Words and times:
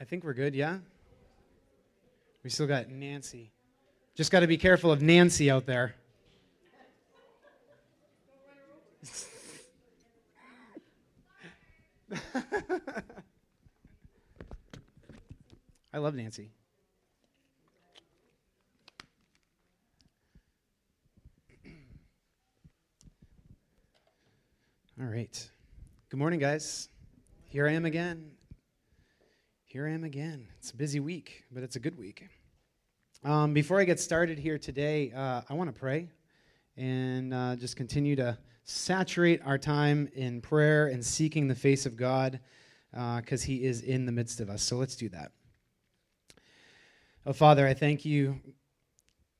I 0.00 0.04
think 0.04 0.24
we're 0.24 0.34
good, 0.34 0.54
yeah? 0.54 0.78
We 2.42 2.50
still 2.50 2.66
got 2.66 2.90
Nancy. 2.90 3.52
Just 4.14 4.32
got 4.32 4.40
to 4.40 4.46
be 4.46 4.56
careful 4.58 4.90
of 4.92 5.00
Nancy 5.02 5.50
out 5.50 5.66
there. 5.66 5.94
I 15.92 15.98
love 15.98 16.14
Nancy. 16.14 16.50
All 25.00 25.06
right. 25.06 25.50
Good 26.08 26.18
morning, 26.18 26.38
guys. 26.40 26.88
Here 27.48 27.66
I 27.66 27.72
am 27.72 27.84
again. 27.84 28.30
Here 29.74 29.88
I 29.88 29.90
am 29.90 30.04
again. 30.04 30.46
It's 30.60 30.70
a 30.70 30.76
busy 30.76 31.00
week, 31.00 31.42
but 31.50 31.64
it's 31.64 31.74
a 31.74 31.80
good 31.80 31.98
week. 31.98 32.28
Um, 33.24 33.52
before 33.52 33.80
I 33.80 33.84
get 33.84 33.98
started 33.98 34.38
here 34.38 34.56
today, 34.56 35.10
uh, 35.10 35.40
I 35.48 35.54
want 35.54 35.68
to 35.68 35.76
pray 35.76 36.10
and 36.76 37.34
uh, 37.34 37.56
just 37.56 37.74
continue 37.74 38.14
to 38.14 38.38
saturate 38.62 39.40
our 39.44 39.58
time 39.58 40.08
in 40.14 40.40
prayer 40.40 40.86
and 40.86 41.04
seeking 41.04 41.48
the 41.48 41.56
face 41.56 41.86
of 41.86 41.96
God 41.96 42.38
because 42.92 43.42
uh, 43.42 43.46
He 43.46 43.64
is 43.64 43.80
in 43.80 44.06
the 44.06 44.12
midst 44.12 44.38
of 44.38 44.48
us. 44.48 44.62
So 44.62 44.76
let's 44.76 44.94
do 44.94 45.08
that. 45.08 45.32
Oh, 47.26 47.32
Father, 47.32 47.66
I 47.66 47.74
thank 47.74 48.04
you 48.04 48.38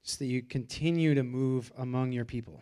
just 0.03 0.19
that 0.19 0.27
you 0.27 0.43
continue 0.43 1.15
to 1.15 1.23
move 1.23 1.71
among 1.79 2.11
your 2.11 2.25
people. 2.25 2.61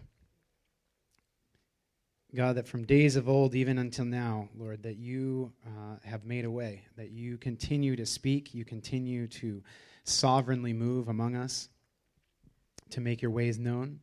God, 2.34 2.56
that 2.56 2.66
from 2.66 2.86
days 2.86 3.16
of 3.16 3.28
old, 3.28 3.54
even 3.54 3.77
until 3.77 4.06
now, 4.06 4.48
Lord, 4.56 4.82
that 4.84 4.96
you 4.96 5.52
uh, 5.66 5.96
have 6.02 6.24
made 6.24 6.46
a 6.46 6.50
way, 6.50 6.86
that 6.96 7.10
you 7.10 7.36
continue 7.36 7.95
to 7.95 8.06
speak, 8.06 8.55
you 8.55 8.64
continue 8.64 9.27
to 9.27 9.62
sovereignly 10.05 10.72
move 10.72 11.08
among 11.08 11.36
us, 11.36 11.69
to 12.88 13.03
make 13.03 13.20
your 13.20 13.30
ways 13.30 13.58
known. 13.58 14.00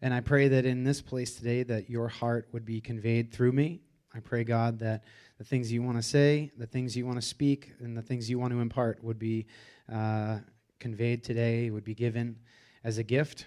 And 0.00 0.12
I 0.12 0.20
pray 0.20 0.48
that 0.48 0.66
in 0.66 0.82
this 0.82 1.00
place 1.00 1.36
today, 1.36 1.62
that 1.62 1.88
your 1.88 2.08
heart 2.08 2.48
would 2.50 2.64
be 2.64 2.80
conveyed 2.80 3.32
through 3.32 3.52
me. 3.52 3.82
I 4.12 4.18
pray, 4.18 4.42
God, 4.42 4.80
that 4.80 5.04
the 5.38 5.44
things 5.44 5.70
you 5.70 5.84
want 5.84 5.98
to 5.98 6.02
say, 6.02 6.50
the 6.58 6.66
things 6.66 6.96
you 6.96 7.06
want 7.06 7.20
to 7.20 7.26
speak, 7.26 7.74
and 7.78 7.96
the 7.96 8.02
things 8.02 8.28
you 8.28 8.40
want 8.40 8.52
to 8.52 8.60
impart 8.60 9.04
would 9.04 9.20
be 9.20 9.46
uh, 9.92 10.38
conveyed 10.80 11.22
today, 11.22 11.70
would 11.70 11.84
be 11.84 11.94
given 11.94 12.40
as 12.82 12.98
a 12.98 13.04
gift 13.04 13.46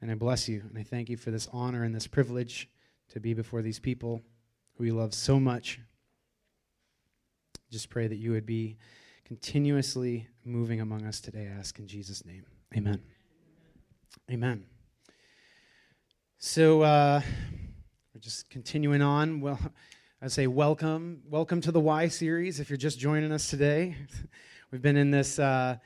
and 0.00 0.10
I 0.10 0.14
bless 0.14 0.48
you 0.48 0.62
and 0.68 0.78
I 0.78 0.82
thank 0.82 1.08
you 1.08 1.16
for 1.16 1.30
this 1.30 1.48
honor 1.52 1.84
and 1.84 1.94
this 1.94 2.06
privilege 2.06 2.68
to 3.10 3.20
be 3.20 3.34
before 3.34 3.62
these 3.62 3.78
people 3.78 4.22
who 4.76 4.84
you 4.84 4.94
love 4.94 5.14
so 5.14 5.38
much. 5.38 5.80
Just 7.70 7.90
pray 7.90 8.06
that 8.06 8.16
you 8.16 8.32
would 8.32 8.46
be 8.46 8.76
continuously 9.24 10.28
moving 10.44 10.80
among 10.80 11.04
us 11.06 11.20
today. 11.20 11.48
I 11.52 11.58
ask 11.58 11.78
in 11.78 11.86
Jesus' 11.86 12.24
name. 12.24 12.44
Amen. 12.76 13.00
Amen. 14.30 14.64
So 16.38 16.82
uh, 16.82 17.20
we're 18.14 18.20
just 18.20 18.50
continuing 18.50 19.02
on. 19.02 19.40
Well, 19.40 19.58
I 20.22 20.28
say 20.28 20.46
welcome, 20.46 21.22
welcome 21.28 21.60
to 21.62 21.72
the 21.72 21.80
Why 21.80 22.08
series. 22.08 22.60
If 22.60 22.70
you're 22.70 22.76
just 22.76 22.98
joining 22.98 23.32
us 23.32 23.48
today, 23.48 23.96
we've 24.70 24.82
been 24.82 24.96
in 24.96 25.10
this. 25.10 25.38
Uh, 25.38 25.76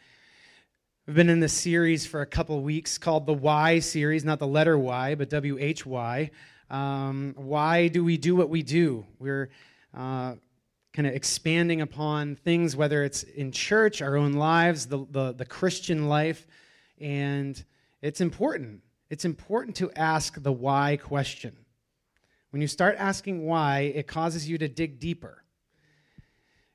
We've 1.08 1.14
been 1.14 1.30
in 1.30 1.40
this 1.40 1.54
series 1.54 2.04
for 2.06 2.20
a 2.20 2.26
couple 2.26 2.60
weeks 2.60 2.98
called 2.98 3.24
the 3.24 3.32
Why 3.32 3.78
series, 3.78 4.26
not 4.26 4.38
the 4.38 4.46
letter 4.46 4.76
Y, 4.76 5.14
but 5.14 5.30
W 5.30 5.56
H 5.58 5.86
Y. 5.86 6.30
Um, 6.68 7.32
why 7.34 7.88
do 7.88 8.04
we 8.04 8.18
do 8.18 8.36
what 8.36 8.50
we 8.50 8.62
do? 8.62 9.06
We're 9.18 9.48
uh, 9.94 10.34
kind 10.92 11.08
of 11.08 11.14
expanding 11.14 11.80
upon 11.80 12.36
things, 12.36 12.76
whether 12.76 13.04
it's 13.04 13.22
in 13.22 13.52
church, 13.52 14.02
our 14.02 14.18
own 14.18 14.34
lives, 14.34 14.84
the, 14.84 15.06
the, 15.10 15.32
the 15.32 15.46
Christian 15.46 16.10
life, 16.10 16.46
and 17.00 17.64
it's 18.02 18.20
important. 18.20 18.82
It's 19.08 19.24
important 19.24 19.76
to 19.76 19.90
ask 19.92 20.42
the 20.42 20.52
why 20.52 20.98
question. 20.98 21.56
When 22.50 22.60
you 22.60 22.68
start 22.68 22.96
asking 22.98 23.46
why, 23.46 23.92
it 23.94 24.06
causes 24.06 24.46
you 24.46 24.58
to 24.58 24.68
dig 24.68 25.00
deeper. 25.00 25.42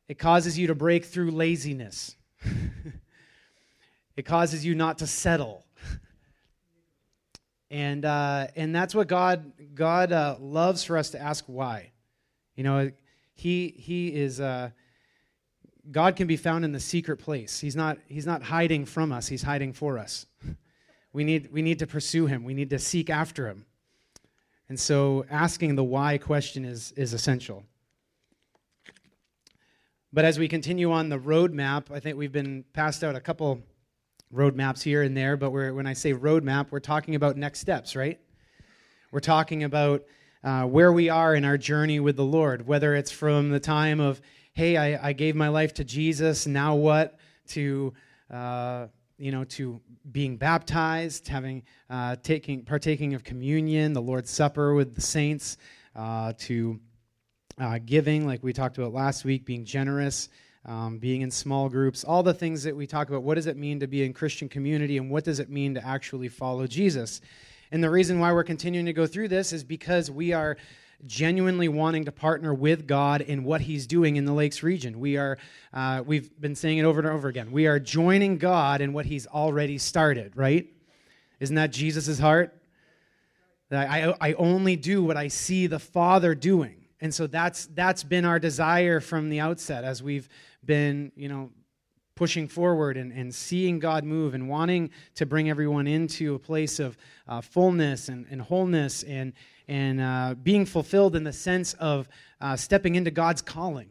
It 0.07 0.17
causes 0.17 0.57
you 0.57 0.65
to 0.65 0.73
break 0.73 1.05
through 1.05 1.29
laziness. 1.29 2.15
It 4.15 4.23
causes 4.23 4.65
you 4.65 4.75
not 4.75 4.99
to 4.99 5.07
settle. 5.07 5.65
and, 7.71 8.05
uh, 8.05 8.47
and 8.55 8.75
that's 8.75 8.93
what 8.93 9.07
God, 9.07 9.51
God 9.73 10.11
uh, 10.11 10.37
loves 10.39 10.83
for 10.83 10.97
us 10.97 11.11
to 11.11 11.21
ask 11.21 11.45
why. 11.47 11.91
You 12.55 12.63
know, 12.63 12.91
he, 13.33 13.73
he 13.77 14.13
is, 14.13 14.39
uh, 14.39 14.69
God 15.91 16.15
can 16.15 16.27
be 16.27 16.37
found 16.37 16.63
in 16.63 16.71
the 16.71 16.79
secret 16.79 17.17
place. 17.17 17.59
He's 17.59 17.75
not, 17.75 17.97
he's 18.07 18.25
not 18.25 18.43
hiding 18.43 18.85
from 18.85 19.11
us, 19.11 19.27
He's 19.27 19.43
hiding 19.43 19.73
for 19.73 19.97
us. 19.97 20.25
We 21.15 21.23
need, 21.23 21.51
we 21.51 21.61
need 21.61 21.77
to 21.77 21.85
pursue 21.85 22.25
Him, 22.25 22.43
we 22.43 22.55
need 22.55 22.71
to 22.71 22.79
seek 22.79 23.11
after 23.11 23.47
Him. 23.47 23.67
And 24.67 24.79
so 24.79 25.25
asking 25.29 25.75
the 25.75 25.83
why 25.83 26.17
question 26.17 26.65
is, 26.65 26.91
is 26.93 27.13
essential. 27.13 27.63
But 30.11 30.25
as 30.25 30.39
we 30.39 30.47
continue 30.47 30.91
on 30.91 31.09
the 31.09 31.19
roadmap, 31.19 31.91
I 31.91 31.99
think 31.99 32.17
we've 32.17 32.31
been 32.31 32.65
passed 32.73 33.03
out 33.03 33.15
a 33.15 33.19
couple 33.19 33.61
roadmaps 34.33 34.81
here 34.81 35.03
and 35.03 35.15
there, 35.15 35.37
but 35.37 35.51
when 35.51 35.85
I 35.85 35.93
say 35.93 36.13
roadmap, 36.13 36.67
we're 36.71 36.79
talking 36.79 37.15
about 37.15 37.37
next 37.37 37.59
steps, 37.59 37.95
right? 37.95 38.19
We're 39.11 39.19
talking 39.19 39.63
about 39.63 40.03
uh, 40.43 40.63
where 40.63 40.91
we 40.91 41.09
are 41.09 41.35
in 41.35 41.45
our 41.45 41.57
journey 41.57 41.99
with 41.99 42.15
the 42.15 42.25
Lord, 42.25 42.67
whether 42.67 42.95
it's 42.95 43.11
from 43.11 43.49
the 43.49 43.59
time 43.59 43.99
of, 43.99 44.19
hey, 44.53 44.75
I, 44.75 45.09
I 45.09 45.13
gave 45.13 45.35
my 45.35 45.49
life 45.49 45.75
to 45.75 45.83
Jesus, 45.83 46.47
now 46.47 46.75
what, 46.75 47.17
to, 47.49 47.93
uh, 48.31 48.87
you 49.17 49.31
know, 49.31 49.43
to 49.45 49.79
being 50.11 50.37
baptized, 50.37 51.27
having, 51.27 51.63
uh, 51.89 52.15
taking, 52.23 52.65
partaking 52.65 53.13
of 53.13 53.23
communion, 53.23 53.93
the 53.93 54.01
Lord's 54.01 54.31
Supper 54.31 54.73
with 54.73 54.95
the 54.95 55.01
saints, 55.01 55.57
uh, 55.95 56.33
to 56.39 56.79
uh, 57.59 57.79
giving, 57.85 58.25
like 58.25 58.43
we 58.43 58.51
talked 58.51 58.77
about 58.77 58.93
last 58.93 59.23
week, 59.23 59.45
being 59.45 59.63
generous, 59.63 60.29
um, 60.65 60.97
being 60.97 61.21
in 61.21 61.31
small 61.31 61.69
groups, 61.69 62.03
all 62.03 62.23
the 62.23 62.33
things 62.33 62.63
that 62.63 62.75
we 62.75 62.87
talk 62.87 63.09
about. 63.09 63.23
What 63.23 63.35
does 63.35 63.47
it 63.47 63.57
mean 63.57 63.79
to 63.81 63.87
be 63.87 64.03
in 64.03 64.13
Christian 64.13 64.47
community, 64.47 64.97
and 64.97 65.09
what 65.09 65.23
does 65.23 65.39
it 65.39 65.49
mean 65.49 65.73
to 65.75 65.85
actually 65.85 66.29
follow 66.29 66.67
Jesus? 66.67 67.21
And 67.71 67.83
the 67.83 67.89
reason 67.89 68.19
why 68.19 68.31
we're 68.31 68.43
continuing 68.43 68.85
to 68.85 68.93
go 68.93 69.07
through 69.07 69.29
this 69.29 69.51
is 69.51 69.63
because 69.63 70.09
we 70.09 70.31
are 70.31 70.57
genuinely 71.05 71.67
wanting 71.67 72.05
to 72.05 72.11
partner 72.11 72.53
with 72.53 72.87
God 72.87 73.21
in 73.21 73.43
what 73.43 73.61
He's 73.61 73.87
doing 73.87 74.15
in 74.15 74.25
the 74.25 74.33
Lakes 74.33 74.63
region. 74.63 74.99
We 74.99 75.17
are, 75.17 75.37
uh, 75.73 76.03
we've 76.05 76.29
been 76.39 76.55
saying 76.55 76.77
it 76.77 76.85
over 76.85 76.99
and 76.99 77.09
over 77.09 77.27
again. 77.27 77.51
We 77.51 77.67
are 77.67 77.79
joining 77.79 78.37
God 78.37 78.79
in 78.79 78.93
what 78.93 79.05
He's 79.05 79.27
already 79.27 79.77
started, 79.77 80.35
right? 80.35 80.67
Isn't 81.39 81.55
that 81.55 81.71
Jesus' 81.71 82.19
heart? 82.19 82.57
That 83.69 83.89
I, 83.89 84.15
I 84.21 84.33
only 84.33 84.75
do 84.75 85.03
what 85.03 85.17
I 85.17 85.27
see 85.27 85.67
the 85.67 85.79
Father 85.79 86.35
doing. 86.35 86.82
And 87.03 87.13
so 87.13 87.27
that's 87.27 87.65
that's 87.73 88.01
been 88.01 88.23
our 88.23 88.39
desire 88.39 89.01
from 89.01 89.27
the 89.27 89.41
outset 89.41 89.83
as 89.83 90.01
we've 90.01 90.29
been, 90.63 91.11
you 91.17 91.27
know, 91.27 91.51
pushing 92.15 92.47
forward 92.47 92.95
and, 92.95 93.11
and 93.11 93.35
seeing 93.35 93.77
God 93.77 94.05
move 94.05 94.33
and 94.33 94.47
wanting 94.47 94.89
to 95.15 95.25
bring 95.25 95.49
everyone 95.49 95.85
into 95.85 96.35
a 96.35 96.39
place 96.39 96.79
of 96.79 96.95
uh, 97.27 97.41
fullness 97.41 98.07
and, 98.07 98.25
and 98.31 98.41
wholeness 98.41 99.03
and, 99.03 99.33
and 99.67 99.99
uh, 99.99 100.35
being 100.41 100.65
fulfilled 100.65 101.17
in 101.17 101.25
the 101.25 101.33
sense 101.33 101.73
of 101.73 102.07
uh, 102.39 102.55
stepping 102.55 102.95
into 102.95 103.11
God's 103.11 103.41
calling. 103.41 103.89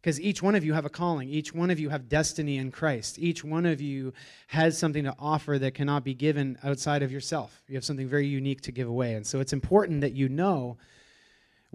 Because 0.00 0.18
each 0.18 0.42
one 0.42 0.54
of 0.54 0.64
you 0.64 0.72
have 0.72 0.86
a 0.86 0.90
calling. 0.90 1.28
Each 1.28 1.52
one 1.52 1.70
of 1.70 1.78
you 1.78 1.90
have 1.90 2.08
destiny 2.08 2.56
in 2.56 2.70
Christ. 2.70 3.18
Each 3.18 3.44
one 3.44 3.66
of 3.66 3.82
you 3.82 4.14
has 4.46 4.78
something 4.78 5.04
to 5.04 5.14
offer 5.18 5.58
that 5.58 5.74
cannot 5.74 6.04
be 6.04 6.14
given 6.14 6.56
outside 6.64 7.02
of 7.02 7.12
yourself. 7.12 7.62
You 7.68 7.74
have 7.74 7.84
something 7.84 8.08
very 8.08 8.26
unique 8.26 8.62
to 8.62 8.72
give 8.72 8.88
away. 8.88 9.12
And 9.12 9.26
so 9.26 9.40
it's 9.40 9.52
important 9.52 10.00
that 10.00 10.14
you 10.14 10.30
know 10.30 10.78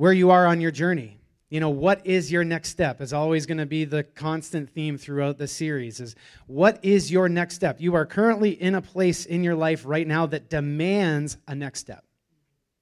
where 0.02 0.12
you 0.12 0.32
are 0.32 0.48
on 0.48 0.60
your 0.60 0.72
journey. 0.72 1.20
You 1.52 1.60
know 1.60 1.70
what 1.70 2.08
is 2.08 2.32
your 2.32 2.44
next 2.44 2.70
step 2.70 3.02
is 3.02 3.14
always 3.14 3.46
going 3.46 3.60
to 3.60 3.68
be 3.68 3.86
the 3.86 4.02
constant 4.02 4.72
theme 4.72 4.98
throughout 4.98 5.38
the 5.38 5.48
series 5.48 6.00
is 6.00 6.16
what 6.48 6.84
is 6.84 7.12
your 7.12 7.30
next 7.30 7.54
step? 7.54 7.80
You 7.80 7.94
are 7.94 8.08
currently 8.08 8.50
in 8.50 8.74
a 8.74 8.82
place 8.82 9.28
in 9.28 9.44
your 9.44 9.54
life 9.54 9.84
right 9.86 10.08
now 10.08 10.26
that 10.26 10.50
demands 10.50 11.38
a 11.48 11.54
next 11.54 11.82
step 11.82 12.04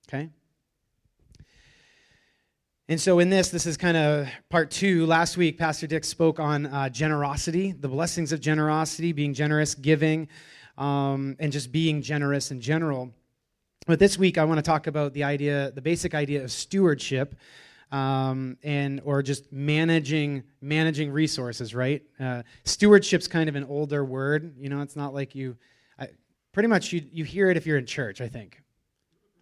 okay? 0.08 0.30
And 2.88 3.02
so 3.02 3.20
in 3.20 3.30
this 3.30 3.50
this 3.50 3.66
is 3.66 3.76
kind 3.76 3.98
of 3.98 4.30
part 4.50 4.72
two. 4.72 5.06
Last 5.06 5.36
week 5.36 5.58
pastor 5.58 5.88
dick 5.88 6.06
spoke 6.06 6.40
on 6.40 6.68
uh, 6.68 6.88
generosity 6.88 7.74
the 7.74 7.90
blessings 7.90 8.32
of 8.32 8.40
generosity 8.40 9.12
being 9.12 9.34
generous 9.34 9.76
giving 9.76 10.30
um, 10.78 11.36
and 11.42 11.52
just 11.52 11.74
being 11.74 12.02
generous 12.02 12.50
in 12.50 12.62
general 12.62 13.12
but 13.90 14.00
this 14.00 14.18
week 14.18 14.38
i 14.38 14.44
want 14.46 14.58
to 14.58 14.62
talk 14.62 14.88
about 14.88 15.14
the 15.14 15.24
idea 15.24 15.72
the 15.72 15.82
basic 15.82 16.16
idea 16.16 16.44
of 16.44 16.52
stewardship 16.52 17.36
um, 17.92 18.58
and 18.64 19.02
or 19.04 19.24
just 19.24 19.52
managing 19.52 20.44
managing 20.62 21.12
resources, 21.12 21.74
right? 21.74 22.04
Uh, 22.20 22.44
stewardship's 22.64 23.28
kind 23.28 23.50
of 23.50 23.56
an 23.56 23.64
older 23.66 24.06
word. 24.06 24.56
You 24.58 24.70
know, 24.70 24.82
it's 24.82 24.96
not 24.96 25.14
like 25.14 25.36
you. 25.36 25.58
I, 26.00 26.10
pretty 26.52 26.68
much, 26.68 26.94
you 26.94 27.04
you 27.12 27.24
hear 27.24 27.50
it 27.50 27.58
if 27.58 27.66
you're 27.66 27.78
in 27.78 27.86
church. 27.86 28.22
I 28.22 28.28
think. 28.28 28.62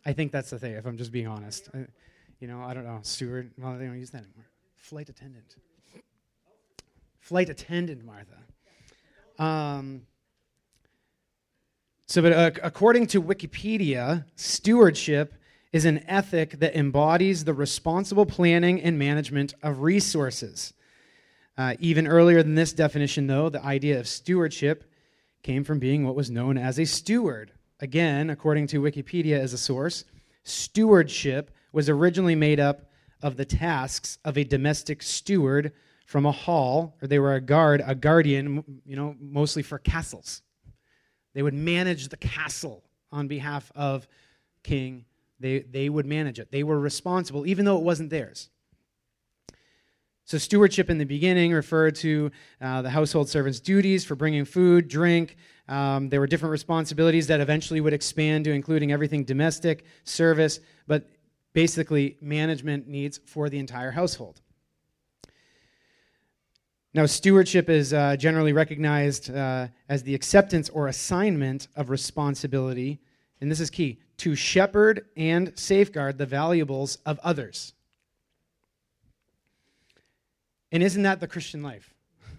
I 0.06 0.14
think 0.14 0.32
that's 0.32 0.50
the 0.50 0.60
thing. 0.60 0.74
If 0.74 0.86
I'm 0.86 0.98
just 0.98 1.12
being 1.12 1.28
honest, 1.28 1.70
I, 1.74 1.86
you 2.40 2.48
know, 2.48 2.62
I 2.62 2.74
don't 2.74 2.86
know. 2.86 3.00
Steward. 3.02 3.52
Well, 3.58 3.78
they 3.78 3.86
don't 3.86 4.00
use 4.00 4.12
that 4.12 4.24
anymore. 4.24 4.48
Flight 4.78 5.10
attendant. 5.10 5.56
Flight 7.20 7.50
attendant 7.50 8.06
Martha. 8.06 8.38
Um, 9.38 10.04
so, 12.08 12.22
but 12.22 12.32
uh, 12.32 12.52
according 12.64 13.08
to 13.08 13.22
Wikipedia, 13.22 14.26
stewardship 14.36 15.34
is 15.74 15.84
an 15.84 16.04
ethic 16.08 16.52
that 16.60 16.76
embodies 16.76 17.44
the 17.44 17.54
responsible 17.54 18.26
planning 18.26 18.82
and 18.82 18.98
management 18.98 19.54
of 19.62 19.82
resources. 19.82 20.74
Uh, 21.58 21.76
even 21.80 22.08
earlier 22.08 22.42
than 22.42 22.56
this 22.56 22.72
definition, 22.72 23.28
though, 23.28 23.50
the 23.50 23.64
idea 23.64 24.00
of 24.00 24.08
stewardship 24.08 24.90
came 25.44 25.64
from 25.64 25.80
being 25.80 26.06
what 26.06 26.16
was 26.16 26.32
known 26.32 26.58
as 26.58 26.80
a 26.80 26.86
steward. 26.86 27.52
Again, 27.80 28.30
according 28.30 28.68
to 28.68 28.82
Wikipedia 28.82 29.38
as 29.38 29.54
a 29.54 29.58
source, 29.58 30.06
stewardship 30.44 31.52
was 31.74 31.90
originally 31.90 32.36
made 32.36 32.60
up 32.60 32.90
of 33.22 33.36
the 33.36 33.46
tasks 33.46 34.18
of 34.24 34.38
a 34.38 34.44
domestic 34.44 35.04
steward 35.04 35.74
from 36.06 36.26
a 36.26 36.32
hall, 36.32 36.96
or 37.02 37.08
they 37.08 37.20
were 37.20 37.36
a 37.36 37.42
guard, 37.42 37.84
a 37.86 37.96
guardian, 37.96 38.64
you 38.86 38.96
know, 38.96 39.16
mostly 39.20 39.62
for 39.62 39.78
castles. 39.78 40.42
They 41.38 41.44
would 41.44 41.54
manage 41.54 42.08
the 42.08 42.18
castle 42.18 42.84
on 43.12 43.28
behalf 43.28 43.72
of 43.76 44.08
King. 44.64 45.06
They, 45.40 45.60
they 45.60 45.88
would 45.88 46.08
manage 46.08 46.40
it. 46.40 46.52
They 46.52 46.64
were 46.64 46.80
responsible, 46.80 47.46
even 47.46 47.64
though 47.64 47.78
it 47.78 47.84
wasn't 47.84 48.10
theirs. 48.10 48.50
So, 50.26 50.40
stewardship 50.40 50.90
in 50.90 50.98
the 50.98 51.06
beginning 51.06 51.52
referred 51.52 51.94
to 51.98 52.32
uh, 52.60 52.82
the 52.82 52.90
household 52.90 53.30
servant's 53.30 53.60
duties 53.60 54.04
for 54.04 54.16
bringing 54.16 54.46
food, 54.46 54.88
drink. 54.88 55.38
Um, 55.68 56.10
there 56.10 56.20
were 56.20 56.26
different 56.26 56.54
responsibilities 56.54 57.28
that 57.28 57.40
eventually 57.40 57.82
would 57.82 57.94
expand 57.94 58.46
to 58.46 58.52
including 58.52 58.92
everything 58.92 59.24
domestic, 59.24 59.86
service, 60.06 60.60
but 60.88 61.08
basically 61.54 62.18
management 62.20 62.88
needs 62.88 63.20
for 63.28 63.48
the 63.48 63.60
entire 63.60 63.92
household. 63.92 64.42
Now, 66.98 67.06
stewardship 67.06 67.70
is 67.70 67.94
uh, 67.94 68.16
generally 68.16 68.54
recognized 68.54 69.30
uh, 69.30 69.68
as 69.88 70.02
the 70.02 70.16
acceptance 70.16 70.68
or 70.68 70.88
assignment 70.88 71.68
of 71.76 71.92
responsibility, 71.92 73.00
and 73.40 73.52
this 73.52 73.60
is 73.60 73.70
key 73.70 74.00
to 74.18 74.34
shepherd 74.34 75.06
and 75.16 75.56
safeguard 75.56 76.18
the 76.18 76.26
valuables 76.26 76.98
of 77.06 77.20
others. 77.20 77.74
And 80.72 80.82
isn't 80.82 81.04
that 81.04 81.20
the 81.20 81.28
Christian 81.28 81.62
life? 81.62 81.94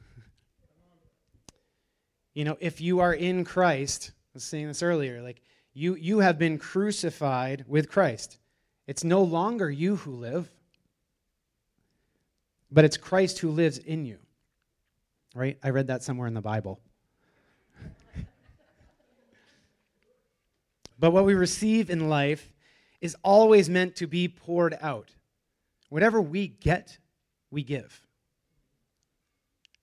you 2.35 2.45
know, 2.45 2.57
if 2.59 2.81
you 2.81 2.99
are 2.99 3.15
in 3.15 3.45
Christ, 3.45 4.11
I 4.11 4.35
was 4.35 4.43
saying 4.43 4.67
this 4.67 4.83
earlier, 4.83 5.23
like 5.23 5.41
you, 5.73 5.95
you 5.95 6.19
have 6.19 6.37
been 6.37 6.59
crucified 6.59 7.65
with 7.69 7.89
Christ. 7.89 8.39
It's 8.89 9.05
no 9.05 9.23
longer 9.23 9.71
you 9.71 9.95
who 9.95 10.17
live, 10.17 10.51
but 12.73 12.85
it's 12.85 12.97
Christ 12.97 13.39
who 13.39 13.53
lives 13.53 13.79
in 13.79 14.05
you. 14.05 14.19
Right? 15.39 15.57
I 15.63 15.71
read 15.71 15.87
that 15.87 16.03
somewhere 16.03 16.27
in 16.27 16.35
the 16.35 16.41
Bible. 16.41 16.81
but 20.99 21.13
what 21.13 21.25
we 21.25 21.35
receive 21.35 21.91
in 21.91 22.09
life 22.09 22.53
is 23.01 23.17
always 23.23 23.71
meant 23.71 23.95
to 23.97 24.09
be 24.09 24.27
poured 24.27 24.77
out. 24.81 25.15
Whatever 25.91 26.21
we 26.21 26.49
get, 26.49 26.99
we 27.53 27.63
give. 27.63 28.05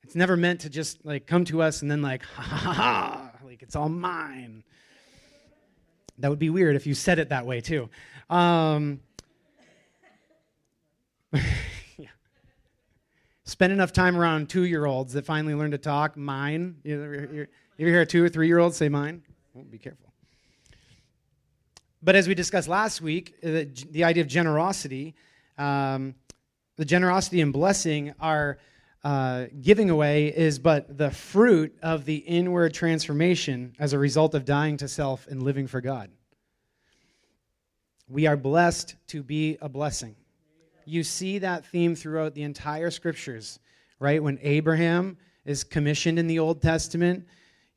It's 0.04 0.13
never 0.13 0.36
meant 0.36 0.60
to 0.62 0.69
just 0.69 1.06
like 1.06 1.25
come 1.25 1.46
to 1.46 1.62
us 1.62 1.81
and 1.81 1.90
then 1.90 2.02
like 2.02 2.24
ha 2.36 2.42
ha 2.42 2.74
ha, 2.74 3.31
like 3.46 3.63
it's 3.63 3.78
all 3.78 3.88
mine. 3.88 4.62
That 6.18 6.31
would 6.31 6.40
be 6.40 6.50
weird 6.50 6.75
if 6.75 6.86
you 6.86 6.94
said 6.94 7.18
it 7.18 7.30
that 7.30 7.46
way 7.46 7.62
too. 7.62 7.90
Um. 8.30 9.00
Spend 13.45 13.71
enough 13.71 13.94
time 13.94 14.18
around 14.18 14.50
two-year-olds 14.50 15.13
that 15.13 15.24
finally 15.24 15.53
learn 15.53 15.71
to 15.71 15.77
talk. 15.77 16.18
Mine. 16.18 16.77
You 16.83 17.03
ever, 17.03 17.47
you 17.77 17.88
hear 17.88 18.01
a 18.01 18.06
two 18.06 18.24
or 18.24 18.30
three-year-old 18.30 18.74
say 18.74 18.89
mine? 18.89 19.21
Be 19.69 19.77
careful. 19.77 20.12
But 22.01 22.15
as 22.15 22.27
we 22.27 22.33
discussed 22.36 22.68
last 22.68 23.01
week, 23.01 23.36
uh, 23.44 23.47
the, 23.47 23.86
the 23.92 24.03
idea 24.03 24.21
of 24.21 24.27
generosity, 24.27 25.15
um, 25.57 26.15
the 26.75 26.86
generosity 26.86 27.42
and 27.42 27.53
blessing 27.53 28.13
are 28.19 28.57
uh, 29.03 29.45
giving 29.62 29.92
away 29.92 30.27
is 30.27 30.57
but 30.57 30.97
the 30.97 31.12
fruit 31.12 31.77
of 31.83 32.06
the 32.06 32.15
inward 32.15 32.74
transformation 32.74 33.75
as 33.77 33.94
a 33.94 34.00
result 34.00 34.33
of 34.33 34.44
dying 34.45 34.77
to 34.77 34.88
self 34.88 35.27
and 35.27 35.44
living 35.44 35.68
for 35.68 35.81
God. 35.81 36.09
We 38.09 38.25
are 38.25 38.38
blessed 38.38 38.95
to 39.07 39.21
be 39.21 39.57
a 39.62 39.69
blessing. 39.69 40.15
You 40.85 41.03
see 41.03 41.39
that 41.39 41.65
theme 41.65 41.95
throughout 41.95 42.33
the 42.33 42.43
entire 42.43 42.91
scriptures, 42.91 43.59
right? 43.99 44.21
When 44.21 44.39
Abraham 44.41 45.17
is 45.45 45.63
commissioned 45.63 46.19
in 46.19 46.27
the 46.27 46.39
Old 46.39 46.61
Testament, 46.61 47.25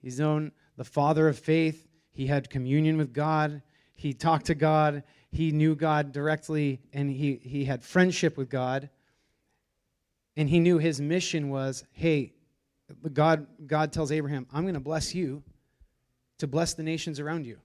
he's 0.01 0.19
known 0.19 0.53
the 0.77 0.85
father 0.85 1.29
of 1.29 1.39
faith. 1.39 1.89
He 2.13 2.27
had 2.27 2.51
communion 2.51 2.97
with 2.97 3.13
God. 3.13 3.63
He 3.95 4.13
talked 4.13 4.47
to 4.47 4.55
God. 4.55 5.03
He 5.31 5.53
knew 5.53 5.75
God 5.75 6.13
directly, 6.13 6.81
and 6.93 7.11
he, 7.11 7.41
he 7.43 7.65
had 7.65 7.83
friendship 7.83 8.37
with 8.37 8.49
God. 8.49 8.89
And 10.37 10.49
he 10.49 10.61
knew 10.61 10.79
his 10.79 11.01
mission 11.01 11.51
was 11.51 11.85
hey, 11.93 12.33
God, 13.13 13.47
God 13.67 13.93
tells 13.93 14.13
Abraham, 14.13 14.47
I'm 14.53 14.63
going 14.63 14.75
to 14.75 14.81
bless 14.81 15.15
you 15.15 15.43
to 16.39 16.47
bless 16.47 16.75
the 16.75 16.83
nations 16.83 17.21
around 17.21 17.47
you. 17.47 17.59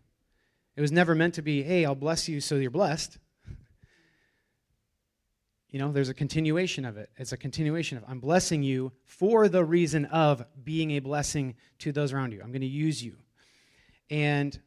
It 0.75 0.81
was 0.81 0.91
never 0.91 1.13
meant 1.15 1.35
to 1.35 1.41
be, 1.41 1.63
hey, 1.63 1.85
I'll 1.85 1.95
bless 1.95 2.27
you 2.27 2.41
so 2.41 2.55
you're 2.55 2.71
blessed. 2.71 3.19
You 5.73 5.79
know, 5.79 5.91
there's 5.91 6.09
a 6.09 6.13
continuation 6.13 6.85
of 6.85 6.97
it. 6.97 7.09
It's 7.17 7.31
a 7.31 7.37
continuation 7.37 7.97
of, 7.97 8.03
I'm 8.07 8.19
blessing 8.19 8.61
you 8.61 8.91
for 9.05 9.49
the 9.49 9.65
reason 9.65 10.05
of 10.05 10.45
being 10.63 10.91
a 10.91 10.99
blessing 10.99 11.55
to 11.79 11.91
those 11.91 12.13
around 12.13 12.31
you. 12.31 12.41
I'm 12.43 12.51
going 12.51 12.61
to 12.61 12.67
use 12.67 13.03
you. 13.03 13.17
And 14.11 14.57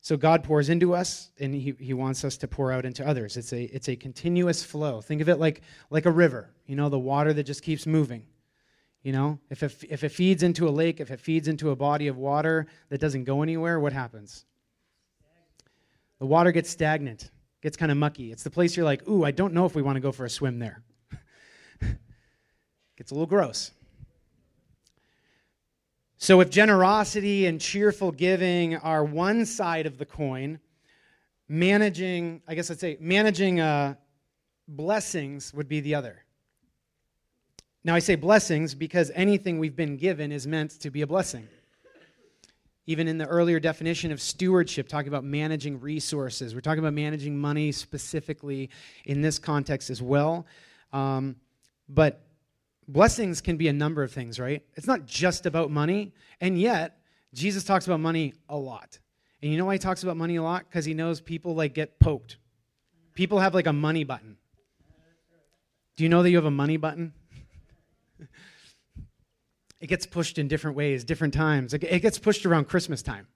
so 0.00 0.16
God 0.16 0.44
pours 0.44 0.68
into 0.68 0.94
us, 0.94 1.32
and 1.40 1.52
he, 1.52 1.74
he 1.80 1.92
wants 1.92 2.24
us 2.24 2.36
to 2.36 2.46
pour 2.46 2.70
out 2.70 2.84
into 2.84 3.04
others. 3.04 3.36
It's 3.36 3.52
a, 3.52 3.64
it's 3.64 3.88
a 3.88 3.96
continuous 3.96 4.62
flow. 4.62 5.00
Think 5.00 5.20
of 5.20 5.28
it 5.28 5.40
like, 5.40 5.62
like 5.90 6.06
a 6.06 6.10
river, 6.12 6.54
you 6.66 6.76
know, 6.76 6.88
the 6.88 7.00
water 7.00 7.32
that 7.32 7.42
just 7.42 7.62
keeps 7.62 7.84
moving. 7.84 8.24
You 9.02 9.10
know, 9.10 9.40
if 9.50 9.64
it, 9.64 9.74
if 9.90 10.04
it 10.04 10.10
feeds 10.10 10.44
into 10.44 10.68
a 10.68 10.70
lake, 10.70 11.00
if 11.00 11.10
it 11.10 11.18
feeds 11.18 11.48
into 11.48 11.70
a 11.70 11.76
body 11.76 12.06
of 12.06 12.16
water 12.16 12.68
that 12.90 13.00
doesn't 13.00 13.24
go 13.24 13.42
anywhere, 13.42 13.80
what 13.80 13.92
happens? 13.92 14.44
The 16.20 16.26
water 16.26 16.52
gets 16.52 16.70
stagnant, 16.70 17.32
gets 17.64 17.78
kind 17.78 17.90
of 17.90 17.96
mucky. 17.96 18.30
It's 18.30 18.42
the 18.42 18.50
place 18.50 18.76
you're 18.76 18.84
like, 18.84 19.08
ooh, 19.08 19.24
I 19.24 19.30
don't 19.30 19.54
know 19.54 19.64
if 19.64 19.74
we 19.74 19.80
want 19.80 19.96
to 19.96 20.00
go 20.00 20.12
for 20.12 20.26
a 20.26 20.30
swim 20.30 20.58
there. 20.58 20.82
gets 22.98 23.10
a 23.10 23.14
little 23.14 23.26
gross. 23.26 23.70
So, 26.18 26.42
if 26.42 26.50
generosity 26.50 27.46
and 27.46 27.58
cheerful 27.58 28.12
giving 28.12 28.76
are 28.76 29.02
one 29.02 29.46
side 29.46 29.86
of 29.86 29.96
the 29.96 30.04
coin, 30.04 30.60
managing, 31.48 32.42
I 32.46 32.54
guess 32.54 32.70
I'd 32.70 32.80
say, 32.80 32.98
managing 33.00 33.60
uh, 33.60 33.94
blessings 34.68 35.54
would 35.54 35.66
be 35.66 35.80
the 35.80 35.94
other. 35.94 36.22
Now, 37.82 37.94
I 37.94 37.98
say 37.98 38.14
blessings 38.14 38.74
because 38.74 39.10
anything 39.14 39.58
we've 39.58 39.76
been 39.76 39.96
given 39.96 40.32
is 40.32 40.46
meant 40.46 40.72
to 40.80 40.90
be 40.90 41.00
a 41.00 41.06
blessing. 41.06 41.48
Even 42.86 43.08
in 43.08 43.16
the 43.16 43.26
earlier 43.26 43.58
definition 43.58 44.12
of 44.12 44.20
stewardship, 44.20 44.88
talking 44.88 45.08
about 45.08 45.24
managing 45.24 45.80
resources, 45.80 46.54
we're 46.54 46.60
talking 46.60 46.80
about 46.80 46.92
managing 46.92 47.38
money 47.38 47.72
specifically 47.72 48.68
in 49.06 49.22
this 49.22 49.38
context 49.38 49.88
as 49.88 50.02
well. 50.02 50.46
Um, 50.92 51.36
but 51.88 52.20
blessings 52.86 53.40
can 53.40 53.56
be 53.56 53.68
a 53.68 53.72
number 53.72 54.02
of 54.02 54.12
things, 54.12 54.38
right? 54.38 54.62
It's 54.74 54.86
not 54.86 55.06
just 55.06 55.46
about 55.46 55.70
money. 55.70 56.12
And 56.40 56.58
yet, 56.58 56.98
Jesus 57.32 57.64
talks 57.64 57.86
about 57.86 58.00
money 58.00 58.34
a 58.48 58.56
lot. 58.56 58.98
And 59.42 59.50
you 59.50 59.58
know 59.58 59.64
why 59.66 59.74
he 59.74 59.78
talks 59.78 60.02
about 60.02 60.16
money 60.16 60.36
a 60.36 60.42
lot? 60.42 60.64
Because 60.68 60.84
he 60.84 60.94
knows 60.94 61.20
people 61.20 61.54
like 61.54 61.74
get 61.74 61.98
poked. 61.98 62.38
People 63.14 63.40
have 63.40 63.54
like 63.54 63.66
a 63.66 63.72
money 63.72 64.04
button. 64.04 64.36
Do 65.96 66.02
you 66.02 66.08
know 66.08 66.22
that 66.22 66.30
you 66.30 66.36
have 66.36 66.44
a 66.44 66.50
money 66.50 66.76
button? 66.76 67.12
It 69.80 69.86
gets 69.88 70.06
pushed 70.06 70.38
in 70.38 70.48
different 70.48 70.76
ways, 70.76 71.04
different 71.04 71.34
times. 71.34 71.74
It 71.74 72.00
gets 72.00 72.18
pushed 72.18 72.46
around 72.46 72.68
Christmas 72.68 73.02
time. 73.02 73.26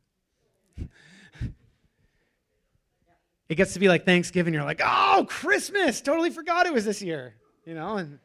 It 3.48 3.54
gets 3.54 3.72
to 3.74 3.78
be 3.78 3.88
like 3.88 4.04
Thanksgiving. 4.04 4.52
You're 4.52 4.64
like, 4.64 4.82
oh, 4.84 5.26
Christmas! 5.28 6.00
Totally 6.02 6.30
forgot 6.30 6.66
it 6.66 6.72
was 6.72 6.84
this 6.84 7.00
year. 7.00 7.34
You 7.64 7.74
know, 7.74 7.96
and 7.96 8.18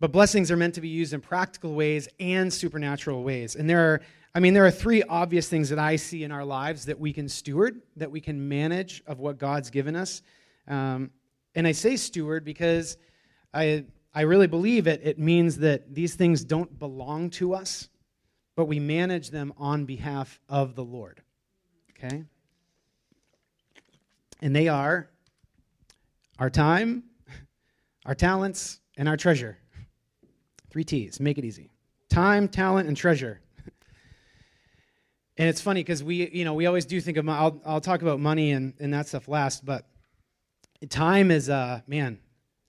But 0.00 0.12
blessings 0.12 0.50
are 0.50 0.56
meant 0.56 0.74
to 0.74 0.80
be 0.80 0.88
used 0.88 1.12
in 1.12 1.20
practical 1.20 1.74
ways 1.74 2.08
and 2.20 2.52
supernatural 2.52 3.24
ways. 3.24 3.56
And 3.56 3.68
there 3.68 3.92
are, 3.92 4.00
I 4.34 4.40
mean, 4.40 4.54
there 4.54 4.64
are 4.64 4.70
three 4.70 5.02
obvious 5.02 5.48
things 5.48 5.70
that 5.70 5.78
I 5.78 5.96
see 5.96 6.22
in 6.22 6.30
our 6.30 6.44
lives 6.44 6.84
that 6.86 7.00
we 7.00 7.12
can 7.12 7.28
steward, 7.28 7.82
that 7.96 8.10
we 8.10 8.20
can 8.20 8.48
manage 8.48 9.02
of 9.06 9.18
what 9.18 9.38
God's 9.38 9.70
given 9.70 9.96
us. 9.96 10.22
Um, 10.68 11.10
and 11.54 11.66
I 11.66 11.72
say 11.72 11.96
steward 11.96 12.44
because 12.44 12.96
I, 13.52 13.84
I 14.14 14.22
really 14.22 14.46
believe 14.46 14.86
it, 14.86 15.00
it 15.04 15.18
means 15.18 15.58
that 15.58 15.94
these 15.94 16.14
things 16.14 16.44
don't 16.44 16.78
belong 16.78 17.30
to 17.30 17.54
us, 17.54 17.88
but 18.56 18.66
we 18.66 18.78
manage 18.80 19.30
them 19.30 19.52
on 19.56 19.84
behalf 19.84 20.40
of 20.48 20.74
the 20.74 20.84
Lord. 20.84 21.22
Okay? 21.90 22.24
And 24.40 24.54
they 24.54 24.68
are 24.68 25.08
our 26.38 26.50
time, 26.50 27.04
our 28.06 28.14
talents, 28.14 28.80
and 28.96 29.08
our 29.08 29.16
treasure. 29.16 29.58
Three 30.70 30.84
T's, 30.84 31.18
make 31.18 31.38
it 31.38 31.44
easy. 31.44 31.70
Time, 32.08 32.48
talent, 32.48 32.88
and 32.88 32.96
treasure. 32.96 33.40
and 35.36 35.48
it's 35.48 35.60
funny 35.60 35.80
because 35.80 36.04
we, 36.04 36.28
you 36.30 36.44
know, 36.44 36.54
we 36.54 36.66
always 36.66 36.84
do 36.84 37.00
think 37.00 37.16
of, 37.16 37.28
I'll, 37.28 37.60
I'll 37.64 37.80
talk 37.80 38.02
about 38.02 38.20
money 38.20 38.52
and, 38.52 38.74
and 38.78 38.92
that 38.94 39.08
stuff 39.08 39.28
last, 39.28 39.64
but 39.64 39.86
time 40.88 41.30
is, 41.30 41.48
uh, 41.48 41.80
man, 41.86 42.18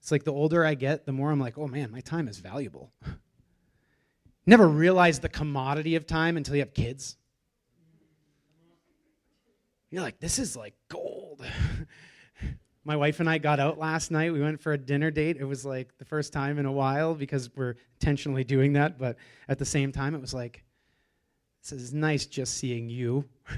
it's 0.00 0.10
like 0.10 0.24
the 0.24 0.32
older 0.32 0.64
I 0.64 0.74
get, 0.74 1.04
the 1.04 1.12
more 1.12 1.30
I'm 1.30 1.40
like, 1.40 1.58
oh 1.58 1.68
man, 1.68 1.90
my 1.90 2.00
time 2.00 2.26
is 2.26 2.38
valuable. 2.38 2.92
Never 4.46 4.66
realize 4.66 5.20
the 5.20 5.28
commodity 5.28 5.94
of 5.96 6.06
time 6.06 6.38
until 6.38 6.56
you 6.56 6.62
have 6.62 6.72
kids. 6.72 7.16
You're 9.90 10.02
like, 10.02 10.18
this 10.18 10.38
is 10.38 10.56
like 10.56 10.74
gold. 10.88 11.44
My 12.84 12.96
wife 12.96 13.20
and 13.20 13.28
I 13.28 13.36
got 13.36 13.60
out 13.60 13.78
last 13.78 14.10
night. 14.10 14.32
We 14.32 14.40
went 14.40 14.58
for 14.60 14.72
a 14.72 14.78
dinner 14.78 15.10
date. 15.10 15.36
It 15.38 15.44
was 15.44 15.66
like 15.66 15.98
the 15.98 16.06
first 16.06 16.32
time 16.32 16.58
in 16.58 16.64
a 16.64 16.72
while 16.72 17.14
because 17.14 17.54
we're 17.54 17.74
intentionally 18.00 18.42
doing 18.42 18.72
that. 18.72 18.98
But 18.98 19.16
at 19.48 19.58
the 19.58 19.66
same 19.66 19.92
time, 19.92 20.14
it 20.14 20.20
was 20.20 20.32
like, 20.32 20.64
this 21.62 21.72
is 21.72 21.92
nice 21.92 22.24
just 22.24 22.56
seeing 22.56 22.88
you. 22.88 23.26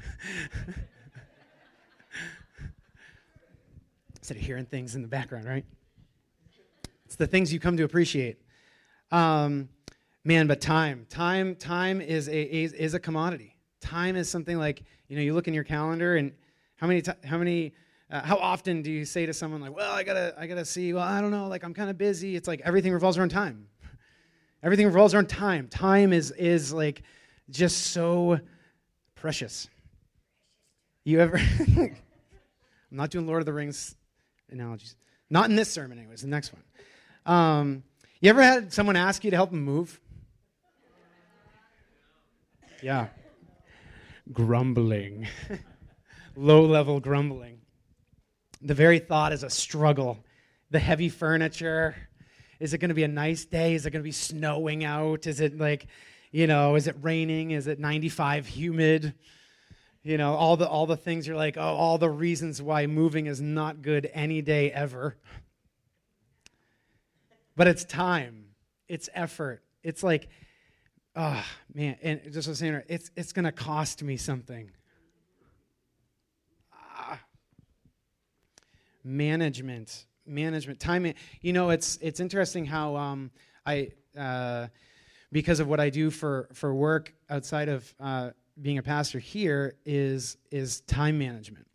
Instead 4.17 4.37
of 4.37 4.43
hearing 4.43 4.67
things 4.67 4.97
in 4.97 5.03
the 5.03 5.09
background, 5.09 5.47
right? 5.47 5.65
It's 7.12 7.19
the 7.19 7.26
things 7.26 7.52
you 7.52 7.61
come 7.61 7.76
to 7.76 7.85
appreciate. 7.85 8.38
Um, 9.11 9.69
man, 10.25 10.47
but 10.47 10.62
time, 10.62 11.04
time, 11.11 11.54
time 11.57 12.00
is 12.00 12.26
a, 12.26 12.42
is, 12.42 12.73
is 12.73 12.95
a 12.95 12.99
commodity. 12.99 13.54
Time 13.83 14.16
is 14.16 14.31
something 14.31 14.57
like, 14.57 14.83
you 15.09 15.16
know, 15.16 15.23
you 15.23 15.35
look 15.35 15.47
in 15.47 15.52
your 15.52 15.62
calendar 15.62 16.16
and 16.16 16.33
how 16.76 16.87
many, 16.87 17.02
t- 17.02 17.12
how 17.23 17.37
many, 17.37 17.75
uh, 18.11 18.23
how 18.23 18.38
often 18.38 18.81
do 18.81 18.90
you 18.90 19.04
say 19.04 19.26
to 19.26 19.35
someone 19.35 19.61
like, 19.61 19.76
"Well, 19.76 19.92
I 19.92 20.04
gotta, 20.04 20.35
I 20.38 20.47
gotta 20.47 20.64
see. 20.64 20.95
Well, 20.95 21.02
I 21.02 21.21
don't 21.21 21.31
know. 21.31 21.49
Like, 21.49 21.64
I'm 21.64 21.75
kind 21.75 21.90
of 21.90 21.99
busy." 21.99 22.35
It's 22.35 22.49
like 22.49 22.62
everything 22.64 22.95
revolves 22.95 23.19
around 23.19 23.28
time. 23.28 23.66
everything 24.62 24.87
revolves 24.87 25.12
around 25.12 25.28
time. 25.28 25.69
Time 25.69 26.14
is 26.14 26.31
is 26.31 26.73
like 26.73 27.02
just 27.50 27.88
so 27.88 28.40
precious. 29.16 29.69
You 31.04 31.21
ever? 31.21 31.37
I'm 31.69 31.95
not 32.90 33.11
doing 33.11 33.26
Lord 33.26 33.40
of 33.40 33.47
the 33.47 33.52
Rings 33.52 33.97
analogies. 34.50 34.97
Not 35.28 35.50
in 35.50 35.57
this 35.57 35.71
sermon, 35.71 35.99
anyways. 35.99 36.23
The 36.23 36.28
next 36.28 36.54
one. 36.54 36.62
Um, 37.25 37.85
you 38.21 38.31
ever 38.31 38.43
had 38.43 38.73
someone 38.73 38.97
ask 38.97 39.25
you 39.25 39.31
to 39.31 39.37
help 39.37 39.50
them 39.50 39.62
move? 39.62 40.00
Yeah. 42.83 43.09
Grumbling. 44.33 45.29
Low 46.37 46.64
level 46.64 47.00
grumbling. 47.00 47.61
The 48.61 48.75
very 48.75 48.99
thought 48.99 49.33
is 49.33 49.43
a 49.43 49.50
struggle. 49.50 50.19
The 50.71 50.79
heavy 50.79 51.09
furniture. 51.09 51.95
Is 52.59 52.75
it 52.75 52.79
going 52.79 52.88
to 52.91 52.95
be 52.95 53.02
a 53.02 53.09
nice 53.09 53.45
day? 53.45 53.75
Is 53.75 53.87
it 53.87 53.91
going 53.91 54.02
to 54.02 54.09
be 54.09 54.12
snowing 54.12 54.85
out? 54.85 55.26
Is 55.26 55.41
it 55.41 55.59
like, 55.59 55.87
you 56.31 56.47
know, 56.47 56.76
is 56.76 56.87
it 56.87 56.97
raining? 57.00 57.50
Is 57.50 57.67
it 57.67 57.79
95 57.79 58.47
humid? 58.47 59.14
You 60.05 60.17
know, 60.17 60.35
all 60.35 60.57
the 60.57 60.69
all 60.69 60.87
the 60.87 60.97
things 60.97 61.26
you're 61.26 61.37
like, 61.37 61.57
oh, 61.57 61.61
all 61.61 61.99
the 61.99 62.11
reasons 62.11 62.61
why 62.61 62.87
moving 62.87 63.26
is 63.26 63.41
not 63.41 63.83
good 63.83 64.11
any 64.12 64.43
day 64.43 64.73
ever. 64.73 65.17
But 67.56 67.68
it's 67.68 67.85
time. 67.85 68.47
It's 68.88 69.09
effort. 69.14 69.62
It's 69.82 70.02
like, 70.02 70.28
oh 71.16 71.44
man, 71.75 71.97
and 72.02 72.21
just 72.32 72.49
was 72.49 72.59
saying, 72.59 72.82
it's 72.88 73.11
it's 73.16 73.32
gonna 73.32 73.52
cost 73.52 74.02
me 74.02 74.16
something. 74.16 74.71
Ah. 76.73 77.18
management 79.04 80.06
management 80.26 80.78
time 80.78 81.12
you 81.40 81.52
know 81.52 81.71
it's 81.71 81.99
it's 82.00 82.21
interesting 82.21 82.64
how 82.64 82.94
um, 82.97 83.30
i 83.66 83.88
uh, 84.16 84.66
because 85.32 85.61
of 85.61 85.68
what 85.68 85.80
i 85.80 85.90
do 85.90 86.11
for 86.11 86.49
for 86.52 86.75
work 86.75 87.12
outside 87.30 87.68
of 87.68 87.92
uh, 88.00 88.30
being 88.61 88.78
a 88.78 88.82
pastor 88.82 89.18
here 89.18 89.75
is 89.85 90.37
is 90.50 90.82
time 90.82 91.18
management 91.18 91.66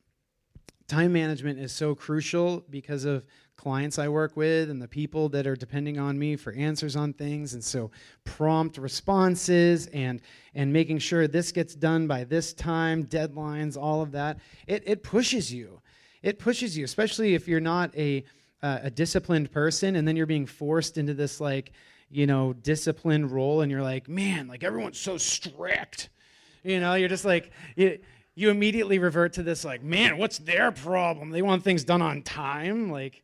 time 0.87 1.11
management 1.11 1.59
is 1.59 1.71
so 1.71 1.93
crucial 1.93 2.63
because 2.69 3.03
of 3.03 3.25
clients 3.57 3.99
i 3.99 4.07
work 4.07 4.37
with 4.37 4.69
and 4.69 4.81
the 4.81 4.87
people 4.87 5.27
that 5.27 5.45
are 5.45 5.55
depending 5.55 5.99
on 5.99 6.17
me 6.17 6.35
for 6.35 6.53
answers 6.53 6.95
on 6.95 7.11
things 7.11 7.53
and 7.53 7.63
so 7.63 7.91
prompt 8.23 8.77
responses 8.77 9.87
and 9.87 10.21
and 10.55 10.71
making 10.71 10.99
sure 10.99 11.27
this 11.27 11.51
gets 11.51 11.75
done 11.75 12.07
by 12.07 12.23
this 12.23 12.53
time 12.53 13.03
deadlines 13.05 13.75
all 13.75 14.01
of 14.01 14.11
that 14.11 14.39
it, 14.67 14.83
it 14.85 15.03
pushes 15.03 15.51
you 15.51 15.81
it 16.23 16.39
pushes 16.39 16.77
you, 16.77 16.83
especially 16.83 17.35
if 17.35 17.47
you're 17.47 17.59
not 17.59 17.95
a, 17.95 18.23
uh, 18.61 18.79
a 18.83 18.91
disciplined 18.91 19.51
person 19.51 19.95
and 19.95 20.07
then 20.07 20.15
you're 20.15 20.25
being 20.25 20.45
forced 20.45 20.97
into 20.97 21.13
this, 21.13 21.39
like, 21.39 21.71
you 22.09 22.25
know, 22.25 22.53
disciplined 22.53 23.31
role 23.31 23.61
and 23.61 23.71
you're 23.71 23.83
like, 23.83 24.07
man, 24.07 24.47
like 24.47 24.63
everyone's 24.63 24.99
so 24.99 25.17
strict. 25.17 26.09
You 26.63 26.79
know, 26.79 26.95
you're 26.95 27.09
just 27.09 27.25
like, 27.25 27.51
you, 27.75 27.99
you 28.35 28.49
immediately 28.49 28.99
revert 28.99 29.33
to 29.33 29.43
this, 29.43 29.63
like, 29.63 29.83
man, 29.83 30.17
what's 30.17 30.39
their 30.39 30.71
problem? 30.71 31.29
They 31.29 31.41
want 31.41 31.63
things 31.63 31.83
done 31.83 32.01
on 32.01 32.23
time. 32.23 32.91
Like, 32.91 33.23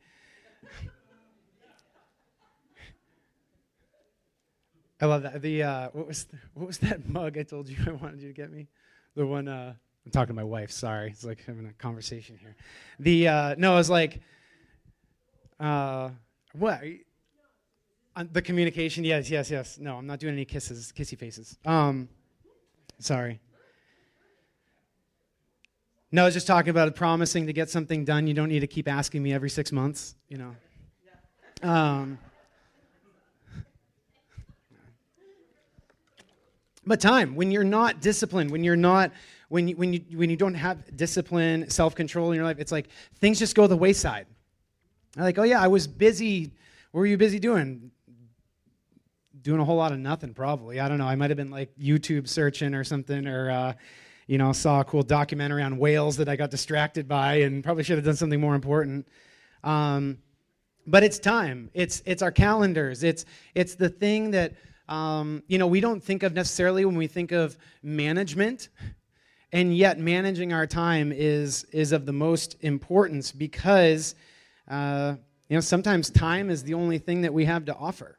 I 5.03 5.05
love 5.05 5.23
that. 5.23 5.41
The 5.41 5.63
uh, 5.63 5.89
what 5.91 6.07
was 6.07 6.23
the, 6.23 6.37
what 6.53 6.67
was 6.67 6.77
that 6.77 7.05
mug 7.09 7.37
I 7.37 7.43
told 7.43 7.67
you 7.67 7.75
I 7.85 7.91
wanted 7.91 8.21
you 8.21 8.29
to 8.29 8.33
get 8.33 8.49
me? 8.49 8.69
The 9.15 9.25
one 9.25 9.49
uh, 9.49 9.73
I'm 10.05 10.11
talking 10.13 10.27
to 10.27 10.33
my 10.33 10.45
wife. 10.45 10.71
Sorry, 10.71 11.09
it's 11.09 11.25
like 11.25 11.43
having 11.45 11.67
a 11.67 11.73
conversation 11.73 12.37
here. 12.37 12.55
The 12.99 13.27
uh, 13.27 13.55
no, 13.57 13.73
I 13.73 13.75
was 13.75 13.89
like, 13.89 14.21
uh, 15.59 16.11
what? 16.53 16.79
The 18.31 18.41
communication. 18.41 19.03
Yes, 19.03 19.29
yes, 19.29 19.51
yes. 19.51 19.77
No, 19.77 19.97
I'm 19.97 20.07
not 20.07 20.19
doing 20.19 20.35
any 20.35 20.45
kisses, 20.45 20.93
kissy 20.95 21.17
faces. 21.17 21.57
Um, 21.65 22.07
sorry. 22.99 23.41
No, 26.13 26.21
I 26.21 26.25
was 26.25 26.33
just 26.33 26.47
talking 26.47 26.69
about 26.69 26.95
promising 26.95 27.47
to 27.47 27.53
get 27.53 27.69
something 27.69 28.05
done. 28.05 28.25
You 28.25 28.35
don't 28.35 28.49
need 28.49 28.61
to 28.61 28.67
keep 28.67 28.87
asking 28.87 29.21
me 29.21 29.33
every 29.33 29.49
six 29.49 29.73
months. 29.73 30.15
You 30.29 30.37
know. 30.37 30.55
Um, 31.61 32.19
but 36.85 36.99
time 36.99 37.35
when 37.35 37.51
you're 37.51 37.63
not 37.63 38.01
disciplined, 38.01 38.51
when 38.51 38.63
you're 38.63 38.75
not 38.75 39.11
when 39.53 39.67
you, 39.67 39.75
when 39.75 39.93
you, 39.93 40.01
when 40.15 40.31
you 40.31 40.35
don't 40.35 40.55
have 40.55 40.97
discipline, 40.97 41.69
self 41.69 41.93
control 41.93 42.31
in 42.31 42.37
your 42.37 42.43
life, 42.43 42.57
it's 42.57 42.71
like 42.71 42.87
things 43.19 43.37
just 43.37 43.55
go 43.55 43.67
the 43.67 43.77
wayside. 43.77 44.25
I'm 45.15 45.21
like, 45.21 45.37
oh, 45.37 45.43
yeah, 45.43 45.61
I 45.61 45.67
was 45.67 45.85
busy. 45.85 46.51
What 46.91 47.01
were 47.01 47.05
you 47.05 47.17
busy 47.17 47.37
doing? 47.37 47.91
Doing 49.43 49.59
a 49.59 49.63
whole 49.63 49.75
lot 49.75 49.91
of 49.91 49.99
nothing, 49.99 50.33
probably. 50.33 50.79
I 50.79 50.89
don't 50.89 50.97
know. 50.97 51.05
I 51.05 51.13
might 51.13 51.29
have 51.29 51.37
been 51.37 51.51
like 51.51 51.69
YouTube 51.77 52.27
searching 52.27 52.73
or 52.73 52.83
something, 52.83 53.27
or, 53.27 53.51
uh, 53.51 53.73
you 54.25 54.39
know, 54.39 54.53
saw 54.53 54.79
a 54.79 54.83
cool 54.83 55.03
documentary 55.03 55.61
on 55.61 55.77
whales 55.77 56.17
that 56.17 56.27
I 56.27 56.35
got 56.35 56.49
distracted 56.49 57.07
by 57.07 57.35
and 57.35 57.63
probably 57.63 57.83
should 57.83 57.97
have 57.99 58.05
done 58.05 58.15
something 58.15 58.41
more 58.41 58.55
important. 58.55 59.07
Um, 59.63 60.17
but 60.87 61.03
it's 61.03 61.19
time. 61.19 61.69
It's, 61.75 62.01
it's 62.07 62.23
our 62.23 62.31
calendars. 62.31 63.03
It's, 63.03 63.25
it's 63.53 63.75
the 63.75 63.89
thing 63.89 64.31
that, 64.31 64.53
um, 64.89 65.43
you 65.47 65.57
know, 65.57 65.67
we 65.67 65.79
don't 65.79 66.03
think 66.03 66.23
of 66.23 66.33
necessarily 66.33 66.85
when 66.85 66.95
we 66.95 67.07
think 67.07 67.31
of 67.31 67.57
management 67.81 68.69
and 69.51 69.75
yet 69.75 69.99
managing 69.99 70.51
our 70.51 70.67
time 70.67 71.11
is 71.11 71.63
is 71.65 71.91
of 71.91 72.05
the 72.05 72.13
most 72.13 72.57
importance 72.61 73.31
because 73.31 74.15
uh, 74.67 75.15
you 75.47 75.55
know 75.55 75.61
sometimes 75.61 76.09
time 76.09 76.49
is 76.49 76.63
the 76.63 76.73
only 76.73 76.97
thing 76.97 77.21
that 77.21 77.33
we 77.33 77.45
have 77.45 77.65
to 77.65 77.75
offer. 77.75 78.17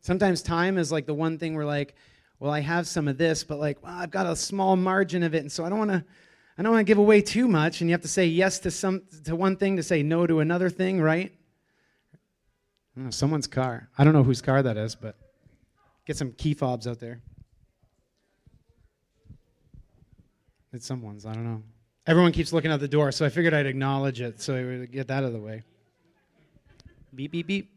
Sometimes 0.00 0.42
time 0.42 0.78
is 0.78 0.90
like 0.90 1.06
the 1.06 1.14
one 1.14 1.38
thing 1.38 1.54
we're 1.54 1.64
like 1.64 1.94
well 2.40 2.50
i 2.50 2.60
have 2.60 2.88
some 2.88 3.06
of 3.06 3.16
this 3.16 3.44
but 3.44 3.58
like 3.58 3.80
well, 3.82 3.92
i've 3.94 4.10
got 4.10 4.26
a 4.26 4.34
small 4.34 4.74
margin 4.74 5.22
of 5.22 5.34
it 5.34 5.38
and 5.40 5.52
so 5.52 5.64
i 5.64 5.68
don't 5.68 5.78
want 5.78 5.90
to 5.90 6.04
i 6.58 6.62
don't 6.62 6.72
want 6.72 6.80
to 6.80 6.90
give 6.90 6.98
away 6.98 7.20
too 7.20 7.46
much 7.46 7.80
and 7.80 7.88
you 7.88 7.94
have 7.94 8.00
to 8.00 8.08
say 8.08 8.26
yes 8.26 8.58
to 8.58 8.70
some 8.70 9.02
to 9.24 9.36
one 9.36 9.56
thing 9.56 9.76
to 9.76 9.82
say 9.82 10.02
no 10.02 10.26
to 10.26 10.40
another 10.40 10.68
thing 10.68 11.00
right 11.00 11.32
know, 13.04 13.10
someone's 13.10 13.46
car 13.46 13.88
i 13.98 14.04
don't 14.04 14.12
know 14.12 14.22
whose 14.22 14.40
car 14.42 14.62
that 14.62 14.76
is 14.76 14.94
but 14.94 15.16
get 16.06 16.16
some 16.16 16.32
key 16.32 16.54
fobs 16.54 16.86
out 16.86 16.98
there 16.98 17.20
It's 20.72 20.86
someone's. 20.86 21.26
I 21.26 21.32
don't 21.32 21.44
know. 21.44 21.62
Everyone 22.06 22.30
keeps 22.30 22.52
looking 22.52 22.70
at 22.70 22.78
the 22.78 22.88
door, 22.88 23.10
so 23.10 23.26
I 23.26 23.28
figured 23.28 23.52
I'd 23.52 23.66
acknowledge 23.66 24.20
it 24.20 24.40
so 24.40 24.54
we 24.54 24.78
would 24.78 24.92
get 24.92 25.08
that 25.08 25.18
out 25.18 25.24
of 25.24 25.32
the 25.32 25.40
way. 25.40 25.64
Beep, 27.14 27.32
beep, 27.32 27.46
beep. 27.46 27.72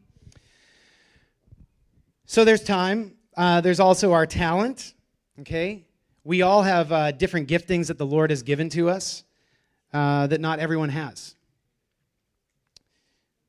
So 2.26 2.46
there's 2.46 2.64
time. 2.64 3.16
Uh, 3.36 3.62
there's 3.62 3.80
also 3.80 4.14
our 4.14 4.28
talent. 4.28 4.94
Okay? 5.40 5.88
We 6.24 6.44
all 6.44 6.62
have 6.62 6.92
uh, 6.92 7.12
different 7.12 7.50
giftings 7.50 7.88
that 7.88 7.98
the 7.98 8.06
Lord 8.06 8.30
has 8.30 8.44
given 8.44 8.70
to 8.70 8.90
us 8.90 9.24
uh, 9.92 10.28
that 10.28 10.40
not 10.40 10.60
everyone 10.60 10.90
has. 10.90 11.36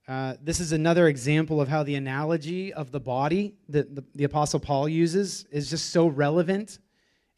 Uh, 0.06 0.34
this 0.42 0.60
is 0.60 0.72
another 0.72 1.08
example 1.08 1.60
of 1.60 1.68
how 1.68 1.82
the 1.82 1.94
analogy 1.94 2.72
of 2.72 2.90
the 2.90 3.00
body 3.00 3.54
that 3.68 3.94
the, 3.94 4.04
the 4.14 4.24
Apostle 4.24 4.60
Paul 4.60 4.88
uses 4.88 5.46
is 5.50 5.70
just 5.70 5.90
so 5.90 6.06
relevant 6.06 6.78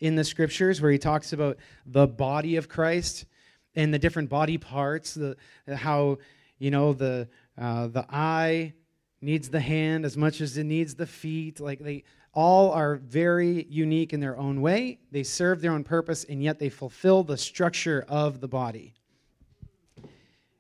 in 0.01 0.17
the 0.17 0.25
scriptures 0.25 0.83
where 0.83 0.91
he 0.91 0.99
talks 0.99 1.33
about 1.33 1.59
the 1.87 2.07
body 2.07 2.57
of 2.57 2.69
Christ 2.69 3.27
and 3.75 3.95
the 3.95 3.99
different 3.99 4.29
body 4.29 4.59
parts, 4.59 5.15
the 5.15 5.37
how 5.75 6.19
you 6.59 6.71
know 6.71 6.93
the 6.93 7.29
Uh, 7.59 7.89
the 7.89 8.05
eye 8.11 8.75
needs 9.21 9.49
the 9.49 9.61
hand 9.61 10.05
as 10.05 10.15
much 10.17 10.43
as 10.43 10.59
it 10.59 10.65
needs 10.65 10.95
the 10.95 11.07
feet. 11.07 11.59
Like 11.59 11.81
they 11.83 12.05
all 12.33 12.71
are 12.73 12.97
very 12.97 13.67
unique 13.71 14.13
in 14.13 14.21
their 14.21 14.37
own 14.37 14.61
way. 14.61 14.99
They 15.11 15.23
serve 15.23 15.61
their 15.61 15.73
own 15.73 15.85
purpose, 15.85 16.27
and 16.29 16.43
yet 16.43 16.59
they 16.59 16.69
fulfill 16.69 17.25
the 17.25 17.39
structure 17.39 18.05
of 18.09 18.41
the 18.41 18.49
body. 18.49 18.93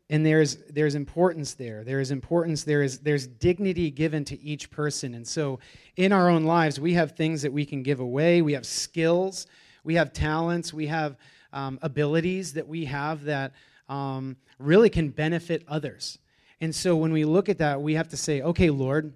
And 0.09 0.25
there's 0.25 0.57
there's 0.71 0.95
importance 0.95 1.55
there. 1.55 1.83
There 1.83 2.01
is 2.01 2.11
importance. 2.11 2.63
There 2.63 2.83
is 2.83 3.01
there's 3.01 3.27
dignity 3.27 3.91
given 3.91 4.25
to 4.27 4.41
each 4.41 4.71
person. 4.71 5.15
And 5.15 5.27
so, 5.27 5.59
in 5.97 6.13
our 6.13 6.29
own 6.29 6.45
lives, 6.45 6.79
we 6.79 6.95
have 6.95 7.13
things 7.13 7.43
that 7.43 7.53
we 7.53 7.67
can 7.67 7.83
give 7.83 7.99
away. 7.99 8.41
We 8.41 8.53
have 8.53 8.67
skills. 8.67 9.47
We 9.83 9.97
have 9.97 10.13
talents. 10.13 10.73
We 10.73 10.87
have 10.87 11.17
um, 11.53 11.79
abilities 11.83 12.53
that 12.53 12.69
we 12.69 12.85
have 12.85 13.25
that 13.25 13.53
um, 13.89 14.37
really 14.59 14.91
can 14.91 15.09
benefit 15.09 15.65
others. 15.69 16.19
And 16.61 16.75
so 16.75 16.97
when 16.97 17.13
we 17.13 17.25
look 17.25 17.49
at 17.49 17.59
that, 17.59 17.81
we 17.81 17.95
have 17.95 18.09
to 18.09 18.17
say, 18.17 18.43
okay, 18.43 18.71
Lord, 18.71 19.13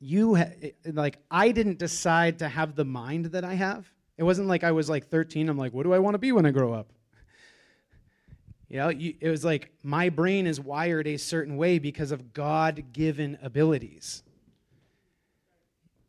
you, 0.00 0.36
ha- 0.36 0.50
like, 0.84 1.18
I 1.30 1.50
didn't 1.50 1.78
decide 1.78 2.38
to 2.40 2.48
have 2.48 2.74
the 2.74 2.84
mind 2.84 3.26
that 3.26 3.44
I 3.44 3.54
have. 3.54 3.90
It 4.18 4.24
wasn't 4.24 4.48
like 4.48 4.64
I 4.64 4.72
was 4.72 4.90
like 4.90 5.08
13. 5.08 5.48
I'm 5.48 5.56
like, 5.56 5.72
what 5.72 5.84
do 5.84 5.92
I 5.92 5.98
want 5.98 6.14
to 6.14 6.18
be 6.18 6.32
when 6.32 6.44
I 6.44 6.50
grow 6.50 6.72
up? 6.72 6.88
You 8.72 8.78
know, 8.78 8.88
you, 8.88 9.14
it 9.20 9.28
was 9.28 9.44
like 9.44 9.70
my 9.82 10.08
brain 10.08 10.46
is 10.46 10.58
wired 10.58 11.06
a 11.06 11.18
certain 11.18 11.58
way 11.58 11.78
because 11.78 12.10
of 12.10 12.32
God 12.32 12.82
given 12.94 13.36
abilities. 13.42 14.22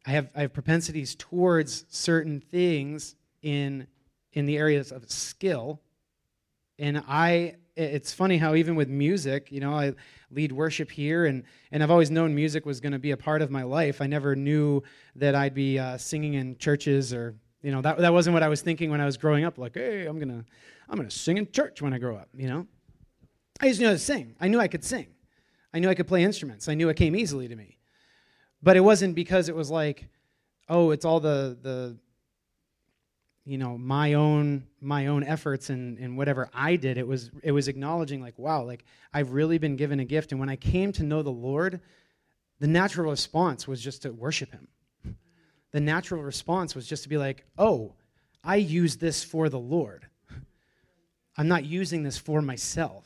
I 0.06 0.12
have, 0.12 0.30
I 0.34 0.42
have 0.44 0.54
propensities 0.54 1.14
towards 1.14 1.84
certain 1.90 2.40
things 2.40 3.16
in, 3.42 3.86
in 4.32 4.46
the 4.46 4.56
areas 4.56 4.94
of 4.94 5.12
skill. 5.12 5.82
And 6.80 7.04
I 7.06 7.56
it's 7.76 8.14
funny 8.14 8.38
how 8.38 8.56
even 8.56 8.76
with 8.76 8.88
music, 8.88 9.52
you 9.52 9.60
know, 9.60 9.74
I 9.74 9.94
lead 10.32 10.52
worship 10.52 10.92
here, 10.92 11.26
and, 11.26 11.44
and 11.72 11.82
I've 11.82 11.90
always 11.92 12.12
known 12.12 12.36
music 12.36 12.66
was 12.66 12.80
going 12.80 12.92
to 12.94 13.00
be 13.00 13.12
a 13.12 13.18
part 13.18 13.42
of 13.42 13.50
my 13.50 13.64
life. 13.64 14.00
I 14.00 14.06
never 14.06 14.36
knew 14.36 14.84
that 15.16 15.34
I'd 15.34 15.56
be 15.56 15.80
uh, 15.80 15.98
singing 15.98 16.36
in 16.36 16.56
churches 16.60 17.14
or, 17.14 17.34
you 17.64 17.72
know, 17.72 17.82
that, 17.82 17.98
that 17.98 18.14
wasn't 18.14 18.36
what 18.36 18.44
I 18.44 18.48
was 18.48 18.62
thinking 18.62 18.92
when 18.92 19.02
I 19.02 19.06
was 19.06 19.18
growing 19.18 19.44
up. 19.44 19.58
Like, 19.58 19.74
hey, 19.74 20.06
I'm 20.06 20.20
going 20.20 20.30
to 20.30 20.46
I'm 20.90 20.98
gonna 20.98 21.12
sing 21.12 21.38
in 21.38 21.52
church 21.52 21.82
when 21.82 21.94
I 21.94 21.98
grow 21.98 22.16
up, 22.16 22.30
you 22.34 22.48
know? 22.48 22.68
I 23.60 23.70
just 23.70 23.80
knew 23.80 23.88
how 23.88 23.94
to 23.94 24.00
sing. 24.00 24.36
I 24.40 24.48
knew 24.48 24.60
I 24.60 24.68
could 24.68 24.84
sing. 24.84 25.08
I 25.74 25.80
knew 25.80 25.90
I 25.90 25.96
could 25.96 26.08
play 26.08 26.24
instruments. 26.24 26.68
I 26.68 26.74
knew 26.74 26.90
it 26.90 26.98
came 26.98 27.16
easily 27.16 27.48
to 27.48 27.56
me. 27.56 27.78
But 28.62 28.78
it 28.78 28.82
wasn't 28.82 29.16
because 29.16 29.50
it 29.50 29.56
was 29.56 29.72
like, 29.72 30.08
oh, 30.70 30.92
it's 30.92 31.06
all 31.06 31.20
the, 31.20 31.58
the 31.62 31.98
you 33.46 33.58
know 33.58 33.78
my 33.78 34.14
own 34.14 34.66
my 34.80 35.08
own 35.08 35.24
efforts 35.24 35.70
and, 35.70 35.98
and 35.98 36.18
whatever 36.18 36.50
i 36.54 36.76
did 36.76 36.98
it 36.98 37.06
was 37.06 37.30
it 37.44 37.52
was 37.52 37.68
acknowledging 37.68 38.22
like 38.22 38.38
wow 38.40 38.64
like 38.64 38.86
i've 39.14 39.32
really 39.32 39.58
been 39.58 39.76
given 39.76 40.00
a 40.00 40.06
gift 40.06 40.32
and 40.32 40.40
when 40.40 40.50
i 40.50 40.56
came 40.56 40.92
to 40.92 41.04
know 41.04 41.22
the 41.22 41.30
lord 41.30 41.82
the 42.60 42.68
natural 42.68 43.10
response 43.12 43.68
was 43.68 43.82
just 43.82 44.04
to 44.04 44.12
worship 44.12 44.52
him 44.52 44.68
the 45.72 45.82
natural 45.82 46.22
response 46.22 46.74
was 46.74 46.88
just 46.88 47.04
to 47.04 47.10
be 47.10 47.18
like 47.18 47.46
oh 47.58 47.94
i 48.44 48.56
use 48.56 48.96
this 48.98 49.24
for 49.24 49.50
the 49.50 49.60
lord 49.60 50.08
i'm 51.38 51.48
not 51.48 51.66
using 51.66 52.04
this 52.04 52.18
for 52.18 52.42
myself 52.42 53.06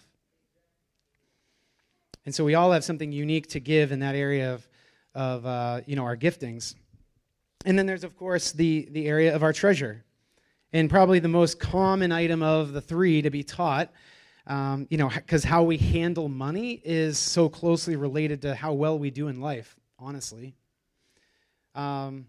and 2.25 2.35
so 2.35 2.43
we 2.43 2.55
all 2.55 2.71
have 2.71 2.83
something 2.83 3.11
unique 3.11 3.47
to 3.47 3.59
give 3.59 3.91
in 3.91 3.99
that 3.99 4.15
area 4.15 4.53
of 4.53 4.67
of 5.15 5.45
uh, 5.45 5.81
you 5.85 5.95
know 5.95 6.03
our 6.03 6.15
giftings 6.15 6.75
and 7.65 7.77
then 7.77 7.85
there's 7.85 8.03
of 8.03 8.15
course 8.15 8.51
the 8.51 8.87
the 8.91 9.07
area 9.07 9.35
of 9.35 9.43
our 9.43 9.53
treasure 9.53 10.03
and 10.73 10.89
probably 10.89 11.19
the 11.19 11.27
most 11.27 11.59
common 11.59 12.11
item 12.11 12.43
of 12.43 12.73
the 12.73 12.81
three 12.81 13.21
to 13.21 13.29
be 13.29 13.43
taught. 13.43 13.91
Um, 14.45 14.87
you 14.89 14.97
know, 14.97 15.09
because 15.09 15.43
how 15.43 15.63
we 15.63 15.77
handle 15.77 16.29
money 16.29 16.81
is 16.83 17.17
so 17.17 17.49
closely 17.49 17.95
related 17.95 18.43
to 18.43 18.55
how 18.55 18.73
well 18.73 18.97
we 18.97 19.11
do 19.11 19.27
in 19.27 19.41
life, 19.41 19.75
honestly. 19.99 20.55
Um, 21.75 22.27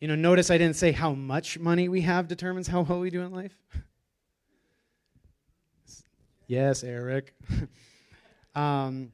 you 0.00 0.08
know, 0.08 0.14
notice 0.14 0.50
I 0.50 0.56
didn't 0.56 0.76
say 0.76 0.92
how 0.92 1.12
much 1.12 1.58
money 1.58 1.88
we 1.88 2.00
have 2.02 2.28
determines 2.28 2.66
how 2.66 2.82
well 2.82 3.00
we 3.00 3.10
do 3.10 3.22
in 3.22 3.32
life. 3.32 3.52
yes, 6.48 6.82
Eric. 6.82 7.32
um, 8.56 9.12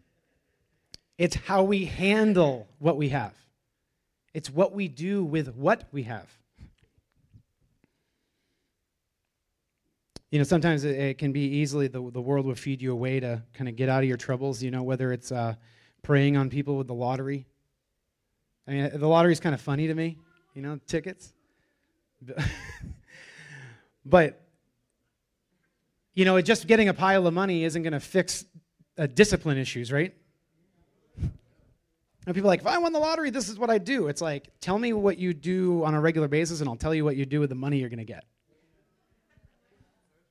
it's 1.18 1.37
how 1.37 1.62
we 1.62 1.85
handle 1.85 2.66
what 2.79 2.97
we 2.97 3.11
have, 3.11 3.35
it's 4.33 4.49
what 4.49 4.73
we 4.73 4.88
do 4.88 5.23
with 5.23 5.55
what 5.55 5.85
we 5.92 6.05
have. 6.05 6.35
you 10.35 10.38
know, 10.38 10.44
sometimes 10.44 10.83
it, 10.83 10.99
it, 10.99 11.18
can 11.18 11.31
be 11.31 11.42
easily 11.42 11.87
the, 11.87 12.11
the 12.11 12.20
world 12.20 12.44
will 12.44 12.57
feed 12.57 12.83
you 12.83 12.90
a 12.90 12.97
way 12.97 13.20
to 13.20 13.40
kind 13.53 13.68
of 13.68 13.77
get 13.77 13.88
out 13.88 14.03
of 14.03 14.09
your 14.09 14.16
troubles, 14.16 14.61
you 14.61 14.73
know, 14.73 14.83
whether 14.83 15.12
it's 15.12 15.31
uh, 15.31 15.55
preying 16.03 16.37
on 16.37 16.51
people 16.51 16.77
with 16.77 16.88
the 16.88 16.94
lottery. 16.94 17.47
I 18.66 18.70
mean, 18.73 18.90
the 18.99 19.07
lottery 19.07 19.31
is 19.31 19.38
kind 19.38 19.55
of 19.55 19.61
funny 19.61 19.87
to 19.87 19.94
me, 19.94 20.18
you 20.53 20.61
know, 20.61 20.81
tickets. 20.88 21.33
but, 24.05 24.43
you 26.14 26.24
know, 26.24 26.40
just 26.40 26.66
getting 26.66 26.88
a 26.88 26.94
pile 26.94 27.27
of 27.27 27.35
money 27.35 27.64
isn't 27.64 27.83
going 27.83 27.92
to 27.92 28.00
fix 28.00 28.44
uh, 28.98 29.07
discipline 29.07 29.59
issues, 29.59 29.92
right? 29.92 30.14
And 32.27 32.35
people 32.35 32.48
are 32.48 32.53
like, 32.53 32.61
if 32.61 32.66
I 32.66 32.79
won 32.79 32.92
the 32.92 32.98
lottery, 32.98 33.31
this 33.31 33.48
is 33.48 33.59
what 33.59 33.68
I 33.68 33.79
do. 33.79 34.09
It's 34.09 34.22
like, 34.22 34.48
tell 34.61 34.79
me 34.79 34.92
what 34.92 35.18
you 35.18 35.35
do 35.35 35.85
on 35.85 35.94
a 35.94 36.00
regular 36.00 36.29
basis, 36.29 36.61
and 36.61 36.68
I'll 36.68 36.77
tell 36.77 36.94
you 36.94 37.05
what 37.05 37.16
you 37.16 37.27
do 37.27 37.40
with 37.40 37.50
the 37.50 37.55
money 37.55 37.79
you're 37.79 37.90
going 37.90 37.98
to 37.98 38.05
get. 38.05 38.24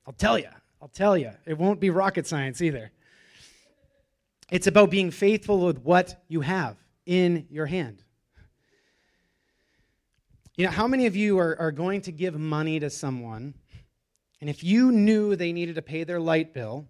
I'll 0.06 0.14
tell 0.14 0.38
you. 0.38 0.48
I'll 0.82 0.88
tell 0.88 1.16
you. 1.16 1.30
It 1.46 1.56
won't 1.56 1.80
be 1.80 1.90
rocket 1.90 2.26
science 2.26 2.60
either. 2.60 2.90
It's 4.50 4.66
about 4.66 4.90
being 4.90 5.10
faithful 5.10 5.64
with 5.64 5.78
what 5.78 6.22
you 6.28 6.40
have 6.40 6.76
in 7.06 7.46
your 7.48 7.66
hand. 7.66 8.02
You 10.56 10.66
know, 10.66 10.72
how 10.72 10.86
many 10.86 11.06
of 11.06 11.16
you 11.16 11.38
are, 11.38 11.58
are 11.58 11.72
going 11.72 12.02
to 12.02 12.12
give 12.12 12.38
money 12.38 12.78
to 12.80 12.90
someone, 12.90 13.54
and 14.44 14.50
if 14.50 14.62
you 14.62 14.92
knew 14.92 15.36
they 15.36 15.54
needed 15.54 15.76
to 15.76 15.80
pay 15.80 16.04
their 16.04 16.20
light 16.20 16.52
bill, 16.52 16.86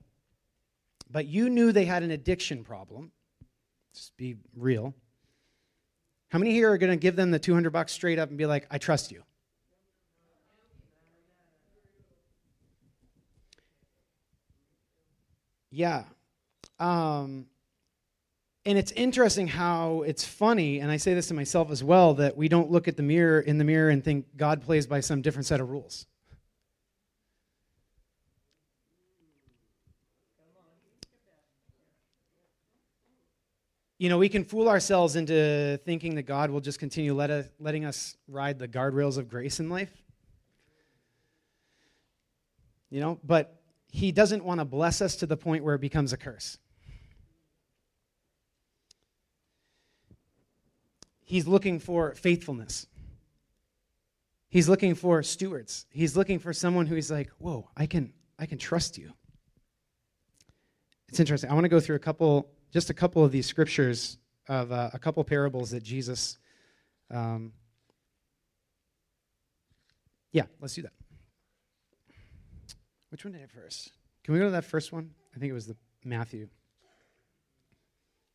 but 1.08 1.26
you 1.26 1.48
knew 1.48 1.70
they 1.70 1.84
had 1.84 2.02
an 2.02 2.10
addiction 2.10 2.64
problem, 2.64 3.12
just 3.94 4.16
be 4.16 4.34
real, 4.56 4.92
how 6.30 6.40
many 6.40 6.50
here 6.50 6.72
are 6.72 6.78
going 6.78 6.90
to 6.90 6.96
give 6.96 7.14
them 7.14 7.30
the 7.30 7.38
200 7.38 7.70
bucks 7.70 7.92
straight 7.92 8.18
up 8.18 8.28
and 8.28 8.36
be 8.36 8.44
like, 8.44 8.66
I 8.72 8.78
trust 8.78 9.12
you? 9.12 9.22
Yeah. 15.70 16.02
Um, 16.80 17.46
and 18.66 18.76
it's 18.76 18.90
interesting 18.90 19.46
how 19.46 20.02
it's 20.02 20.24
funny, 20.24 20.80
and 20.80 20.90
I 20.90 20.96
say 20.96 21.14
this 21.14 21.28
to 21.28 21.34
myself 21.34 21.70
as 21.70 21.84
well, 21.84 22.14
that 22.14 22.36
we 22.36 22.48
don't 22.48 22.72
look 22.72 22.88
at 22.88 22.96
the 22.96 23.04
mirror 23.04 23.38
in 23.38 23.58
the 23.58 23.64
mirror 23.64 23.90
and 23.90 24.02
think 24.02 24.36
God 24.36 24.60
plays 24.60 24.88
by 24.88 24.98
some 24.98 25.22
different 25.22 25.46
set 25.46 25.60
of 25.60 25.70
rules. 25.70 26.08
You 34.04 34.10
know, 34.10 34.18
we 34.18 34.28
can 34.28 34.44
fool 34.44 34.68
ourselves 34.68 35.16
into 35.16 35.80
thinking 35.86 36.16
that 36.16 36.24
God 36.24 36.50
will 36.50 36.60
just 36.60 36.78
continue 36.78 37.14
let 37.14 37.30
us, 37.30 37.46
letting 37.58 37.86
us 37.86 38.18
ride 38.28 38.58
the 38.58 38.68
guardrails 38.68 39.16
of 39.16 39.30
grace 39.30 39.60
in 39.60 39.70
life. 39.70 39.90
You 42.90 43.00
know, 43.00 43.18
but 43.24 43.62
he 43.88 44.12
doesn't 44.12 44.44
want 44.44 44.60
to 44.60 44.66
bless 44.66 45.00
us 45.00 45.16
to 45.16 45.26
the 45.26 45.38
point 45.38 45.64
where 45.64 45.74
it 45.74 45.80
becomes 45.80 46.12
a 46.12 46.18
curse. 46.18 46.58
He's 51.22 51.46
looking 51.46 51.78
for 51.78 52.14
faithfulness. 52.14 52.86
He's 54.50 54.68
looking 54.68 54.94
for 54.94 55.22
stewards. 55.22 55.86
He's 55.88 56.14
looking 56.14 56.38
for 56.40 56.52
someone 56.52 56.84
who 56.84 56.94
he's 56.94 57.10
like, 57.10 57.30
whoa, 57.38 57.70
I 57.74 57.86
can, 57.86 58.12
I 58.38 58.44
can 58.44 58.58
trust 58.58 58.98
you. 58.98 59.14
It's 61.08 61.20
interesting. 61.20 61.48
I 61.48 61.54
want 61.54 61.64
to 61.64 61.70
go 61.70 61.80
through 61.80 61.96
a 61.96 62.00
couple, 62.00 62.50
just 62.74 62.90
a 62.90 62.94
couple 62.94 63.24
of 63.24 63.30
these 63.30 63.46
scriptures 63.46 64.18
of 64.48 64.72
uh, 64.72 64.90
a 64.92 64.98
couple 64.98 65.22
parables 65.22 65.70
that 65.70 65.84
Jesus. 65.84 66.38
Um, 67.08 67.52
yeah, 70.32 70.46
let's 70.60 70.74
do 70.74 70.82
that. 70.82 70.92
Which 73.10 73.24
one 73.24 73.30
did 73.32 73.38
I 73.38 73.42
have 73.42 73.52
first? 73.52 73.92
Can 74.24 74.34
we 74.34 74.40
go 74.40 74.46
to 74.46 74.50
that 74.50 74.64
first 74.64 74.92
one? 74.92 75.10
I 75.36 75.38
think 75.38 75.50
it 75.50 75.54
was 75.54 75.68
the 75.68 75.76
Matthew. 76.04 76.48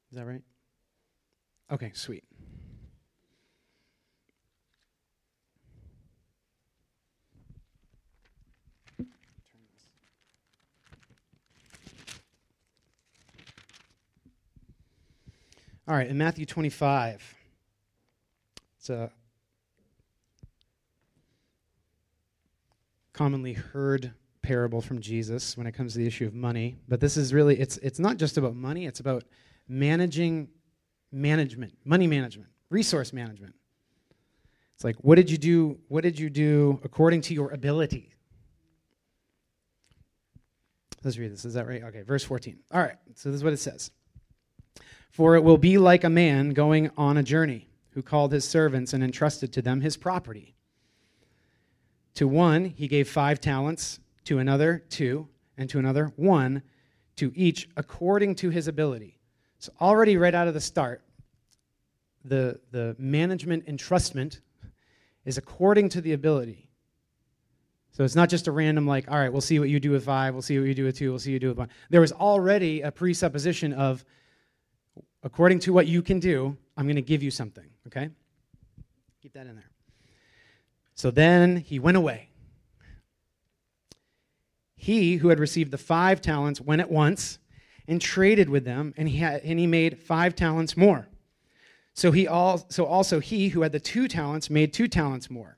Is 0.10 0.18
that 0.18 0.26
right? 0.26 0.42
Okay, 1.70 1.92
sweet. 1.94 2.24
All 15.90 15.96
right, 15.96 16.06
in 16.06 16.20
Matthew 16.20 16.46
25, 16.46 17.36
it's 18.78 18.92
a 18.92 19.12
commonly 23.12 23.54
heard 23.54 24.14
parable 24.44 24.82
from 24.82 25.02
Jesus 25.02 25.58
when 25.58 25.66
it 25.66 25.72
comes 25.72 25.94
to 25.94 25.98
the 25.98 26.06
issue 26.06 26.28
of 26.28 26.36
money. 26.36 26.78
But 26.88 27.00
this 27.00 27.18
is 27.18 27.34
really 27.34 27.60
it's 27.60 27.78
it's 27.78 27.98
not 27.98 28.18
just 28.18 28.38
about 28.38 28.56
money, 28.56 28.86
it's 28.86 29.00
about 29.00 29.24
managing 29.68 30.50
management, 31.12 31.74
money 31.84 32.06
management, 32.06 32.52
resource 32.70 33.12
management. 33.12 33.56
It's 34.76 34.84
like, 34.84 34.98
what 34.98 35.16
did 35.16 35.32
you 35.32 35.40
do? 35.40 35.80
What 35.88 36.04
did 36.04 36.20
you 36.20 36.30
do 36.30 36.80
according 36.84 37.22
to 37.22 37.34
your 37.34 37.50
ability? 37.50 38.14
Let's 41.04 41.18
read 41.18 41.32
this. 41.32 41.46
Is 41.46 41.56
that 41.56 41.68
right? 41.68 41.82
Okay, 41.82 42.04
verse 42.04 42.24
14. 42.24 42.60
All 42.72 42.80
right, 42.80 42.98
so 43.16 43.30
this 43.30 43.38
is 43.38 43.44
what 43.44 43.54
it 43.54 43.58
says. 43.58 43.90
For 45.10 45.36
it 45.36 45.44
will 45.44 45.58
be 45.58 45.78
like 45.78 46.04
a 46.04 46.10
man 46.10 46.52
going 46.52 46.92
on 46.98 47.18
a 47.18 47.24
journey 47.24 47.70
who 47.92 48.02
called 48.02 48.32
his 48.32 48.48
servants 48.48 48.94
and 48.94 49.04
entrusted 49.04 49.52
to 49.54 49.62
them 49.62 49.82
his 49.82 49.98
property. 49.98 50.56
To 52.16 52.28
one, 52.28 52.66
he 52.66 52.88
gave 52.88 53.10
five 53.10 53.42
talents, 53.42 54.00
to 54.26 54.40
another, 54.40 54.84
two, 54.90 55.28
and 55.58 55.70
to 55.70 55.80
another, 55.80 56.14
one, 56.16 56.62
to 57.16 57.32
each 57.36 57.68
according 57.76 58.36
to 58.36 58.50
his 58.50 58.68
ability. 58.68 59.18
So, 59.58 59.72
already 59.82 60.18
right 60.18 60.36
out 60.36 60.48
of 60.48 60.54
the 60.54 60.62
start, 60.62 61.04
the, 62.24 62.60
the 62.72 62.96
management 63.00 63.66
entrustment 63.66 64.40
is 65.26 65.38
according 65.38 65.90
to 65.90 66.02
the 66.02 66.14
ability. 66.14 66.70
So 67.92 68.04
it's 68.04 68.16
not 68.16 68.30
just 68.30 68.48
a 68.48 68.52
random, 68.52 68.88
like, 68.88 69.12
all 69.12 69.18
right, 69.18 69.32
we'll 69.32 69.42
see 69.42 69.60
what 69.60 69.70
you 69.70 69.80
do 69.80 69.92
with 69.92 70.06
five, 70.06 70.34
we'll 70.34 70.42
see 70.42 70.58
what 70.58 70.68
you 70.68 70.74
do 70.74 70.86
with 70.86 70.98
two, 70.98 71.10
we'll 71.10 71.20
see 71.20 71.32
what 71.32 71.34
you 71.34 71.40
do 71.40 71.48
with 71.50 71.58
one. 71.58 71.70
There 71.90 72.02
was 72.02 72.12
already 72.12 72.82
a 72.82 72.92
presupposition 72.92 73.74
of, 73.74 74.06
according 75.24 75.60
to 75.60 75.74
what 75.74 75.88
you 75.88 76.02
can 76.02 76.20
do, 76.20 76.58
I'm 76.78 76.86
going 76.86 76.96
to 76.96 77.02
give 77.02 77.24
you 77.24 77.32
something, 77.32 77.66
okay? 77.88 78.10
Keep 79.22 79.34
that 79.34 79.48
in 79.48 79.56
there. 79.56 79.70
So 80.94 81.12
then 81.12 81.58
he 81.58 81.80
went 81.80 81.98
away. 81.98 82.30
He 84.76 85.18
who 85.18 85.30
had 85.30 85.40
received 85.40 85.72
the 85.72 85.78
five 85.78 86.22
talents 86.22 86.62
went 86.62 86.82
at 86.82 86.90
once 86.90 87.40
and 87.88 88.00
traded 88.00 88.50
with 88.50 88.66
them, 88.66 88.94
and 88.98 89.10
he, 89.10 89.18
had, 89.18 89.42
and 89.44 89.60
he 89.60 89.68
made 89.68 90.00
five 90.00 90.36
talents 90.36 90.78
more. 90.78 91.08
So, 91.94 92.12
he 92.12 92.28
all, 92.28 92.66
so 92.70 92.86
also 92.86 93.20
he 93.20 93.50
who 93.50 93.64
had 93.64 93.74
the 93.74 93.80
two 93.80 94.08
talents 94.08 94.50
made 94.50 94.72
two 94.72 94.88
talents 94.88 95.30
more. 95.30 95.58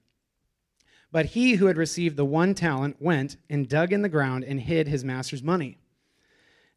But 1.12 1.28
he 1.28 1.56
who 1.56 1.66
had 1.66 1.78
received 1.78 2.18
the 2.18 2.26
one 2.26 2.56
talent 2.56 2.96
went 3.00 3.38
and 3.50 3.68
dug 3.68 3.92
in 3.92 4.02
the 4.02 4.10
ground 4.10 4.44
and 4.46 4.60
hid 4.60 4.88
his 4.88 5.04
master's 5.04 5.44
money. 5.44 5.78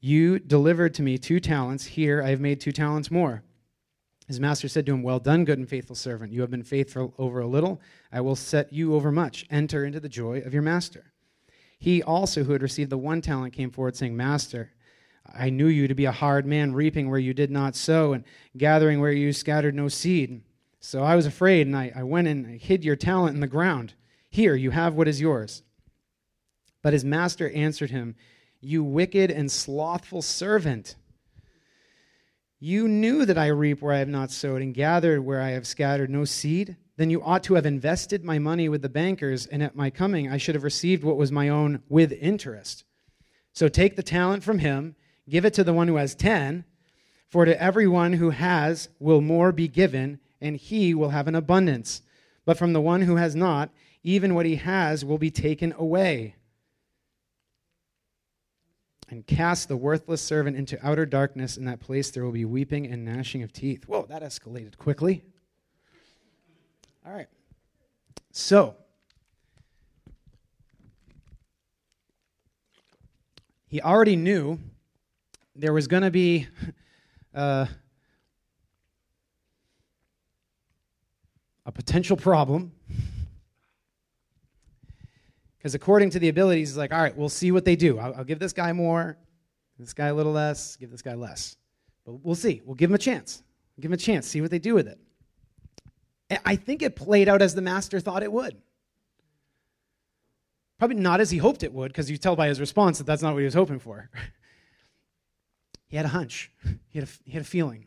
you 0.00 0.38
delivered 0.38 0.94
to 0.94 1.02
me 1.02 1.18
two 1.18 1.40
talents. 1.40 1.84
Here 1.84 2.22
I 2.22 2.30
have 2.30 2.40
made 2.40 2.60
two 2.60 2.72
talents 2.72 3.10
more. 3.10 3.42
His 4.26 4.40
master 4.40 4.68
said 4.68 4.86
to 4.86 4.92
him, 4.92 5.02
Well 5.02 5.18
done, 5.18 5.44
good 5.44 5.58
and 5.58 5.68
faithful 5.68 5.96
servant. 5.96 6.32
You 6.32 6.40
have 6.40 6.50
been 6.50 6.62
faithful 6.62 7.14
over 7.18 7.40
a 7.40 7.46
little. 7.46 7.80
I 8.12 8.20
will 8.20 8.36
set 8.36 8.72
you 8.72 8.94
over 8.94 9.10
much. 9.10 9.44
Enter 9.50 9.84
into 9.84 10.00
the 10.00 10.08
joy 10.08 10.38
of 10.38 10.54
your 10.54 10.62
master. 10.62 11.12
He 11.78 12.02
also, 12.02 12.44
who 12.44 12.52
had 12.52 12.62
received 12.62 12.90
the 12.90 12.98
one 12.98 13.22
talent, 13.22 13.54
came 13.54 13.70
forward, 13.70 13.96
saying, 13.96 14.16
Master, 14.16 14.70
I 15.26 15.50
knew 15.50 15.66
you 15.66 15.88
to 15.88 15.94
be 15.94 16.04
a 16.04 16.12
hard 16.12 16.46
man, 16.46 16.74
reaping 16.74 17.10
where 17.10 17.18
you 17.18 17.34
did 17.34 17.50
not 17.50 17.74
sow, 17.74 18.12
and 18.12 18.24
gathering 18.56 19.00
where 19.00 19.12
you 19.12 19.32
scattered 19.32 19.74
no 19.74 19.88
seed. 19.88 20.42
So 20.80 21.02
I 21.02 21.16
was 21.16 21.26
afraid, 21.26 21.66
and 21.66 21.76
I, 21.76 21.92
I 21.94 22.02
went 22.02 22.28
and 22.28 22.60
hid 22.60 22.84
your 22.84 22.96
talent 22.96 23.34
in 23.34 23.40
the 23.40 23.46
ground. 23.46 23.94
Here, 24.28 24.54
you 24.54 24.70
have 24.70 24.94
what 24.94 25.08
is 25.08 25.20
yours. 25.20 25.62
But 26.82 26.92
his 26.92 27.04
master 27.04 27.50
answered 27.50 27.90
him, 27.90 28.14
You 28.60 28.84
wicked 28.84 29.30
and 29.30 29.50
slothful 29.50 30.22
servant. 30.22 30.96
You 32.58 32.88
knew 32.88 33.24
that 33.24 33.38
I 33.38 33.46
reap 33.46 33.80
where 33.80 33.94
I 33.94 34.00
have 34.00 34.08
not 34.08 34.30
sowed, 34.30 34.60
and 34.60 34.74
gathered 34.74 35.24
where 35.24 35.40
I 35.40 35.50
have 35.50 35.66
scattered 35.66 36.10
no 36.10 36.26
seed. 36.26 36.76
Then 36.96 37.08
you 37.08 37.22
ought 37.22 37.42
to 37.44 37.54
have 37.54 37.64
invested 37.64 38.22
my 38.22 38.38
money 38.38 38.68
with 38.68 38.82
the 38.82 38.90
bankers, 38.90 39.46
and 39.46 39.62
at 39.62 39.74
my 39.74 39.88
coming 39.88 40.30
I 40.30 40.36
should 40.36 40.54
have 40.54 40.64
received 40.64 41.02
what 41.02 41.16
was 41.16 41.32
my 41.32 41.48
own 41.48 41.82
with 41.88 42.12
interest. 42.12 42.84
So 43.54 43.68
take 43.68 43.96
the 43.96 44.02
talent 44.02 44.44
from 44.44 44.58
him, 44.58 44.94
give 45.26 45.46
it 45.46 45.54
to 45.54 45.64
the 45.64 45.72
one 45.72 45.88
who 45.88 45.96
has 45.96 46.14
ten, 46.14 46.64
for 47.30 47.46
to 47.46 47.62
everyone 47.62 48.12
who 48.12 48.30
has 48.30 48.90
will 48.98 49.22
more 49.22 49.52
be 49.52 49.68
given 49.68 50.20
and 50.40 50.56
he 50.56 50.92
will 50.92 51.10
have 51.10 51.28
an 51.28 51.34
abundance. 51.34 52.02
But 52.44 52.58
from 52.58 52.74
the 52.74 52.80
one 52.80 53.02
who 53.02 53.16
has 53.16 53.34
not, 53.34 53.70
even 54.02 54.34
what 54.34 54.46
he 54.46 54.56
has 54.56 55.04
will 55.04 55.18
be 55.18 55.30
taken 55.30 55.72
away. 55.78 56.34
And 59.10 59.26
cast 59.26 59.66
the 59.66 59.76
worthless 59.76 60.22
servant 60.22 60.56
into 60.56 60.78
outer 60.86 61.04
darkness. 61.04 61.56
In 61.56 61.64
that 61.64 61.80
place 61.80 62.10
there 62.10 62.24
will 62.24 62.32
be 62.32 62.44
weeping 62.44 62.86
and 62.86 63.04
gnashing 63.04 63.42
of 63.42 63.52
teeth. 63.52 63.84
Whoa, 63.88 64.06
that 64.08 64.22
escalated 64.22 64.78
quickly. 64.78 65.22
All 67.04 67.12
right. 67.12 67.26
So, 68.30 68.76
he 73.66 73.80
already 73.80 74.14
knew 74.14 74.60
there 75.56 75.72
was 75.72 75.88
going 75.88 76.04
to 76.04 76.10
be 76.10 76.46
uh, 77.34 77.66
a 81.66 81.72
potential 81.72 82.16
problem. 82.16 82.72
Because 85.60 85.74
according 85.74 86.08
to 86.10 86.18
the 86.18 86.30
abilities, 86.30 86.70
he's 86.70 86.76
like, 86.78 86.90
all 86.90 87.02
right, 87.02 87.14
we'll 87.14 87.28
see 87.28 87.52
what 87.52 87.66
they 87.66 87.76
do. 87.76 87.98
I'll, 87.98 88.14
I'll, 88.14 88.24
give 88.24 88.38
this 88.38 88.54
guy 88.54 88.72
more, 88.72 89.18
this 89.78 89.92
guy 89.92 90.06
a 90.06 90.14
little 90.14 90.32
less, 90.32 90.76
give 90.76 90.90
this 90.90 91.02
guy 91.02 91.12
less. 91.12 91.58
But 92.06 92.24
we'll 92.24 92.34
see. 92.34 92.62
We'll 92.64 92.76
give 92.76 92.88
him 92.88 92.94
a 92.94 92.98
chance. 92.98 93.42
Give 93.78 93.90
him 93.90 93.94
a 93.94 93.98
chance, 93.98 94.26
see 94.26 94.40
what 94.40 94.50
they 94.50 94.58
do 94.58 94.74
with 94.74 94.88
it. 94.88 94.98
I 96.46 96.56
think 96.56 96.80
it 96.80 96.96
played 96.96 97.28
out 97.28 97.42
as 97.42 97.54
the 97.54 97.60
master 97.60 98.00
thought 98.00 98.22
it 98.22 98.32
would. 98.32 98.56
Probably 100.78 100.96
not 100.96 101.20
as 101.20 101.30
he 101.30 101.36
hoped 101.36 101.62
it 101.62 101.74
would, 101.74 101.88
because 101.88 102.10
you 102.10 102.16
tell 102.16 102.36
by 102.36 102.48
his 102.48 102.58
response 102.58 102.96
that 102.98 103.04
that's 103.04 103.20
not 103.20 103.34
what 103.34 103.40
he 103.40 103.44
was 103.44 103.54
hoping 103.54 103.78
for. 103.78 104.08
he 105.88 105.96
had 105.96 106.06
a 106.06 106.10
hunch, 106.10 106.50
he 106.88 107.00
had 107.00 107.08
a, 107.08 107.10
he 107.24 107.32
had 107.32 107.42
a 107.42 107.46
feeling. 107.46 107.86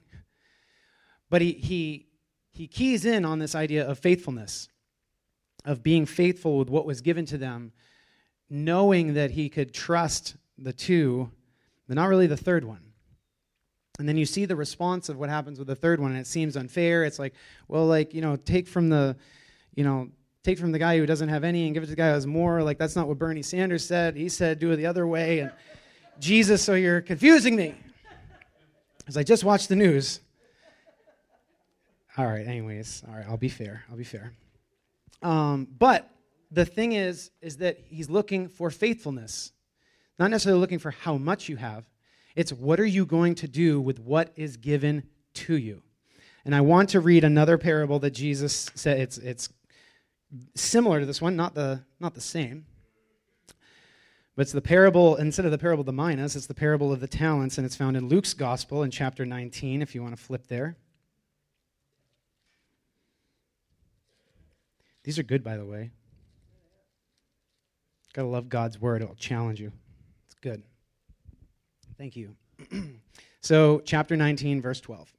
But 1.30 1.42
he, 1.42 1.54
he, 1.54 2.08
he 2.52 2.68
keys 2.68 3.06
in 3.06 3.26
on 3.26 3.40
this 3.40 3.56
idea 3.56 3.88
of 3.88 3.98
faithfulness, 3.98 4.70
of 5.66 5.84
being 5.84 6.06
faithful 6.06 6.58
with 6.58 6.70
what 6.70 6.86
was 6.86 7.02
given 7.02 7.26
to 7.26 7.38
them, 7.38 7.72
knowing 8.50 9.14
that 9.14 9.32
he 9.32 9.50
could 9.50 9.74
trust 9.74 10.36
the 10.58 10.74
two, 10.74 11.32
but 11.88 11.96
not 11.96 12.10
really 12.10 12.28
the 12.28 12.38
third 12.38 12.64
one. 12.64 12.82
And 14.00 14.10
then 14.10 14.18
you 14.18 14.26
see 14.26 14.46
the 14.46 14.56
response 14.56 15.08
of 15.08 15.18
what 15.18 15.30
happens 15.30 15.60
with 15.60 15.68
the 15.68 15.76
third 15.76 16.00
one, 16.00 16.12
and 16.12 16.20
it 16.20 16.28
seems 16.28 16.58
unfair. 16.58 17.04
It's 17.04 17.20
like, 17.20 17.34
well, 17.68 17.86
like, 17.86 18.14
you 18.14 18.22
know, 18.22 18.36
take 18.36 18.68
from 18.68 18.90
the, 18.90 19.16
you 19.76 19.84
know, 19.84 20.10
take 20.44 20.58
from 20.58 20.72
the 20.72 20.80
guy 20.80 20.98
who 20.98 21.06
doesn't 21.06 21.30
have 21.30 21.44
any 21.44 21.66
and 21.66 21.74
give 21.74 21.84
it 21.84 21.86
to 21.88 21.92
the 21.92 21.96
guy 21.96 22.08
who 22.08 22.16
has 22.16 22.28
more. 22.28 22.64
Like, 22.64 22.78
that's 22.78 22.96
not 22.96 23.08
what 23.08 23.18
Bernie 23.20 23.44
Sanders 23.44 23.86
said. 23.86 24.16
He 24.16 24.30
said, 24.30 24.60
do 24.60 24.72
it 24.72 24.78
the 24.78 24.88
other 24.88 25.06
way. 25.08 25.40
And 25.40 25.52
Jesus, 26.20 26.62
so 26.64 26.74
you're 26.74 27.02
confusing 27.02 27.56
me. 27.56 27.76
As 29.08 29.16
I 29.16 29.24
just 29.24 29.44
watched 29.44 29.70
the 29.70 29.76
news, 29.76 30.22
all 32.18 32.26
right, 32.26 32.46
anyways, 32.46 33.04
all 33.08 33.16
right, 33.16 33.26
I'll 33.28 33.38
be 33.38 33.50
fair. 33.50 33.84
I'll 33.90 33.98
be 33.98 34.04
fair. 34.04 34.34
Um, 35.22 35.68
but 35.78 36.10
the 36.52 36.66
thing 36.66 36.94
is, 36.94 37.32
is 37.42 37.58
that 37.58 37.80
he's 37.90 38.10
looking 38.10 38.48
for 38.48 38.70
faithfulness. 38.70 39.52
Not 40.20 40.32
necessarily 40.32 40.62
looking 40.62 40.80
for 40.80 40.92
how 40.92 41.18
much 41.18 41.50
you 41.50 41.58
have. 41.58 41.86
It's 42.36 42.52
what 42.52 42.80
are 42.80 42.86
you 42.86 43.06
going 43.06 43.36
to 43.36 43.48
do 43.48 43.80
with 43.80 44.00
what 44.00 44.32
is 44.36 44.58
given 44.58 45.04
to 45.36 45.56
you? 45.56 45.82
And 46.46 46.54
I 46.54 46.62
want 46.62 46.90
to 46.90 47.00
read 47.00 47.24
another 47.24 47.58
parable 47.58 48.00
that 48.00 48.12
Jesus 48.12 48.70
said. 48.76 49.00
It's, 49.00 49.18
it's 49.18 49.50
similar 50.56 51.00
to 51.00 51.06
this 51.06 51.22
one, 51.22 51.36
not 51.36 51.56
the, 51.56 51.84
not 52.00 52.14
the 52.14 52.22
same. 52.22 52.66
But 54.36 54.44
it's 54.44 54.52
the 54.52 54.62
parable, 54.62 55.16
instead 55.18 55.46
of 55.46 55.52
the 55.52 55.60
parable 55.60 55.82
of 55.82 55.86
the 55.86 55.94
minas, 55.94 56.36
it's 56.36 56.48
the 56.48 56.56
parable 56.56 56.92
of 56.92 57.00
the 57.00 57.08
talents, 57.08 57.58
and 57.58 57.66
it's 57.66 57.76
found 57.76 57.96
in 57.96 58.08
Luke's 58.08 58.34
gospel 58.34 58.82
in 58.82 58.90
chapter 58.90 59.26
19, 59.26 59.82
if 59.82 59.94
you 59.94 60.02
want 60.02 60.18
to 60.18 60.22
flip 60.22 60.48
there. 60.48 60.76
These 65.04 65.20
are 65.20 65.24
good, 65.24 65.44
by 65.44 65.58
the 65.58 65.66
way. 65.66 65.92
Gotta 68.14 68.28
love 68.28 68.48
God's 68.50 68.80
word, 68.80 69.02
it'll 69.02 69.16
challenge 69.16 69.60
you. 69.60 69.72
It's 70.26 70.36
good. 70.36 70.64
Thank 71.98 72.16
you. 72.16 72.36
so, 73.42 73.82
chapter 73.86 74.16
19, 74.16 74.62
verse 74.62 74.80
12. 74.82 75.14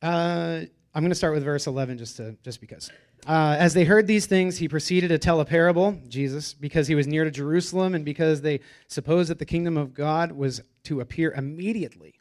Uh, 0.00 0.60
I'm 0.94 1.02
going 1.02 1.10
to 1.10 1.14
start 1.14 1.34
with 1.34 1.44
verse 1.44 1.66
11 1.66 1.98
just, 1.98 2.16
to, 2.16 2.36
just 2.42 2.60
because. 2.60 2.90
Uh, 3.26 3.56
as 3.58 3.74
they 3.74 3.84
heard 3.84 4.06
these 4.06 4.26
things, 4.26 4.58
he 4.58 4.68
proceeded 4.68 5.08
to 5.08 5.18
tell 5.18 5.40
a 5.40 5.44
parable, 5.44 6.00
Jesus, 6.08 6.54
because 6.54 6.86
he 6.86 6.94
was 6.94 7.06
near 7.06 7.24
to 7.24 7.30
Jerusalem 7.30 7.94
and 7.94 8.04
because 8.04 8.40
they 8.40 8.60
supposed 8.86 9.30
that 9.30 9.38
the 9.38 9.44
kingdom 9.44 9.76
of 9.76 9.92
God 9.92 10.32
was 10.32 10.60
to 10.84 11.00
appear 11.00 11.32
immediately. 11.32 12.14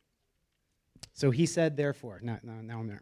So 1.14 1.32
he 1.32 1.46
said, 1.46 1.78
therefore, 1.78 2.20
now, 2.22 2.40
now, 2.44 2.62
now 2.62 2.80
I'm 2.80 2.88
there. 2.88 3.02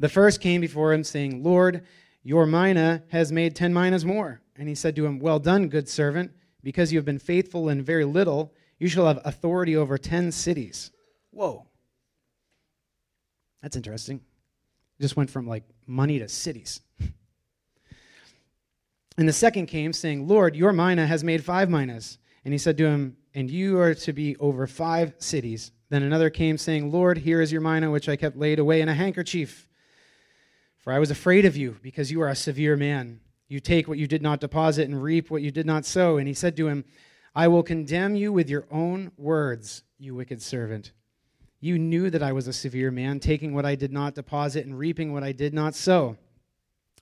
The 0.00 0.08
first 0.08 0.40
came 0.40 0.62
before 0.62 0.94
him, 0.94 1.04
saying, 1.04 1.44
Lord, 1.44 1.84
your 2.22 2.46
mina 2.46 3.02
has 3.10 3.30
made 3.30 3.54
ten 3.54 3.72
minas 3.72 4.04
more. 4.04 4.40
And 4.56 4.66
he 4.66 4.74
said 4.74 4.96
to 4.96 5.06
him, 5.06 5.20
Well 5.20 5.38
done, 5.38 5.68
good 5.68 5.88
servant. 5.88 6.32
Because 6.62 6.92
you 6.92 6.98
have 6.98 7.04
been 7.04 7.18
faithful 7.18 7.68
in 7.68 7.82
very 7.82 8.04
little, 8.04 8.52
you 8.78 8.88
shall 8.88 9.06
have 9.06 9.20
authority 9.24 9.76
over 9.76 9.98
ten 9.98 10.32
cities. 10.32 10.90
Whoa. 11.30 11.66
That's 13.62 13.76
interesting. 13.76 14.20
It 14.98 15.02
just 15.02 15.16
went 15.16 15.30
from 15.30 15.46
like 15.46 15.64
money 15.86 16.18
to 16.18 16.28
cities. 16.28 16.80
And 19.18 19.28
the 19.28 19.34
second 19.34 19.66
came, 19.66 19.92
saying, 19.92 20.26
Lord, 20.26 20.56
your 20.56 20.72
mina 20.72 21.06
has 21.06 21.22
made 21.22 21.44
five 21.44 21.68
minas. 21.68 22.16
And 22.42 22.54
he 22.54 22.58
said 22.58 22.78
to 22.78 22.86
him, 22.86 23.18
And 23.34 23.50
you 23.50 23.78
are 23.78 23.92
to 23.92 24.14
be 24.14 24.34
over 24.38 24.66
five 24.66 25.12
cities. 25.18 25.72
Then 25.90 26.02
another 26.04 26.30
came, 26.30 26.56
saying, 26.56 26.90
Lord, 26.90 27.18
here 27.18 27.42
is 27.42 27.52
your 27.52 27.60
mina, 27.60 27.90
which 27.90 28.08
I 28.08 28.16
kept 28.16 28.38
laid 28.38 28.58
away 28.58 28.80
in 28.80 28.88
a 28.88 28.94
handkerchief. 28.94 29.68
For 30.80 30.92
I 30.92 30.98
was 30.98 31.10
afraid 31.10 31.44
of 31.44 31.56
you, 31.56 31.76
because 31.82 32.10
you 32.10 32.22
are 32.22 32.28
a 32.28 32.34
severe 32.34 32.76
man. 32.76 33.20
You 33.48 33.60
take 33.60 33.86
what 33.86 33.98
you 33.98 34.06
did 34.06 34.22
not 34.22 34.40
deposit 34.40 34.88
and 34.88 35.02
reap 35.02 35.30
what 35.30 35.42
you 35.42 35.50
did 35.50 35.66
not 35.66 35.84
sow. 35.84 36.16
And 36.16 36.26
he 36.26 36.34
said 36.34 36.56
to 36.56 36.68
him, 36.68 36.84
I 37.34 37.48
will 37.48 37.62
condemn 37.62 38.16
you 38.16 38.32
with 38.32 38.48
your 38.48 38.66
own 38.70 39.12
words, 39.16 39.82
you 39.98 40.14
wicked 40.14 40.40
servant. 40.40 40.92
You 41.60 41.78
knew 41.78 42.08
that 42.10 42.22
I 42.22 42.32
was 42.32 42.48
a 42.48 42.52
severe 42.52 42.90
man, 42.90 43.20
taking 43.20 43.54
what 43.54 43.66
I 43.66 43.74
did 43.74 43.92
not 43.92 44.14
deposit 44.14 44.64
and 44.64 44.78
reaping 44.78 45.12
what 45.12 45.22
I 45.22 45.32
did 45.32 45.52
not 45.52 45.74
sow. 45.74 46.16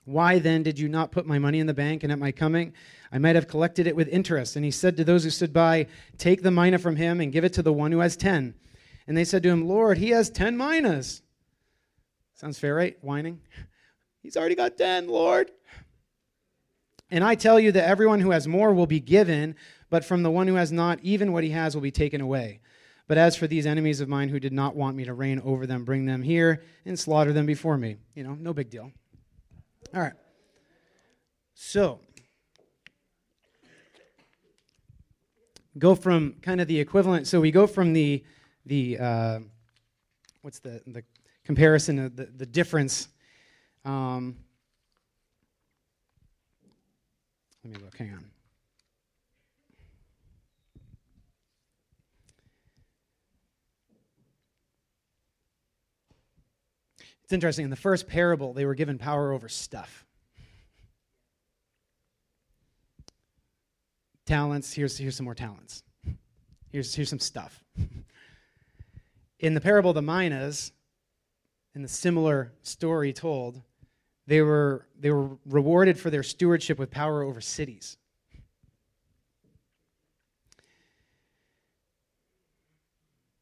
Why 0.03 0.39
then 0.39 0.63
did 0.63 0.77
you 0.77 0.89
not 0.89 1.11
put 1.11 1.25
my 1.25 1.39
money 1.39 1.59
in 1.59 1.67
the 1.67 1.73
bank, 1.73 2.03
and 2.03 2.11
at 2.11 2.19
my 2.19 2.31
coming 2.31 2.73
I 3.11 3.19
might 3.19 3.35
have 3.35 3.47
collected 3.47 3.87
it 3.87 3.95
with 3.95 4.07
interest? 4.09 4.55
And 4.55 4.65
he 4.65 4.71
said 4.71 4.97
to 4.97 5.03
those 5.03 5.23
who 5.23 5.29
stood 5.29 5.53
by, 5.53 5.87
Take 6.17 6.41
the 6.41 6.51
mina 6.51 6.79
from 6.79 6.95
him 6.95 7.21
and 7.21 7.31
give 7.31 7.43
it 7.43 7.53
to 7.53 7.61
the 7.61 7.71
one 7.71 7.91
who 7.91 7.99
has 7.99 8.17
ten. 8.17 8.55
And 9.07 9.15
they 9.15 9.23
said 9.23 9.43
to 9.43 9.49
him, 9.49 9.67
Lord, 9.67 9.99
he 9.99 10.09
has 10.09 10.29
ten 10.29 10.57
minas. 10.57 11.21
Sounds 12.39 12.57
fair, 12.57 12.73
right? 12.73 12.97
Whining. 13.01 13.41
He's 14.23 14.37
already 14.37 14.55
got 14.55 14.77
ten, 14.77 15.09
Lord. 15.09 15.51
And 17.11 17.21
I 17.21 17.35
tell 17.35 17.59
you 17.59 17.73
that 17.73 17.83
everyone 17.83 18.21
who 18.21 18.31
has 18.31 18.47
more 18.47 18.73
will 18.73 18.87
be 18.87 19.01
given, 19.01 19.55
but 19.89 20.05
from 20.05 20.23
the 20.23 20.31
one 20.31 20.47
who 20.47 20.55
has 20.55 20.71
not, 20.71 20.99
even 21.01 21.33
what 21.33 21.43
he 21.43 21.49
has 21.49 21.75
will 21.75 21.81
be 21.81 21.91
taken 21.91 22.21
away. 22.21 22.61
But 23.09 23.17
as 23.17 23.35
for 23.35 23.45
these 23.45 23.65
enemies 23.65 23.99
of 23.99 24.07
mine 24.07 24.29
who 24.29 24.39
did 24.39 24.53
not 24.53 24.73
want 24.73 24.95
me 24.95 25.03
to 25.03 25.13
reign 25.13 25.41
over 25.43 25.67
them, 25.67 25.83
bring 25.83 26.05
them 26.05 26.21
here 26.21 26.63
and 26.85 26.97
slaughter 26.97 27.33
them 27.33 27.45
before 27.45 27.77
me. 27.77 27.97
You 28.15 28.23
know, 28.23 28.35
no 28.35 28.53
big 28.53 28.69
deal. 28.69 28.89
All 29.93 30.01
right. 30.01 30.13
So, 31.55 31.99
go 35.77 35.93
from 35.93 36.35
kind 36.41 36.61
of 36.61 36.69
the 36.69 36.79
equivalent. 36.79 37.27
So 37.27 37.41
we 37.41 37.51
go 37.51 37.67
from 37.67 37.91
the 37.91 38.23
the 38.65 38.97
uh, 38.97 39.39
what's 40.41 40.59
the 40.59 40.81
the 40.87 41.03
comparison 41.49 41.97
of 41.97 42.15
the 42.15 42.25
the 42.25 42.45
difference. 42.45 43.07
Um, 43.83 44.37
let 47.63 47.73
me 47.73 47.83
look. 47.83 47.97
Hang 47.97 48.11
on. 48.11 48.23
It's 57.23 57.33
interesting. 57.33 57.63
In 57.63 57.71
the 57.71 57.75
first 57.75 58.07
parable, 58.07 58.53
they 58.53 58.65
were 58.65 58.75
given 58.75 58.99
power 58.99 59.31
over 59.31 59.49
stuff. 59.49 60.05
Talents, 64.27 64.71
here's, 64.71 64.99
here's 64.99 65.15
some 65.15 65.23
more 65.23 65.33
talents. 65.33 65.81
Here's, 66.71 66.93
here's 66.93 67.09
some 67.09 67.19
stuff. 67.19 67.63
In 69.39 69.55
the 69.55 69.61
parable 69.61 69.89
of 69.89 69.95
the 69.95 70.03
minas, 70.03 70.71
in 71.75 71.81
the 71.81 71.87
similar 71.87 72.51
story 72.61 73.13
told, 73.13 73.61
they 74.27 74.41
were, 74.41 74.87
they 74.99 75.11
were 75.11 75.37
rewarded 75.45 75.99
for 75.99 76.09
their 76.09 76.23
stewardship 76.23 76.77
with 76.77 76.91
power 76.91 77.23
over 77.23 77.41
cities. 77.41 77.97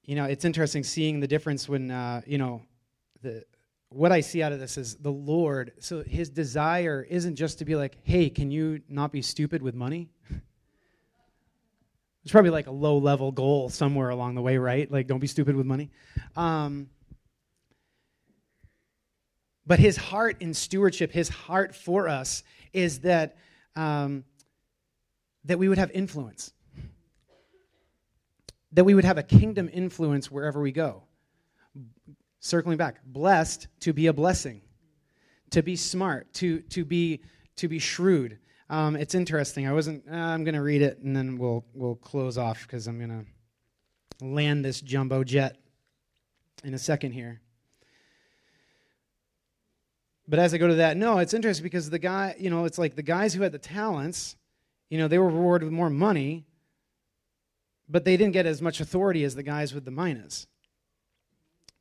You 0.06 0.16
know, 0.16 0.24
it's 0.24 0.46
interesting 0.46 0.84
seeing 0.84 1.20
the 1.20 1.28
difference 1.28 1.68
when, 1.68 1.92
uh, 1.92 2.22
you 2.26 2.38
know, 2.38 2.62
the, 3.22 3.44
what 3.90 4.12
I 4.12 4.22
see 4.22 4.42
out 4.42 4.52
of 4.54 4.60
this 4.60 4.78
is 4.78 4.96
the 4.96 5.12
Lord, 5.12 5.74
so 5.80 6.04
his 6.04 6.30
desire 6.30 7.06
isn't 7.10 7.36
just 7.36 7.60
to 7.60 7.66
be 7.66 7.76
like, 7.76 7.98
hey, 8.04 8.30
can 8.30 8.52
you 8.52 8.82
not 8.88 9.12
be 9.12 9.22
stupid 9.22 9.62
with 9.62 9.76
money? 9.76 10.10
It's 12.24 12.34
probably 12.34 12.52
like 12.52 12.68
a 12.68 12.72
low 12.72 12.98
level 12.98 13.32
goal 13.32 13.70
somewhere 13.70 14.10
along 14.10 14.36
the 14.36 14.42
way, 14.42 14.58
right? 14.58 14.92
Like, 14.92 15.08
don't 15.08 15.20
be 15.20 15.28
stupid 15.28 15.56
with 15.56 15.66
money. 15.66 15.90
Um, 16.36 16.90
but 19.68 19.80
his 19.80 19.98
heart 19.98 20.38
in 20.40 20.54
stewardship, 20.54 21.12
his 21.12 21.30
heart 21.30 21.76
for 21.76 22.08
us 22.08 22.44
is 22.74 23.02
that, 23.02 23.38
um, 23.76 24.24
that 25.46 25.60
we 25.60 25.70
would 25.70 25.78
have 25.78 25.92
influence, 25.92 26.54
that 28.72 28.86
we 28.86 28.94
would 28.94 29.06
have 29.06 29.18
a 29.18 29.24
kingdom 29.24 29.70
influence 29.72 30.32
wherever 30.32 30.62
we 30.62 30.72
go. 30.72 31.04
Circling 32.40 32.78
back 32.78 33.04
blessed 33.06 33.68
to 33.82 33.94
be 33.94 34.08
a 34.08 34.14
blessing 34.14 34.62
to 35.52 35.62
be 35.62 35.76
smart 35.76 36.34
to 36.36 36.62
to 36.62 36.86
be 36.86 37.22
to 37.56 37.68
be 37.68 37.80
shrewd. 37.80 38.40
Um, 38.70 38.96
it's 38.96 39.16
interesting. 39.16 39.68
I 39.68 39.74
wasn't 39.74 40.04
uh, 40.10 40.16
i'm 40.16 40.44
going 40.44 40.56
to 40.56 40.62
read 40.62 40.82
it 40.82 41.00
and 41.00 41.16
then 41.16 41.38
we'll 41.38 41.66
we'll 41.74 41.96
close 41.96 42.38
off 42.38 42.62
because 42.62 42.88
i'm 42.88 42.98
going 42.98 43.10
to 43.10 44.26
land 44.26 44.66
this 44.66 44.82
jumbo 44.82 45.24
jet 45.24 45.58
in 46.64 46.74
a 46.74 46.80
second 46.80 47.12
here 47.12 47.40
but 50.28 50.40
as 50.40 50.54
i 50.54 50.58
go 50.58 50.68
to 50.68 50.76
that 50.76 50.98
no 50.98 51.20
it's 51.20 51.34
interesting 51.34 51.63
because 51.63 51.90
the 51.90 52.00
guy 52.00 52.36
you 52.38 52.50
know 52.50 52.66
it's 52.66 52.78
like 52.78 52.96
the 52.96 53.04
guys 53.04 53.34
who 53.34 53.42
had 53.42 53.52
the 53.52 53.60
talents 53.60 54.36
you 54.90 54.98
know 54.98 55.08
they 55.08 55.18
were 55.18 55.28
rewarded 55.28 55.66
with 55.66 55.74
more 55.74 55.90
money 55.90 56.46
but 57.90 58.04
they 58.04 58.18
didn't 58.18 58.34
get 58.34 58.46
as 58.46 58.62
much 58.62 58.82
authority 58.82 59.24
as 59.24 59.36
the 59.36 59.44
guys 59.44 59.74
with 59.74 59.86
the 59.86 59.92
minas 59.92 60.48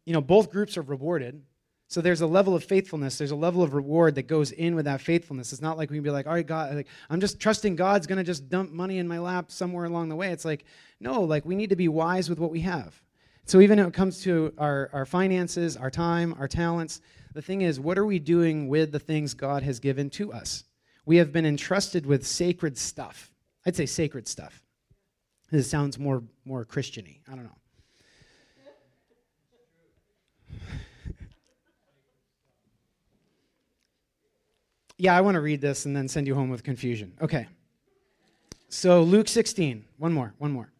you 0.07 0.13
know, 0.13 0.21
both 0.23 0.51
groups 0.51 0.79
are 0.79 0.83
rewarded. 0.83 1.43
So 1.89 2.01
there's 2.01 2.21
a 2.21 2.27
level 2.27 2.55
of 2.55 2.65
faithfulness. 2.65 3.19
There's 3.19 3.33
a 3.33 3.37
level 3.37 3.63
of 3.63 3.75
reward 3.75 4.15
that 4.15 4.27
goes 4.27 4.51
in 4.53 4.75
with 4.75 4.87
that 4.87 5.01
faithfulness. 5.01 5.53
It's 5.53 5.63
not 5.63 5.77
like 5.77 5.91
we 5.91 5.97
can 5.97 6.05
be 6.05 6.11
like, 6.11 6.27
all 6.27 6.33
right, 6.33 6.47
God, 6.47 6.75
like, 6.75 6.89
I'm 7.11 7.21
just 7.21 7.39
trusting 7.39 7.77
God's 7.77 8.07
to 8.07 8.25
just 8.25 8.49
dump 8.49 8.73
money 8.73 8.99
in 8.99 9.07
my 9.07 9.19
lap 9.19 9.51
somewhere 9.51 9.85
along 9.85 10.09
the 10.09 10.17
way. 10.17 10.31
It's 10.31 10.45
like, 10.45 10.65
no, 11.01 11.21
like 11.23 11.45
we 11.45 11.55
need 11.55 11.71
to 11.71 11.77
be 11.77 11.89
wise 11.89 12.31
with 12.31 12.39
what 12.39 12.51
we 12.51 12.61
have. 12.61 13.01
So 13.47 13.61
even 13.61 13.79
when 13.79 13.87
it 13.87 13.95
comes 13.95 14.23
to 14.23 14.53
our, 14.59 14.91
our 14.93 15.07
finances, 15.07 15.77
our 15.77 15.91
time, 15.91 16.35
our 16.37 16.49
talents, 16.49 17.01
the 17.33 17.41
thing 17.41 17.61
is, 17.61 17.79
what 17.79 17.97
are 17.97 18.05
we 18.05 18.19
doing 18.19 18.67
with 18.67 18.91
the 18.91 18.99
things 18.99 19.35
God 19.35 19.63
has 19.63 19.79
given 19.79 20.11
to 20.11 20.33
us? 20.33 20.65
We 21.05 21.19
have 21.19 21.33
been 21.33 21.47
entrusted 21.47 22.07
with 22.07 22.27
sacred 22.27 22.77
stuff. 22.77 23.31
I'd 23.65 23.77
say 23.77 23.87
sacred 23.87 24.27
stuff. 24.27 24.61
This 25.53 25.71
sounds 25.71 25.97
more 25.97 26.25
more 26.45 26.65
Christiany. 26.65 27.21
I 27.31 27.37
don't 27.37 27.45
know. 27.45 27.51
Yeah, 34.99 35.15
I 35.15 35.21
want 35.21 35.35
to 35.35 35.43
read 35.43 35.61
this 35.61 35.85
and 35.85 35.95
then 35.95 36.09
send 36.09 36.27
you 36.27 36.35
home 36.35 36.49
with 36.49 36.65
confusion. 36.65 37.13
Okay. 37.21 37.47
So, 38.71 39.03
Luke 39.03 39.29
16. 39.29 39.85
One 39.99 40.15
more, 40.15 40.33
one 40.39 40.53
more. 40.53 40.73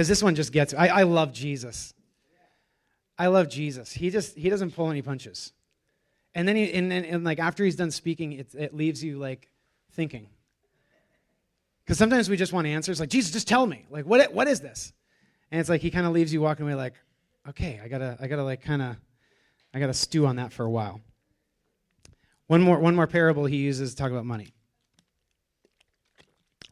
Because 0.00 0.08
this 0.08 0.22
one 0.22 0.34
just 0.34 0.50
gets, 0.50 0.72
I, 0.72 0.86
I 0.86 1.02
love 1.02 1.30
Jesus. 1.30 1.92
I 3.18 3.26
love 3.26 3.50
Jesus. 3.50 3.92
He 3.92 4.08
just, 4.08 4.34
he 4.34 4.48
doesn't 4.48 4.70
pull 4.70 4.90
any 4.90 5.02
punches. 5.02 5.52
And 6.34 6.48
then 6.48 6.56
he, 6.56 6.72
and, 6.72 6.90
and, 6.90 7.04
and 7.04 7.22
like 7.22 7.38
after 7.38 7.66
he's 7.66 7.76
done 7.76 7.90
speaking, 7.90 8.32
it, 8.32 8.46
it 8.54 8.74
leaves 8.74 9.04
you 9.04 9.18
like 9.18 9.50
thinking. 9.92 10.26
Because 11.84 11.98
sometimes 11.98 12.30
we 12.30 12.38
just 12.38 12.50
want 12.50 12.66
answers 12.66 12.98
like, 12.98 13.10
Jesus, 13.10 13.30
just 13.30 13.46
tell 13.46 13.66
me. 13.66 13.84
Like, 13.90 14.06
what, 14.06 14.32
what 14.32 14.48
is 14.48 14.60
this? 14.60 14.94
And 15.50 15.60
it's 15.60 15.68
like 15.68 15.82
he 15.82 15.90
kind 15.90 16.06
of 16.06 16.14
leaves 16.14 16.32
you 16.32 16.40
walking 16.40 16.64
away 16.64 16.76
like, 16.76 16.94
okay, 17.50 17.78
I 17.84 17.88
gotta, 17.88 18.16
I 18.18 18.26
gotta 18.26 18.42
like 18.42 18.62
kind 18.62 18.80
of, 18.80 18.96
I 19.74 19.80
gotta 19.80 19.92
stew 19.92 20.24
on 20.24 20.36
that 20.36 20.50
for 20.50 20.64
a 20.64 20.70
while. 20.70 21.02
One 22.46 22.62
more, 22.62 22.78
one 22.78 22.94
more 22.96 23.06
parable 23.06 23.44
he 23.44 23.58
uses 23.58 23.90
to 23.90 23.96
talk 23.98 24.10
about 24.10 24.24
money. 24.24 24.54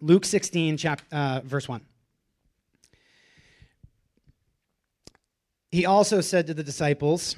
Luke 0.00 0.24
16, 0.24 0.78
chap, 0.78 1.02
uh, 1.12 1.42
verse 1.44 1.68
1. 1.68 1.82
He 5.70 5.84
also 5.84 6.20
said 6.20 6.46
to 6.46 6.54
the 6.54 6.64
disciples, 6.64 7.36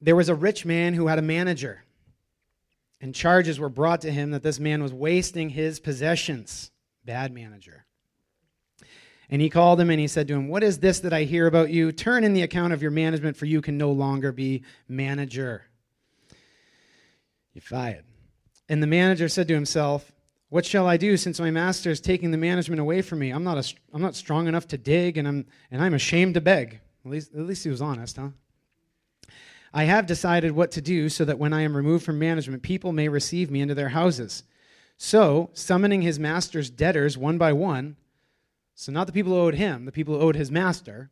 There 0.00 0.16
was 0.16 0.28
a 0.28 0.34
rich 0.34 0.64
man 0.64 0.94
who 0.94 1.06
had 1.06 1.18
a 1.18 1.22
manager, 1.22 1.84
and 3.00 3.14
charges 3.14 3.58
were 3.58 3.68
brought 3.68 4.02
to 4.02 4.10
him 4.10 4.32
that 4.32 4.42
this 4.42 4.60
man 4.60 4.82
was 4.82 4.92
wasting 4.92 5.50
his 5.50 5.80
possessions. 5.80 6.70
Bad 7.04 7.32
manager. 7.32 7.86
And 9.30 9.42
he 9.42 9.50
called 9.50 9.80
him 9.80 9.90
and 9.90 10.00
he 10.00 10.08
said 10.08 10.28
to 10.28 10.34
him, 10.34 10.48
What 10.48 10.62
is 10.62 10.78
this 10.78 11.00
that 11.00 11.12
I 11.12 11.24
hear 11.24 11.46
about 11.46 11.70
you? 11.70 11.92
Turn 11.92 12.24
in 12.24 12.32
the 12.32 12.42
account 12.42 12.72
of 12.72 12.82
your 12.82 12.90
management, 12.90 13.36
for 13.36 13.46
you 13.46 13.60
can 13.60 13.76
no 13.76 13.92
longer 13.92 14.32
be 14.32 14.62
manager. 14.88 15.64
You're 17.52 17.62
fired. 17.62 18.04
And 18.68 18.82
the 18.82 18.86
manager 18.86 19.28
said 19.28 19.48
to 19.48 19.54
himself, 19.54 20.12
What 20.50 20.64
shall 20.64 20.86
I 20.86 20.96
do 20.96 21.16
since 21.16 21.38
my 21.38 21.50
master 21.50 21.90
is 21.90 22.00
taking 22.00 22.30
the 22.30 22.38
management 22.38 22.80
away 22.80 23.02
from 23.02 23.18
me? 23.18 23.30
I'm 23.30 23.44
not, 23.44 23.58
a, 23.58 23.74
I'm 23.92 24.00
not 24.00 24.14
strong 24.14 24.48
enough 24.48 24.66
to 24.68 24.78
dig, 24.78 25.18
and 25.18 25.28
I'm, 25.28 25.46
and 25.70 25.82
I'm 25.82 25.94
ashamed 25.94 26.34
to 26.34 26.40
beg. 26.40 26.80
At 27.04 27.10
least, 27.10 27.34
at 27.34 27.40
least 27.40 27.64
he 27.64 27.70
was 27.70 27.82
honest, 27.82 28.16
huh? 28.16 28.30
I 29.74 29.84
have 29.84 30.06
decided 30.06 30.52
what 30.52 30.70
to 30.72 30.80
do 30.80 31.10
so 31.10 31.26
that 31.26 31.38
when 31.38 31.52
I 31.52 31.60
am 31.60 31.76
removed 31.76 32.04
from 32.04 32.18
management, 32.18 32.62
people 32.62 32.92
may 32.92 33.08
receive 33.08 33.50
me 33.50 33.60
into 33.60 33.74
their 33.74 33.90
houses. 33.90 34.44
So, 34.96 35.50
summoning 35.52 36.00
his 36.02 36.18
master's 36.18 36.70
debtors 36.70 37.18
one 37.18 37.36
by 37.36 37.52
one, 37.52 37.96
so, 38.74 38.92
not 38.92 39.08
the 39.08 39.12
people 39.12 39.32
who 39.32 39.40
owed 39.40 39.56
him, 39.56 39.86
the 39.86 39.92
people 39.92 40.14
who 40.14 40.20
owed 40.20 40.36
his 40.36 40.52
master. 40.52 41.10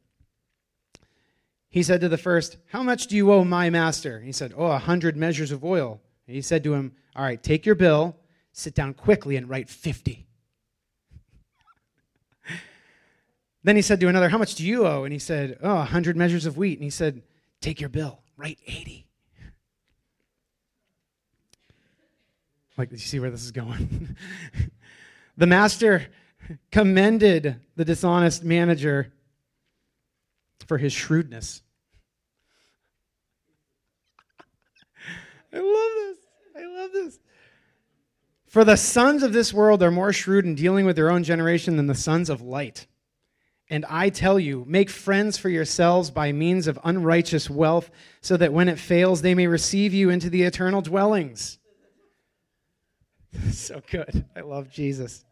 He 1.68 1.82
said 1.82 2.00
to 2.00 2.08
the 2.08 2.16
first, 2.16 2.58
How 2.70 2.84
much 2.84 3.08
do 3.08 3.16
you 3.16 3.32
owe 3.32 3.44
my 3.44 3.70
master? 3.70 4.20
He 4.20 4.30
said, 4.30 4.54
Oh, 4.56 4.66
a 4.66 4.78
hundred 4.78 5.16
measures 5.16 5.50
of 5.50 5.64
oil. 5.64 6.00
And 6.28 6.36
he 6.36 6.42
said 6.42 6.62
to 6.62 6.74
him, 6.74 6.92
All 7.16 7.24
right, 7.24 7.42
take 7.42 7.66
your 7.66 7.74
bill, 7.74 8.14
sit 8.56 8.74
down 8.74 8.94
quickly, 8.94 9.36
and 9.36 9.48
write 9.48 9.68
50. 9.68 10.26
then 13.62 13.76
he 13.76 13.82
said 13.82 14.00
to 14.00 14.08
another, 14.08 14.30
How 14.30 14.38
much 14.38 14.54
do 14.54 14.66
you 14.66 14.86
owe? 14.86 15.04
And 15.04 15.12
he 15.12 15.18
said, 15.18 15.58
Oh, 15.62 15.76
a 15.78 15.84
hundred 15.84 16.16
measures 16.16 16.46
of 16.46 16.56
wheat. 16.56 16.78
And 16.78 16.84
he 16.84 16.90
said, 16.90 17.22
Take 17.60 17.80
your 17.80 17.90
bill, 17.90 18.20
write 18.36 18.58
80. 18.66 19.06
Like, 22.78 22.90
you 22.92 22.98
see 22.98 23.20
where 23.20 23.30
this 23.30 23.44
is 23.44 23.52
going? 23.52 24.16
the 25.36 25.46
master 25.46 26.06
commended 26.70 27.60
the 27.74 27.84
dishonest 27.84 28.42
manager 28.42 29.12
for 30.66 30.78
his 30.78 30.92
shrewdness. 30.94 31.62
I 35.52 35.58
love 35.58 35.92
this. 35.94 36.18
I 36.56 36.66
love 36.66 36.92
this. 36.92 37.18
For 38.46 38.64
the 38.64 38.76
sons 38.76 39.22
of 39.22 39.32
this 39.32 39.52
world 39.52 39.82
are 39.82 39.90
more 39.90 40.12
shrewd 40.12 40.44
in 40.44 40.54
dealing 40.54 40.86
with 40.86 40.96
their 40.96 41.10
own 41.10 41.24
generation 41.24 41.76
than 41.76 41.86
the 41.86 41.94
sons 41.94 42.30
of 42.30 42.40
light. 42.40 42.86
And 43.68 43.84
I 43.88 44.10
tell 44.10 44.38
you, 44.38 44.64
make 44.68 44.88
friends 44.88 45.36
for 45.36 45.48
yourselves 45.48 46.10
by 46.10 46.30
means 46.30 46.68
of 46.68 46.78
unrighteous 46.84 47.50
wealth, 47.50 47.90
so 48.20 48.36
that 48.36 48.52
when 48.52 48.68
it 48.68 48.78
fails, 48.78 49.22
they 49.22 49.34
may 49.34 49.48
receive 49.48 49.92
you 49.92 50.10
into 50.10 50.30
the 50.30 50.44
eternal 50.44 50.82
dwellings. 50.82 51.58
so 53.50 53.82
good. 53.90 54.24
I 54.36 54.40
love 54.40 54.70
Jesus. 54.70 55.24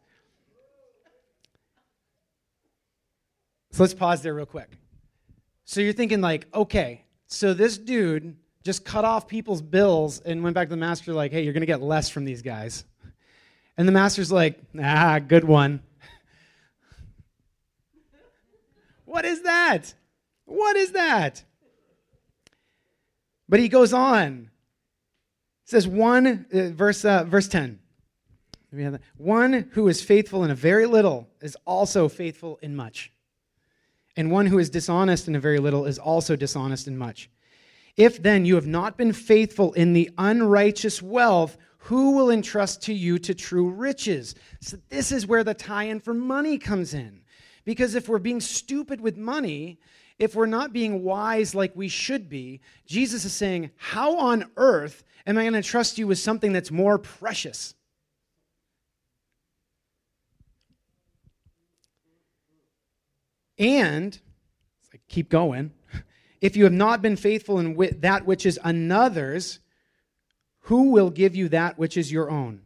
So 3.70 3.82
let's 3.82 3.94
pause 3.94 4.22
there 4.22 4.34
real 4.34 4.46
quick. 4.46 4.70
So 5.64 5.80
you're 5.80 5.92
thinking, 5.92 6.20
like, 6.20 6.46
okay, 6.52 7.04
so 7.26 7.54
this 7.54 7.78
dude 7.78 8.36
just 8.64 8.84
cut 8.84 9.04
off 9.04 9.28
people's 9.28 9.62
bills 9.62 10.20
and 10.20 10.42
went 10.42 10.54
back 10.54 10.68
to 10.68 10.70
the 10.70 10.76
master, 10.76 11.12
like, 11.12 11.32
hey, 11.32 11.42
you're 11.42 11.52
going 11.52 11.60
to 11.60 11.66
get 11.66 11.82
less 11.82 12.08
from 12.08 12.24
these 12.24 12.42
guys. 12.42 12.84
And 13.76 13.88
the 13.88 13.92
master's 13.92 14.30
like, 14.30 14.60
ah, 14.80 15.18
good 15.18 15.44
one. 15.44 15.80
what 19.04 19.24
is 19.24 19.42
that? 19.42 19.94
What 20.44 20.76
is 20.76 20.92
that? 20.92 21.44
But 23.48 23.60
he 23.60 23.68
goes 23.68 23.92
on. 23.92 24.50
It 25.64 25.70
says 25.70 25.88
one, 25.88 26.46
uh, 26.52 26.70
verse, 26.70 27.04
uh, 27.04 27.24
verse 27.24 27.48
10. 27.48 27.80
One 29.16 29.70
who 29.72 29.88
is 29.88 30.02
faithful 30.02 30.44
in 30.44 30.50
a 30.50 30.54
very 30.54 30.86
little 30.86 31.28
is 31.40 31.56
also 31.64 32.08
faithful 32.08 32.58
in 32.60 32.74
much 32.74 33.12
and 34.16 34.30
one 34.30 34.46
who 34.46 34.58
is 34.58 34.70
dishonest 34.70 35.28
in 35.28 35.34
a 35.34 35.40
very 35.40 35.58
little 35.58 35.86
is 35.86 35.98
also 35.98 36.36
dishonest 36.36 36.86
in 36.86 36.96
much. 36.96 37.30
If 37.96 38.22
then 38.22 38.44
you 38.44 38.54
have 38.56 38.66
not 38.66 38.96
been 38.96 39.12
faithful 39.12 39.72
in 39.72 39.92
the 39.92 40.10
unrighteous 40.18 41.02
wealth, 41.02 41.56
who 41.84 42.12
will 42.12 42.30
entrust 42.30 42.82
to 42.82 42.94
you 42.94 43.18
to 43.18 43.34
true 43.34 43.68
riches? 43.68 44.34
So, 44.60 44.78
this 44.88 45.12
is 45.12 45.26
where 45.26 45.44
the 45.44 45.52
tie 45.52 45.84
in 45.84 46.00
for 46.00 46.14
money 46.14 46.56
comes 46.56 46.94
in. 46.94 47.20
Because 47.66 47.94
if 47.94 48.08
we're 48.08 48.18
being 48.18 48.40
stupid 48.40 49.02
with 49.02 49.18
money, 49.18 49.78
if 50.18 50.34
we're 50.34 50.46
not 50.46 50.72
being 50.72 51.02
wise 51.02 51.54
like 51.54 51.76
we 51.76 51.88
should 51.88 52.30
be, 52.30 52.62
Jesus 52.86 53.26
is 53.26 53.34
saying, 53.34 53.70
How 53.76 54.16
on 54.16 54.50
earth 54.56 55.04
am 55.26 55.36
I 55.36 55.42
going 55.42 55.52
to 55.52 55.62
trust 55.62 55.98
you 55.98 56.06
with 56.06 56.18
something 56.18 56.54
that's 56.54 56.70
more 56.70 56.98
precious? 56.98 57.74
And, 63.58 64.18
keep 65.08 65.28
going, 65.28 65.72
if 66.40 66.56
you 66.56 66.64
have 66.64 66.72
not 66.72 67.02
been 67.02 67.16
faithful 67.16 67.58
in 67.58 67.76
that 68.00 68.24
which 68.24 68.46
is 68.46 68.58
another's, 68.64 69.60
who 70.64 70.90
will 70.90 71.10
give 71.10 71.36
you 71.36 71.48
that 71.50 71.78
which 71.78 71.96
is 71.96 72.10
your 72.10 72.30
own? 72.30 72.62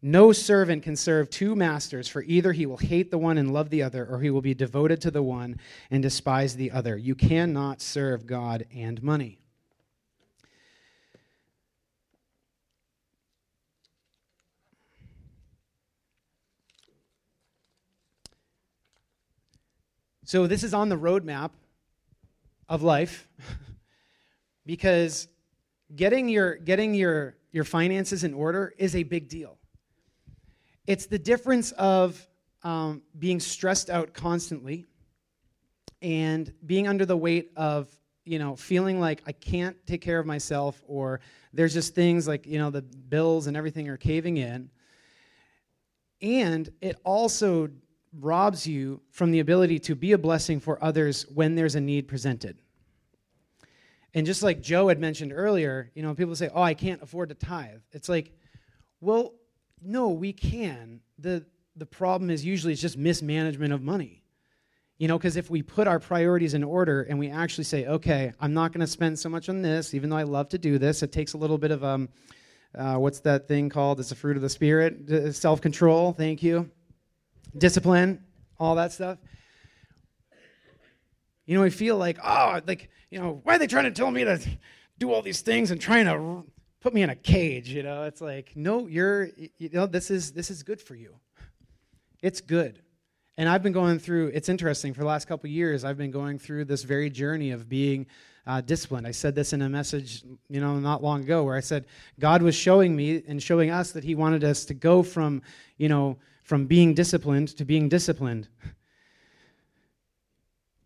No 0.00 0.32
servant 0.32 0.82
can 0.82 0.96
serve 0.96 1.28
two 1.28 1.54
masters, 1.54 2.08
for 2.08 2.22
either 2.22 2.52
he 2.52 2.64
will 2.64 2.78
hate 2.78 3.10
the 3.10 3.18
one 3.18 3.36
and 3.36 3.52
love 3.52 3.68
the 3.68 3.82
other, 3.82 4.06
or 4.06 4.20
he 4.20 4.30
will 4.30 4.40
be 4.40 4.54
devoted 4.54 5.00
to 5.02 5.10
the 5.10 5.22
one 5.22 5.58
and 5.90 6.02
despise 6.02 6.56
the 6.56 6.70
other. 6.70 6.96
You 6.96 7.14
cannot 7.14 7.82
serve 7.82 8.26
God 8.26 8.66
and 8.74 9.02
money. 9.02 9.38
So 20.24 20.46
this 20.46 20.64
is 20.64 20.72
on 20.72 20.88
the 20.88 20.96
roadmap 20.96 21.50
of 22.66 22.82
life 22.82 23.28
because 24.66 25.28
getting 25.94 26.28
your 26.28 26.56
getting 26.56 26.94
your 26.94 27.36
your 27.52 27.64
finances 27.64 28.24
in 28.24 28.34
order 28.34 28.74
is 28.78 28.96
a 28.96 29.02
big 29.02 29.28
deal. 29.28 29.58
It's 30.86 31.06
the 31.06 31.18
difference 31.18 31.72
of 31.72 32.26
um, 32.62 33.02
being 33.18 33.40
stressed 33.40 33.90
out 33.90 34.12
constantly 34.12 34.84
and 36.02 36.52
being 36.64 36.86
under 36.88 37.06
the 37.06 37.16
weight 37.16 37.52
of 37.56 37.88
you 38.24 38.38
know 38.38 38.56
feeling 38.56 39.00
like 39.00 39.22
I 39.26 39.32
can't 39.32 39.76
take 39.86 40.00
care 40.00 40.18
of 40.18 40.26
myself 40.26 40.82
or 40.86 41.20
there's 41.52 41.72
just 41.72 41.94
things 41.94 42.26
like 42.26 42.46
you 42.46 42.58
know 42.58 42.70
the 42.70 42.82
bills 42.82 43.46
and 43.46 43.56
everything 43.56 43.88
are 43.88 43.96
caving 43.96 44.36
in. 44.36 44.70
And 46.22 46.68
it 46.80 46.96
also 47.04 47.68
robs 48.18 48.66
you 48.66 49.02
from 49.10 49.30
the 49.30 49.40
ability 49.40 49.78
to 49.78 49.94
be 49.94 50.12
a 50.12 50.18
blessing 50.18 50.60
for 50.60 50.82
others 50.82 51.26
when 51.34 51.54
there's 51.54 51.74
a 51.74 51.80
need 51.80 52.08
presented. 52.08 52.58
And 54.16 54.26
just 54.26 54.42
like 54.42 54.60
Joe 54.60 54.88
had 54.88 54.98
mentioned 54.98 55.32
earlier, 55.32 55.92
you 55.94 56.02
know, 56.02 56.14
people 56.14 56.34
say, 56.34 56.50
"Oh, 56.52 56.62
I 56.62 56.74
can't 56.74 57.02
afford 57.02 57.28
to 57.28 57.36
tithe." 57.36 57.82
It's 57.92 58.08
like, 58.08 58.32
well, 59.00 59.34
no, 59.80 60.08
we 60.08 60.32
can. 60.32 61.00
the 61.18 61.46
The 61.76 61.86
problem 61.86 62.30
is 62.30 62.44
usually 62.44 62.72
it's 62.72 62.82
just 62.82 62.96
mismanagement 62.96 63.72
of 63.72 63.82
money. 63.82 64.24
You 64.98 65.06
know, 65.06 65.18
because 65.18 65.36
if 65.36 65.50
we 65.50 65.62
put 65.62 65.86
our 65.86 66.00
priorities 66.00 66.54
in 66.54 66.64
order 66.64 67.02
and 67.02 67.18
we 67.18 67.30
actually 67.30 67.64
say, 67.64 67.86
"Okay, 67.86 68.32
I'm 68.40 68.54
not 68.54 68.72
going 68.72 68.80
to 68.80 68.86
spend 68.88 69.18
so 69.18 69.28
much 69.28 69.48
on 69.48 69.62
this, 69.62 69.94
even 69.94 70.10
though 70.10 70.16
I 70.16 70.24
love 70.24 70.48
to 70.48 70.58
do 70.58 70.78
this," 70.78 71.02
it 71.02 71.12
takes 71.12 71.34
a 71.34 71.38
little 71.38 71.58
bit 71.58 71.70
of 71.70 71.84
um, 71.84 72.08
uh, 72.74 72.96
what's 72.96 73.20
that 73.20 73.46
thing 73.46 73.68
called? 73.68 74.00
It's 74.00 74.10
a 74.10 74.16
fruit 74.16 74.36
of 74.36 74.42
the 74.42 74.48
spirit, 74.48 75.34
self 75.36 75.60
control. 75.60 76.12
Thank 76.12 76.42
you 76.42 76.70
discipline, 77.56 78.24
all 78.58 78.76
that 78.76 78.92
stuff. 78.92 79.18
You 81.46 81.56
know, 81.56 81.62
we 81.62 81.70
feel 81.70 81.96
like, 81.96 82.18
oh, 82.24 82.60
like, 82.66 82.90
you 83.10 83.20
know, 83.20 83.40
why 83.44 83.56
are 83.56 83.58
they 83.58 83.66
trying 83.66 83.84
to 83.84 83.90
tell 83.90 84.10
me 84.10 84.24
to 84.24 84.40
do 84.98 85.12
all 85.12 85.22
these 85.22 85.40
things 85.40 85.70
and 85.70 85.80
trying 85.80 86.06
to 86.06 86.44
put 86.80 86.94
me 86.94 87.02
in 87.02 87.10
a 87.10 87.16
cage? 87.16 87.68
You 87.68 87.82
know, 87.82 88.04
it's 88.04 88.20
like, 88.20 88.52
no, 88.56 88.86
you're, 88.86 89.30
you 89.58 89.70
know, 89.72 89.86
this 89.86 90.10
is 90.10 90.32
this 90.32 90.50
is 90.50 90.62
good 90.62 90.80
for 90.80 90.94
you. 90.94 91.14
It's 92.22 92.40
good. 92.40 92.82
And 93.38 93.48
I've 93.48 93.62
been 93.62 93.72
going 93.72 93.98
through. 93.98 94.28
It's 94.28 94.48
interesting. 94.48 94.94
For 94.94 95.00
the 95.00 95.06
last 95.06 95.28
couple 95.28 95.50
years, 95.50 95.84
I've 95.84 95.98
been 95.98 96.10
going 96.10 96.38
through 96.38 96.64
this 96.64 96.82
very 96.82 97.10
journey 97.10 97.50
of 97.50 97.68
being 97.68 98.06
uh, 98.46 98.60
disciplined. 98.62 99.06
I 99.06 99.10
said 99.10 99.34
this 99.34 99.52
in 99.52 99.60
a 99.60 99.68
message, 99.68 100.22
you 100.48 100.60
know, 100.60 100.78
not 100.78 101.02
long 101.02 101.22
ago, 101.22 101.44
where 101.44 101.56
I 101.56 101.60
said 101.60 101.84
God 102.18 102.42
was 102.42 102.54
showing 102.54 102.96
me 102.96 103.22
and 103.28 103.42
showing 103.42 103.70
us 103.70 103.92
that 103.92 104.04
He 104.04 104.14
wanted 104.14 104.42
us 104.42 104.64
to 104.66 104.74
go 104.74 105.02
from, 105.02 105.42
you 105.76 105.88
know, 105.88 106.16
from 106.44 106.66
being 106.66 106.94
disciplined 106.94 107.48
to 107.58 107.64
being 107.64 107.88
disciplined. 107.88 108.48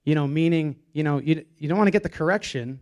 You 0.04 0.14
know, 0.14 0.26
meaning, 0.26 0.76
you 0.92 1.04
know, 1.04 1.18
you, 1.18 1.44
you 1.58 1.68
don't 1.68 1.78
want 1.78 1.88
to 1.88 1.92
get 1.92 2.02
the 2.02 2.08
correction. 2.08 2.80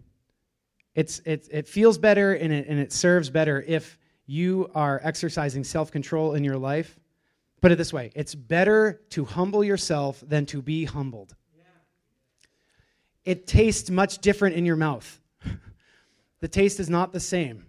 It's, 0.95 1.21
it, 1.25 1.49
it 1.51 1.69
feels 1.69 1.99
better 1.99 2.35
and 2.35 2.53
it, 2.53 2.67
and 2.69 2.79
it 2.79 2.93
serves 2.93 3.31
better 3.31 3.65
if 3.67 3.99
you 4.27 4.71
are 4.75 5.01
exercising 5.03 5.65
self 5.65 5.91
control 5.91 6.35
in 6.35 6.45
your 6.45 6.57
life. 6.57 6.99
Put 7.61 7.73
it 7.73 7.77
this 7.77 7.93
way 7.93 8.13
it's 8.15 8.35
better 8.35 9.01
to 9.11 9.25
humble 9.25 9.65
yourself 9.65 10.23
than 10.27 10.47
to 10.47 10.63
be 10.63 10.85
humbled. 10.85 11.35
it 13.25 13.47
tastes 13.47 13.91
much 13.91 14.19
different 14.19 14.55
in 14.55 14.65
your 14.65 14.77
mouth. 14.77 15.21
the 16.41 16.49
taste 16.49 16.79
is 16.79 16.89
not 16.89 17.13
the 17.13 17.21
same. 17.21 17.67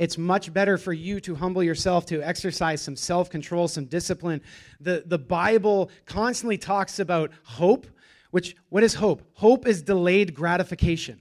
It's 0.00 0.16
much 0.16 0.50
better 0.54 0.78
for 0.78 0.94
you 0.94 1.20
to 1.20 1.34
humble 1.34 1.62
yourself, 1.62 2.06
to 2.06 2.22
exercise 2.22 2.80
some 2.80 2.96
self 2.96 3.28
control, 3.28 3.68
some 3.68 3.84
discipline. 3.84 4.40
The, 4.80 5.02
the 5.04 5.18
Bible 5.18 5.90
constantly 6.06 6.56
talks 6.56 6.98
about 6.98 7.30
hope, 7.42 7.86
which, 8.30 8.56
what 8.70 8.82
is 8.82 8.94
hope? 8.94 9.20
Hope 9.34 9.66
is 9.66 9.82
delayed 9.82 10.34
gratification. 10.34 11.20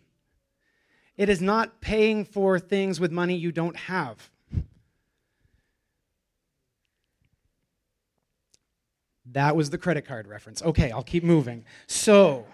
It 1.17 1.27
is 1.27 1.41
not 1.41 1.81
paying 1.81 2.23
for 2.23 2.57
things 2.57 3.01
with 3.01 3.11
money 3.11 3.35
you 3.35 3.51
don't 3.51 3.75
have. 3.75 4.29
That 9.33 9.57
was 9.57 9.69
the 9.69 9.77
credit 9.77 10.05
card 10.05 10.25
reference. 10.25 10.61
Okay, 10.61 10.89
I'll 10.89 11.03
keep 11.03 11.25
moving. 11.25 11.65
So, 11.87 12.45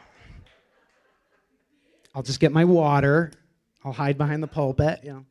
I'll 2.16 2.24
just 2.24 2.40
get 2.40 2.52
my 2.52 2.66
water. 2.66 3.32
I'll 3.84 3.94
hide 3.94 4.18
behind 4.18 4.42
the 4.42 4.48
pulpit, 4.48 5.02
you 5.04 5.14
know. 5.14 5.26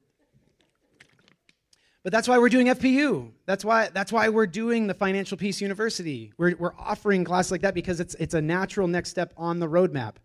But 2.05 2.13
that's 2.13 2.29
why 2.29 2.37
we're 2.37 2.51
doing 2.51 2.67
FPU. 2.67 3.31
That's 3.47 3.65
why, 3.65 3.89
that's 3.89 4.13
why 4.13 4.29
we're 4.29 4.47
doing 4.47 4.87
the 4.87 4.93
Financial 4.93 5.39
Peace 5.39 5.63
University. 5.63 6.35
We're, 6.37 6.55
we're 6.55 6.75
offering 6.79 7.25
classes 7.25 7.51
like 7.51 7.63
that 7.63 7.73
because 7.73 7.99
it's, 7.99 8.15
it's 8.17 8.35
a 8.35 8.43
natural 8.43 8.87
next 8.87 9.09
step 9.09 9.33
on 9.39 9.59
the 9.59 9.67
roadmap. 9.67 10.17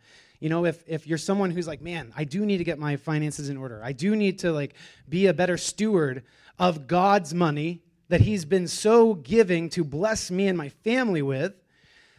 You 0.42 0.50
know, 0.50 0.66
if, 0.66 0.84
if 0.88 1.08
you're 1.08 1.18
someone 1.18 1.52
who's 1.52 1.68
like, 1.68 1.82
man, 1.82 2.12
I 2.18 2.26
do 2.26 2.46
need 2.46 2.58
to 2.58 2.66
get 2.66 2.80
my 2.80 2.98
finances 2.98 3.48
in 3.48 3.56
order. 3.56 3.82
I 3.82 3.94
do 3.94 4.14
need 4.18 4.40
to 4.40 4.52
like 4.52 4.74
be 5.08 5.28
a 5.28 5.34
better 5.34 5.58
steward 5.58 6.24
of 6.60 6.86
God's 6.86 7.34
money 7.34 7.82
that 8.10 8.20
he's 8.20 8.44
been 8.44 8.68
so 8.68 9.14
giving 9.14 9.70
to 9.70 9.86
bless 9.86 10.30
me 10.30 10.50
and 10.50 10.58
my 10.58 10.70
family 10.84 11.22
with, 11.22 11.54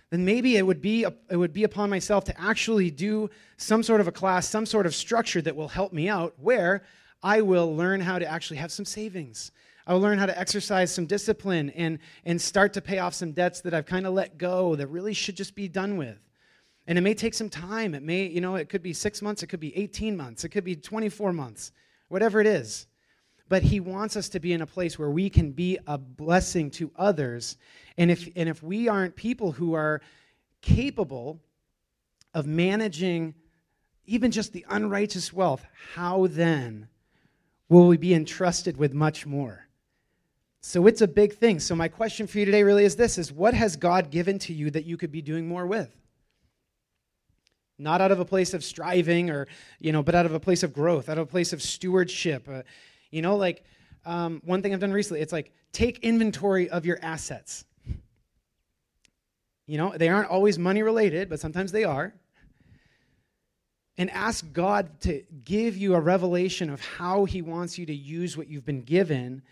then 0.09 0.25
maybe 0.25 0.57
it 0.57 0.67
would 0.67 0.81
be 0.81 1.05
it 1.05 1.37
would 1.37 1.53
be 1.53 1.65
upon 1.65 1.91
myself 1.91 2.25
to 2.25 2.41
actually 2.41 2.91
do 2.91 3.29
some 3.59 3.83
sort 3.83 4.01
of 4.01 4.09
a 4.09 4.13
class, 4.13 4.49
some 4.49 4.65
sort 4.65 4.87
of 4.87 4.95
structure 4.95 5.43
that 5.43 5.55
will 5.55 5.69
help 5.69 5.93
me 5.93 6.09
out 6.09 6.35
where 6.39 6.83
I 7.23 7.43
will 7.43 7.75
learn 7.75 8.01
how 8.01 8.19
to 8.19 8.27
actually 8.27 8.57
have 8.59 8.73
some 8.73 8.85
savings. 8.85 9.53
I 9.87 9.93
will 9.93 10.01
learn 10.01 10.19
how 10.19 10.27
to 10.27 10.39
exercise 10.39 10.93
some 10.95 11.07
discipline 11.07 11.71
and, 11.71 11.99
and 12.25 12.41
start 12.41 12.73
to 12.75 12.81
pay 12.81 12.99
off 12.99 13.15
some 13.15 13.33
debts 13.33 13.61
that 13.63 13.75
I've 13.75 13.87
kind 13.87 14.07
of 14.07 14.15
let 14.15 14.39
go 14.39 14.77
that 14.77 14.87
really 14.87 15.13
should 15.13 15.37
just 15.37 15.55
be 15.55 15.69
done 15.69 15.97
with. 15.97 16.19
And 16.87 16.97
it 16.97 17.03
may 17.03 17.15
take 17.15 17.35
some 17.35 17.49
time. 17.49 17.95
It 17.95 18.03
may, 18.03 18.27
you 18.27 18.41
know, 18.41 18.57
it 18.57 18.69
could 18.69 18.83
be 18.83 18.93
six 18.93 19.21
months, 19.21 19.43
it 19.43 19.49
could 19.49 19.61
be 19.61 19.77
18 19.77 20.17
months, 20.17 20.45
it 20.45 20.51
could 20.51 20.65
be 20.65 20.77
24 20.77 21.33
months, 21.33 21.73
whatever 22.09 22.41
it 22.41 22.47
is. 22.47 22.87
But 23.49 23.63
he 23.65 23.81
wants 23.81 24.17
us 24.17 24.29
to 24.31 24.41
be 24.41 24.53
in 24.53 24.63
a 24.63 24.67
place 24.67 24.99
where 24.99 25.11
we 25.11 25.29
can 25.29 25.51
be 25.51 25.79
a 25.87 25.99
blessing 25.99 26.71
to 26.73 26.91
others. 26.95 27.57
And 27.99 28.11
if, 28.11 28.29
and 28.37 28.49
if 28.49 28.63
we 28.63 28.89
aren't 28.89 29.17
people 29.17 29.53
who 29.53 29.75
are 29.75 30.01
capable 30.63 31.41
of 32.33 32.47
managing 32.47 33.35
even 34.07 34.31
just 34.31 34.53
the 34.53 34.65
unrighteous 34.69 35.33
wealth, 35.33 35.65
how 35.95 36.29
then 36.29 36.89
will 37.71 37.87
we 37.87 37.97
be 37.97 38.13
entrusted 38.13 38.77
with 38.77 38.93
much 38.93 39.25
more. 39.25 39.67
So 40.61 40.87
it's 40.87 41.01
a 41.01 41.09
big 41.09 41.35
thing. 41.35 41.61
So 41.61 41.75
my 41.75 41.89
question 41.89 42.27
for 42.27 42.39
you 42.39 42.45
today 42.45 42.63
really 42.65 42.85
is 42.85 42.97
this 42.97 43.17
is 43.17 43.33
what 43.33 43.55
has 43.55 43.77
God 43.77 44.11
given 44.11 44.39
to 44.41 44.53
you 44.53 44.71
that 44.73 44.85
you 44.85 44.99
could 44.99 45.11
be 45.11 45.23
doing 45.23 45.49
more 45.49 45.67
with? 45.67 45.97
Not 47.79 48.03
out 48.03 48.13
of 48.13 48.21
a 48.21 48.27
place 48.27 48.53
of 48.53 48.63
striving 48.63 49.31
or, 49.31 49.47
you 49.79 49.93
know, 49.93 50.03
but 50.03 50.15
out 50.15 50.27
of 50.27 50.35
a 50.35 50.41
place 50.41 50.63
of 50.63 50.75
growth, 50.75 51.09
out 51.09 51.17
of 51.17 51.29
a 51.29 51.31
place 51.31 51.55
of 51.55 51.63
stewardship. 51.63 52.47
Uh, 52.47 52.63
you 53.11 53.23
know, 53.23 53.37
like 53.37 53.65
um, 54.05 54.43
one 54.45 54.61
thing 54.61 54.75
I've 54.75 54.81
done 54.81 54.93
recently, 54.93 55.23
it's 55.23 55.33
like 55.33 55.53
take 55.73 56.01
inventory 56.01 56.69
of 56.69 56.85
your 56.85 56.99
assets. 57.01 57.65
You 59.67 59.79
know, 59.79 59.95
they 59.97 60.09
aren't 60.09 60.29
always 60.29 60.59
money 60.59 60.83
related, 60.83 61.31
but 61.31 61.41
sometimes 61.41 61.73
they 61.73 61.85
are 61.85 62.13
and 63.99 64.11
ask 64.11 64.51
God 64.53 65.01
to 65.03 65.23
give 65.45 65.77
you 65.77 65.95
a 65.95 66.01
revelation 66.01 66.71
of 66.71 66.81
how 66.81 67.25
He 67.25 67.43
wants 67.43 67.79
you 67.79 67.87
to 67.87 67.95
use 67.95 68.37
what 68.37 68.49
you've 68.49 68.65
been 68.65 68.83
given 68.83 69.43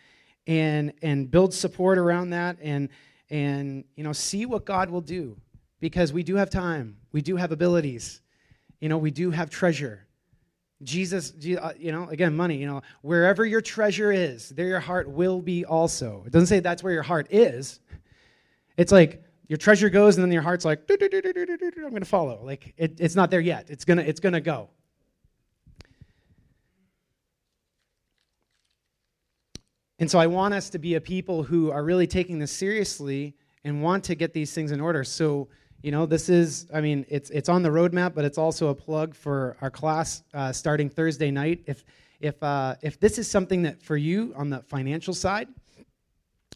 and, 0.47 0.93
and 1.03 1.31
build 1.31 1.53
support 1.53 1.99
around 1.99 2.31
that 2.31 2.57
and, 2.63 2.89
and 3.31 3.85
you 3.97 4.05
know, 4.05 4.13
see 4.13 4.47
what 4.47 4.65
God 4.65 4.91
will 4.91 5.03
do. 5.03 5.37
Because 5.81 6.13
we 6.13 6.23
do 6.23 6.35
have 6.37 6.51
time, 6.51 6.97
we 7.13 7.23
do 7.23 7.37
have 7.37 7.53
abilities, 7.53 8.21
you 8.81 8.89
know, 8.89 8.99
we 8.99 9.11
do 9.11 9.31
have 9.31 9.49
treasure. 9.51 10.07
Jesus, 10.83 11.33
uh, 11.61 11.73
you 11.79 11.91
know, 11.93 12.09
again, 12.09 12.37
money, 12.37 12.57
you 12.57 12.67
know, 12.67 12.83
wherever 13.03 13.45
your 13.45 13.61
treasure 13.61 14.13
is, 14.13 14.49
there 14.51 14.67
your 14.67 14.81
heart 14.81 15.09
will 15.09 15.43
be 15.43 15.65
also. 15.65 16.23
It 16.27 16.33
doesn't 16.33 16.47
say 16.47 16.61
that's 16.61 16.83
where 16.83 16.93
your 16.93 17.03
heart 17.03 17.29
is. 17.31 17.81
It's 18.77 18.93
like 18.93 19.25
your 19.49 19.57
treasure 19.57 19.89
goes 19.89 20.17
and 20.17 20.25
then 20.25 20.31
your 20.31 20.43
heart's 20.43 20.65
like 20.65 20.81
i'm 20.91 20.99
going 21.91 22.01
to 22.01 22.05
follow. 22.05 22.41
Like 22.45 22.75
it, 22.77 23.01
it's 23.01 23.17
not 23.17 23.31
there 23.31 23.41
yet. 23.41 23.71
It's 23.71 23.85
going 23.85 23.99
to 23.99 24.09
it's 24.09 24.21
going 24.21 24.35
to 24.35 24.41
go. 24.41 24.69
And 29.99 30.11
so 30.11 30.19
i 30.19 30.27
want 30.27 30.55
us 30.55 30.71
to 30.71 30.79
be 30.79 30.95
a 30.95 31.01
people 31.01 31.43
who 31.43 31.71
are 31.71 31.83
really 31.83 32.07
taking 32.07 32.39
this 32.39 32.53
seriously 32.53 33.35
and 33.65 33.83
want 33.83 34.05
to 34.05 34.15
get 34.15 34.33
these 34.33 34.53
things 34.53 34.71
in 34.71 34.81
order. 34.81 35.03
So 35.03 35.49
you 35.81 35.93
know 35.93 36.07
this 36.07 36.29
is 36.29 36.67
i 36.75 36.81
mean 36.81 37.07
it's 37.09 37.31
it's 37.31 37.49
on 37.49 37.63
the 37.63 37.69
roadmap 37.69 38.13
but 38.13 38.25
it's 38.25 38.37
also 38.37 38.71
a 38.71 38.75
plug 38.75 39.15
for 39.15 39.57
our 39.61 39.71
class 39.71 40.25
uh, 40.35 40.53
starting 40.53 40.91
thursday 40.91 41.31
night. 41.31 41.63
If 41.67 41.85
if 42.21 42.43
uh, 42.43 42.75
if 42.83 43.01
this 43.01 43.17
is 43.19 43.31
something 43.31 43.63
that 43.63 43.83
for 43.83 43.97
you 43.97 44.35
on 44.37 44.51
the 44.51 44.61
financial 44.63 45.15
side 45.15 45.49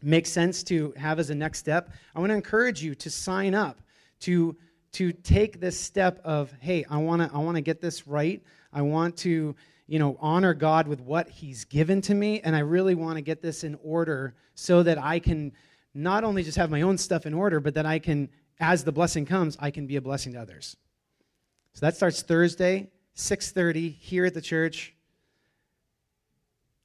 makes 0.02 0.30
sense 0.30 0.62
to 0.64 0.92
have 0.96 1.18
as 1.18 1.30
a 1.30 1.34
next 1.34 1.58
step, 1.58 1.90
I 2.14 2.20
want 2.20 2.30
to 2.30 2.34
encourage 2.34 2.82
you 2.82 2.94
to 2.96 3.10
sign 3.10 3.54
up 3.54 3.80
to 4.20 4.56
to 4.92 5.10
take 5.10 5.58
this 5.58 5.80
step 5.80 6.20
of, 6.22 6.52
hey, 6.60 6.84
I 6.88 6.98
want 6.98 7.22
to 7.22 7.34
I 7.34 7.38
want 7.38 7.56
to 7.56 7.62
get 7.62 7.80
this 7.80 8.06
right. 8.06 8.42
I 8.72 8.82
want 8.82 9.16
to, 9.18 9.54
you 9.86 9.98
know, 9.98 10.16
honor 10.20 10.54
God 10.54 10.86
with 10.86 11.00
what 11.00 11.28
he's 11.28 11.64
given 11.64 12.00
to 12.02 12.14
me 12.14 12.40
and 12.40 12.54
I 12.54 12.60
really 12.60 12.94
want 12.94 13.16
to 13.16 13.22
get 13.22 13.42
this 13.42 13.64
in 13.64 13.78
order 13.82 14.34
so 14.54 14.82
that 14.82 14.98
I 14.98 15.18
can 15.18 15.52
not 15.94 16.24
only 16.24 16.42
just 16.42 16.56
have 16.56 16.70
my 16.70 16.82
own 16.82 16.98
stuff 16.98 17.26
in 17.26 17.34
order, 17.34 17.60
but 17.60 17.74
that 17.74 17.86
I 17.86 17.98
can 17.98 18.28
as 18.60 18.84
the 18.84 18.92
blessing 18.92 19.26
comes, 19.26 19.56
I 19.60 19.70
can 19.70 19.86
be 19.86 19.96
a 19.96 20.00
blessing 20.00 20.34
to 20.34 20.40
others. 20.40 20.76
So 21.74 21.86
that 21.86 21.96
starts 21.96 22.22
Thursday, 22.22 22.90
6:30 23.16 23.96
here 23.98 24.24
at 24.24 24.34
the 24.34 24.42
church. 24.42 24.94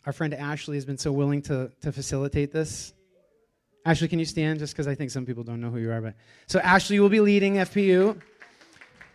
Our 0.05 0.13
friend 0.13 0.33
Ashley 0.33 0.77
has 0.77 0.85
been 0.85 0.97
so 0.97 1.11
willing 1.11 1.41
to, 1.43 1.69
to 1.81 1.91
facilitate 1.91 2.53
this. 2.53 2.93
Ashley, 3.87 4.09
can 4.09 4.19
you 4.19 4.25
stand? 4.25 4.59
Just 4.59 4.73
because 4.73 4.85
I 4.85 4.95
think 4.95 5.11
some 5.11 5.25
people 5.25 5.45
don't 5.45 5.61
know 5.61 5.69
who 5.69 5.77
you 5.77 5.89
are. 5.93 6.01
But 6.01 6.15
so 6.45 6.59
Ashley 6.59 6.99
will 6.99 7.07
be 7.07 7.21
leading 7.21 7.53
FPU, 7.53 8.21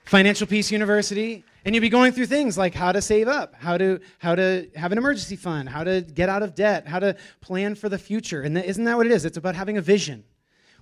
Financial 0.06 0.46
Peace 0.46 0.72
University, 0.72 1.44
and 1.66 1.74
you'll 1.74 1.82
be 1.82 1.90
going 1.90 2.10
through 2.12 2.24
things 2.24 2.56
like 2.56 2.72
how 2.72 2.90
to 2.90 3.02
save 3.02 3.28
up, 3.28 3.54
how 3.54 3.76
to 3.76 4.00
how 4.18 4.34
to 4.34 4.70
have 4.74 4.90
an 4.90 4.96
emergency 4.96 5.36
fund, 5.36 5.68
how 5.68 5.84
to 5.84 6.00
get 6.00 6.30
out 6.30 6.42
of 6.42 6.54
debt, 6.54 6.88
how 6.88 6.98
to 6.98 7.14
plan 7.42 7.74
for 7.74 7.90
the 7.90 7.98
future. 7.98 8.40
And 8.40 8.56
is 8.56 8.64
isn't 8.64 8.84
that 8.84 8.96
what 8.96 9.04
it 9.04 9.12
is? 9.12 9.26
It's 9.26 9.36
about 9.36 9.54
having 9.54 9.76
a 9.76 9.82
vision. 9.82 10.24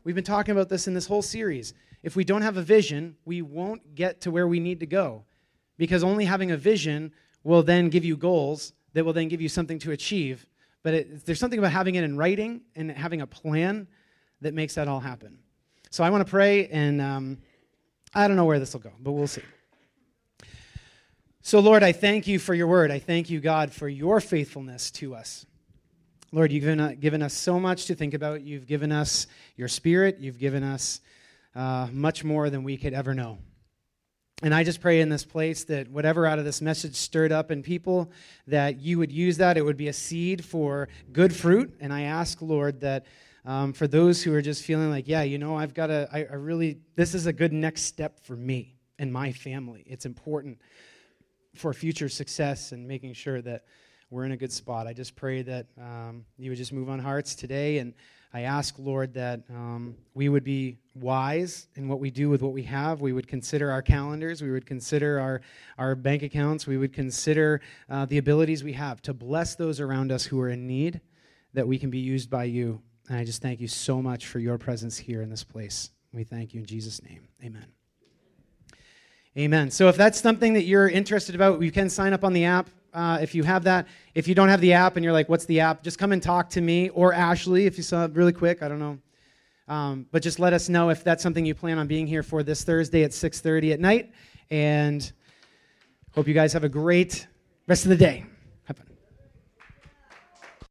We've 0.04 0.14
been 0.14 0.22
talking 0.22 0.52
about 0.52 0.68
this 0.68 0.86
in 0.86 0.94
this 0.94 1.08
whole 1.08 1.20
series. 1.20 1.74
If 2.04 2.14
we 2.14 2.22
don't 2.22 2.42
have 2.42 2.56
a 2.58 2.62
vision, 2.62 3.16
we 3.24 3.42
won't 3.42 3.96
get 3.96 4.20
to 4.20 4.30
where 4.30 4.46
we 4.46 4.60
need 4.60 4.78
to 4.80 4.86
go, 4.86 5.24
because 5.78 6.04
only 6.04 6.26
having 6.26 6.52
a 6.52 6.56
vision 6.56 7.12
will 7.42 7.64
then 7.64 7.88
give 7.88 8.04
you 8.04 8.16
goals 8.16 8.72
that 8.92 9.04
will 9.04 9.12
then 9.12 9.26
give 9.26 9.40
you 9.40 9.48
something 9.48 9.80
to 9.80 9.90
achieve 9.90 10.46
but 10.82 10.94
it, 10.94 11.26
there's 11.26 11.38
something 11.38 11.58
about 11.58 11.72
having 11.72 11.94
it 11.94 12.04
in 12.04 12.16
writing 12.16 12.62
and 12.74 12.90
having 12.90 13.20
a 13.20 13.26
plan 13.26 13.86
that 14.40 14.54
makes 14.54 14.74
that 14.74 14.88
all 14.88 15.00
happen. 15.00 15.38
So 15.90 16.04
I 16.04 16.10
want 16.10 16.26
to 16.26 16.30
pray, 16.30 16.68
and 16.68 17.00
um, 17.00 17.38
I 18.14 18.28
don't 18.28 18.36
know 18.36 18.44
where 18.44 18.58
this 18.58 18.72
will 18.72 18.80
go, 18.80 18.92
but 19.00 19.12
we'll 19.12 19.26
see. 19.26 19.42
So, 21.42 21.60
Lord, 21.60 21.82
I 21.82 21.92
thank 21.92 22.26
you 22.26 22.38
for 22.38 22.54
your 22.54 22.66
word. 22.66 22.90
I 22.90 22.98
thank 22.98 23.30
you, 23.30 23.40
God, 23.40 23.72
for 23.72 23.88
your 23.88 24.20
faithfulness 24.20 24.90
to 24.92 25.14
us. 25.14 25.46
Lord, 26.32 26.52
you've 26.52 26.62
given, 26.62 26.80
uh, 26.80 26.94
given 26.98 27.22
us 27.22 27.34
so 27.34 27.58
much 27.58 27.86
to 27.86 27.94
think 27.94 28.14
about. 28.14 28.42
You've 28.42 28.66
given 28.66 28.92
us 28.92 29.26
your 29.56 29.66
spirit. 29.66 30.18
You've 30.20 30.38
given 30.38 30.62
us 30.62 31.00
uh, 31.56 31.88
much 31.92 32.22
more 32.22 32.50
than 32.50 32.62
we 32.62 32.76
could 32.76 32.94
ever 32.94 33.14
know. 33.14 33.38
And 34.42 34.54
I 34.54 34.64
just 34.64 34.80
pray 34.80 35.00
in 35.00 35.10
this 35.10 35.24
place 35.24 35.64
that 35.64 35.88
whatever 35.88 36.26
out 36.26 36.38
of 36.38 36.46
this 36.46 36.62
message 36.62 36.94
stirred 36.94 37.30
up 37.30 37.50
in 37.50 37.62
people, 37.62 38.10
that 38.46 38.80
you 38.80 38.98
would 38.98 39.12
use 39.12 39.36
that. 39.36 39.58
It 39.58 39.62
would 39.62 39.76
be 39.76 39.88
a 39.88 39.92
seed 39.92 40.44
for 40.44 40.88
good 41.12 41.34
fruit. 41.34 41.76
And 41.80 41.92
I 41.92 42.02
ask, 42.02 42.40
Lord, 42.40 42.80
that 42.80 43.04
um, 43.44 43.72
for 43.72 43.86
those 43.86 44.22
who 44.22 44.34
are 44.34 44.42
just 44.42 44.64
feeling 44.64 44.90
like, 44.90 45.08
yeah, 45.08 45.22
you 45.22 45.38
know, 45.38 45.56
I've 45.56 45.74
got 45.74 45.88
to, 45.88 46.08
I, 46.12 46.20
I 46.20 46.34
really, 46.34 46.78
this 46.94 47.14
is 47.14 47.26
a 47.26 47.32
good 47.32 47.52
next 47.52 47.82
step 47.82 48.20
for 48.24 48.36
me 48.36 48.76
and 48.98 49.12
my 49.12 49.32
family. 49.32 49.84
It's 49.86 50.06
important 50.06 50.58
for 51.54 51.72
future 51.74 52.08
success 52.08 52.72
and 52.72 52.86
making 52.86 53.14
sure 53.14 53.42
that 53.42 53.64
we're 54.10 54.24
in 54.24 54.32
a 54.32 54.36
good 54.36 54.52
spot. 54.52 54.86
I 54.86 54.92
just 54.92 55.16
pray 55.16 55.42
that 55.42 55.66
um, 55.78 56.24
you 56.38 56.50
would 56.50 56.58
just 56.58 56.72
move 56.72 56.88
on 56.88 56.98
hearts 56.98 57.34
today 57.34 57.78
and 57.78 57.94
I 58.32 58.42
ask, 58.42 58.76
Lord, 58.78 59.14
that 59.14 59.40
um, 59.50 59.96
we 60.14 60.28
would 60.28 60.44
be 60.44 60.78
wise 60.94 61.66
in 61.74 61.88
what 61.88 61.98
we 61.98 62.10
do 62.10 62.28
with 62.28 62.42
what 62.42 62.52
we 62.52 62.62
have. 62.62 63.00
We 63.00 63.12
would 63.12 63.26
consider 63.26 63.72
our 63.72 63.82
calendars. 63.82 64.40
We 64.40 64.52
would 64.52 64.66
consider 64.66 65.18
our, 65.18 65.40
our 65.78 65.96
bank 65.96 66.22
accounts. 66.22 66.66
We 66.66 66.76
would 66.76 66.92
consider 66.92 67.60
uh, 67.88 68.04
the 68.04 68.18
abilities 68.18 68.62
we 68.62 68.74
have 68.74 69.02
to 69.02 69.12
bless 69.12 69.56
those 69.56 69.80
around 69.80 70.12
us 70.12 70.24
who 70.24 70.40
are 70.40 70.48
in 70.48 70.66
need, 70.66 71.00
that 71.54 71.66
we 71.66 71.76
can 71.76 71.90
be 71.90 71.98
used 71.98 72.30
by 72.30 72.44
you. 72.44 72.80
And 73.08 73.18
I 73.18 73.24
just 73.24 73.42
thank 73.42 73.60
you 73.60 73.68
so 73.68 74.00
much 74.00 74.26
for 74.26 74.38
your 74.38 74.58
presence 74.58 74.96
here 74.96 75.22
in 75.22 75.30
this 75.30 75.42
place. 75.42 75.90
We 76.12 76.22
thank 76.22 76.54
you 76.54 76.60
in 76.60 76.66
Jesus' 76.66 77.02
name. 77.02 77.26
Amen. 77.42 77.66
Amen. 79.36 79.70
So 79.70 79.88
if 79.88 79.96
that's 79.96 80.20
something 80.20 80.54
that 80.54 80.64
you're 80.64 80.88
interested 80.88 81.34
about, 81.34 81.62
you 81.62 81.72
can 81.72 81.88
sign 81.88 82.12
up 82.12 82.24
on 82.24 82.32
the 82.32 82.44
app 82.44 82.68
uh, 82.92 83.18
if 83.20 83.34
you 83.34 83.42
have 83.42 83.64
that. 83.64 83.86
If 84.14 84.28
you 84.28 84.34
don't 84.34 84.48
have 84.48 84.60
the 84.60 84.72
app 84.72 84.96
and 84.96 85.04
you're 85.04 85.12
like, 85.12 85.28
"What's 85.28 85.44
the 85.44 85.60
app?" 85.60 85.82
Just 85.82 85.98
come 85.98 86.12
and 86.12 86.22
talk 86.22 86.50
to 86.50 86.60
me 86.60 86.88
or 86.90 87.12
Ashley 87.12 87.66
if 87.66 87.76
you 87.76 87.82
saw 87.82 88.04
it 88.04 88.12
really 88.12 88.32
quick. 88.32 88.62
I 88.62 88.68
don't 88.68 88.78
know, 88.78 88.98
um, 89.68 90.06
but 90.10 90.22
just 90.22 90.38
let 90.38 90.52
us 90.52 90.68
know 90.68 90.90
if 90.90 91.04
that's 91.04 91.22
something 91.22 91.44
you 91.44 91.54
plan 91.54 91.78
on 91.78 91.86
being 91.86 92.06
here 92.06 92.22
for 92.22 92.42
this 92.42 92.64
Thursday 92.64 93.04
at 93.04 93.12
6:30 93.12 93.72
at 93.72 93.80
night. 93.80 94.12
And 94.50 95.10
hope 96.14 96.26
you 96.26 96.34
guys 96.34 96.52
have 96.52 96.64
a 96.64 96.68
great 96.68 97.26
rest 97.66 97.84
of 97.84 97.90
the 97.90 97.96
day. 97.96 98.24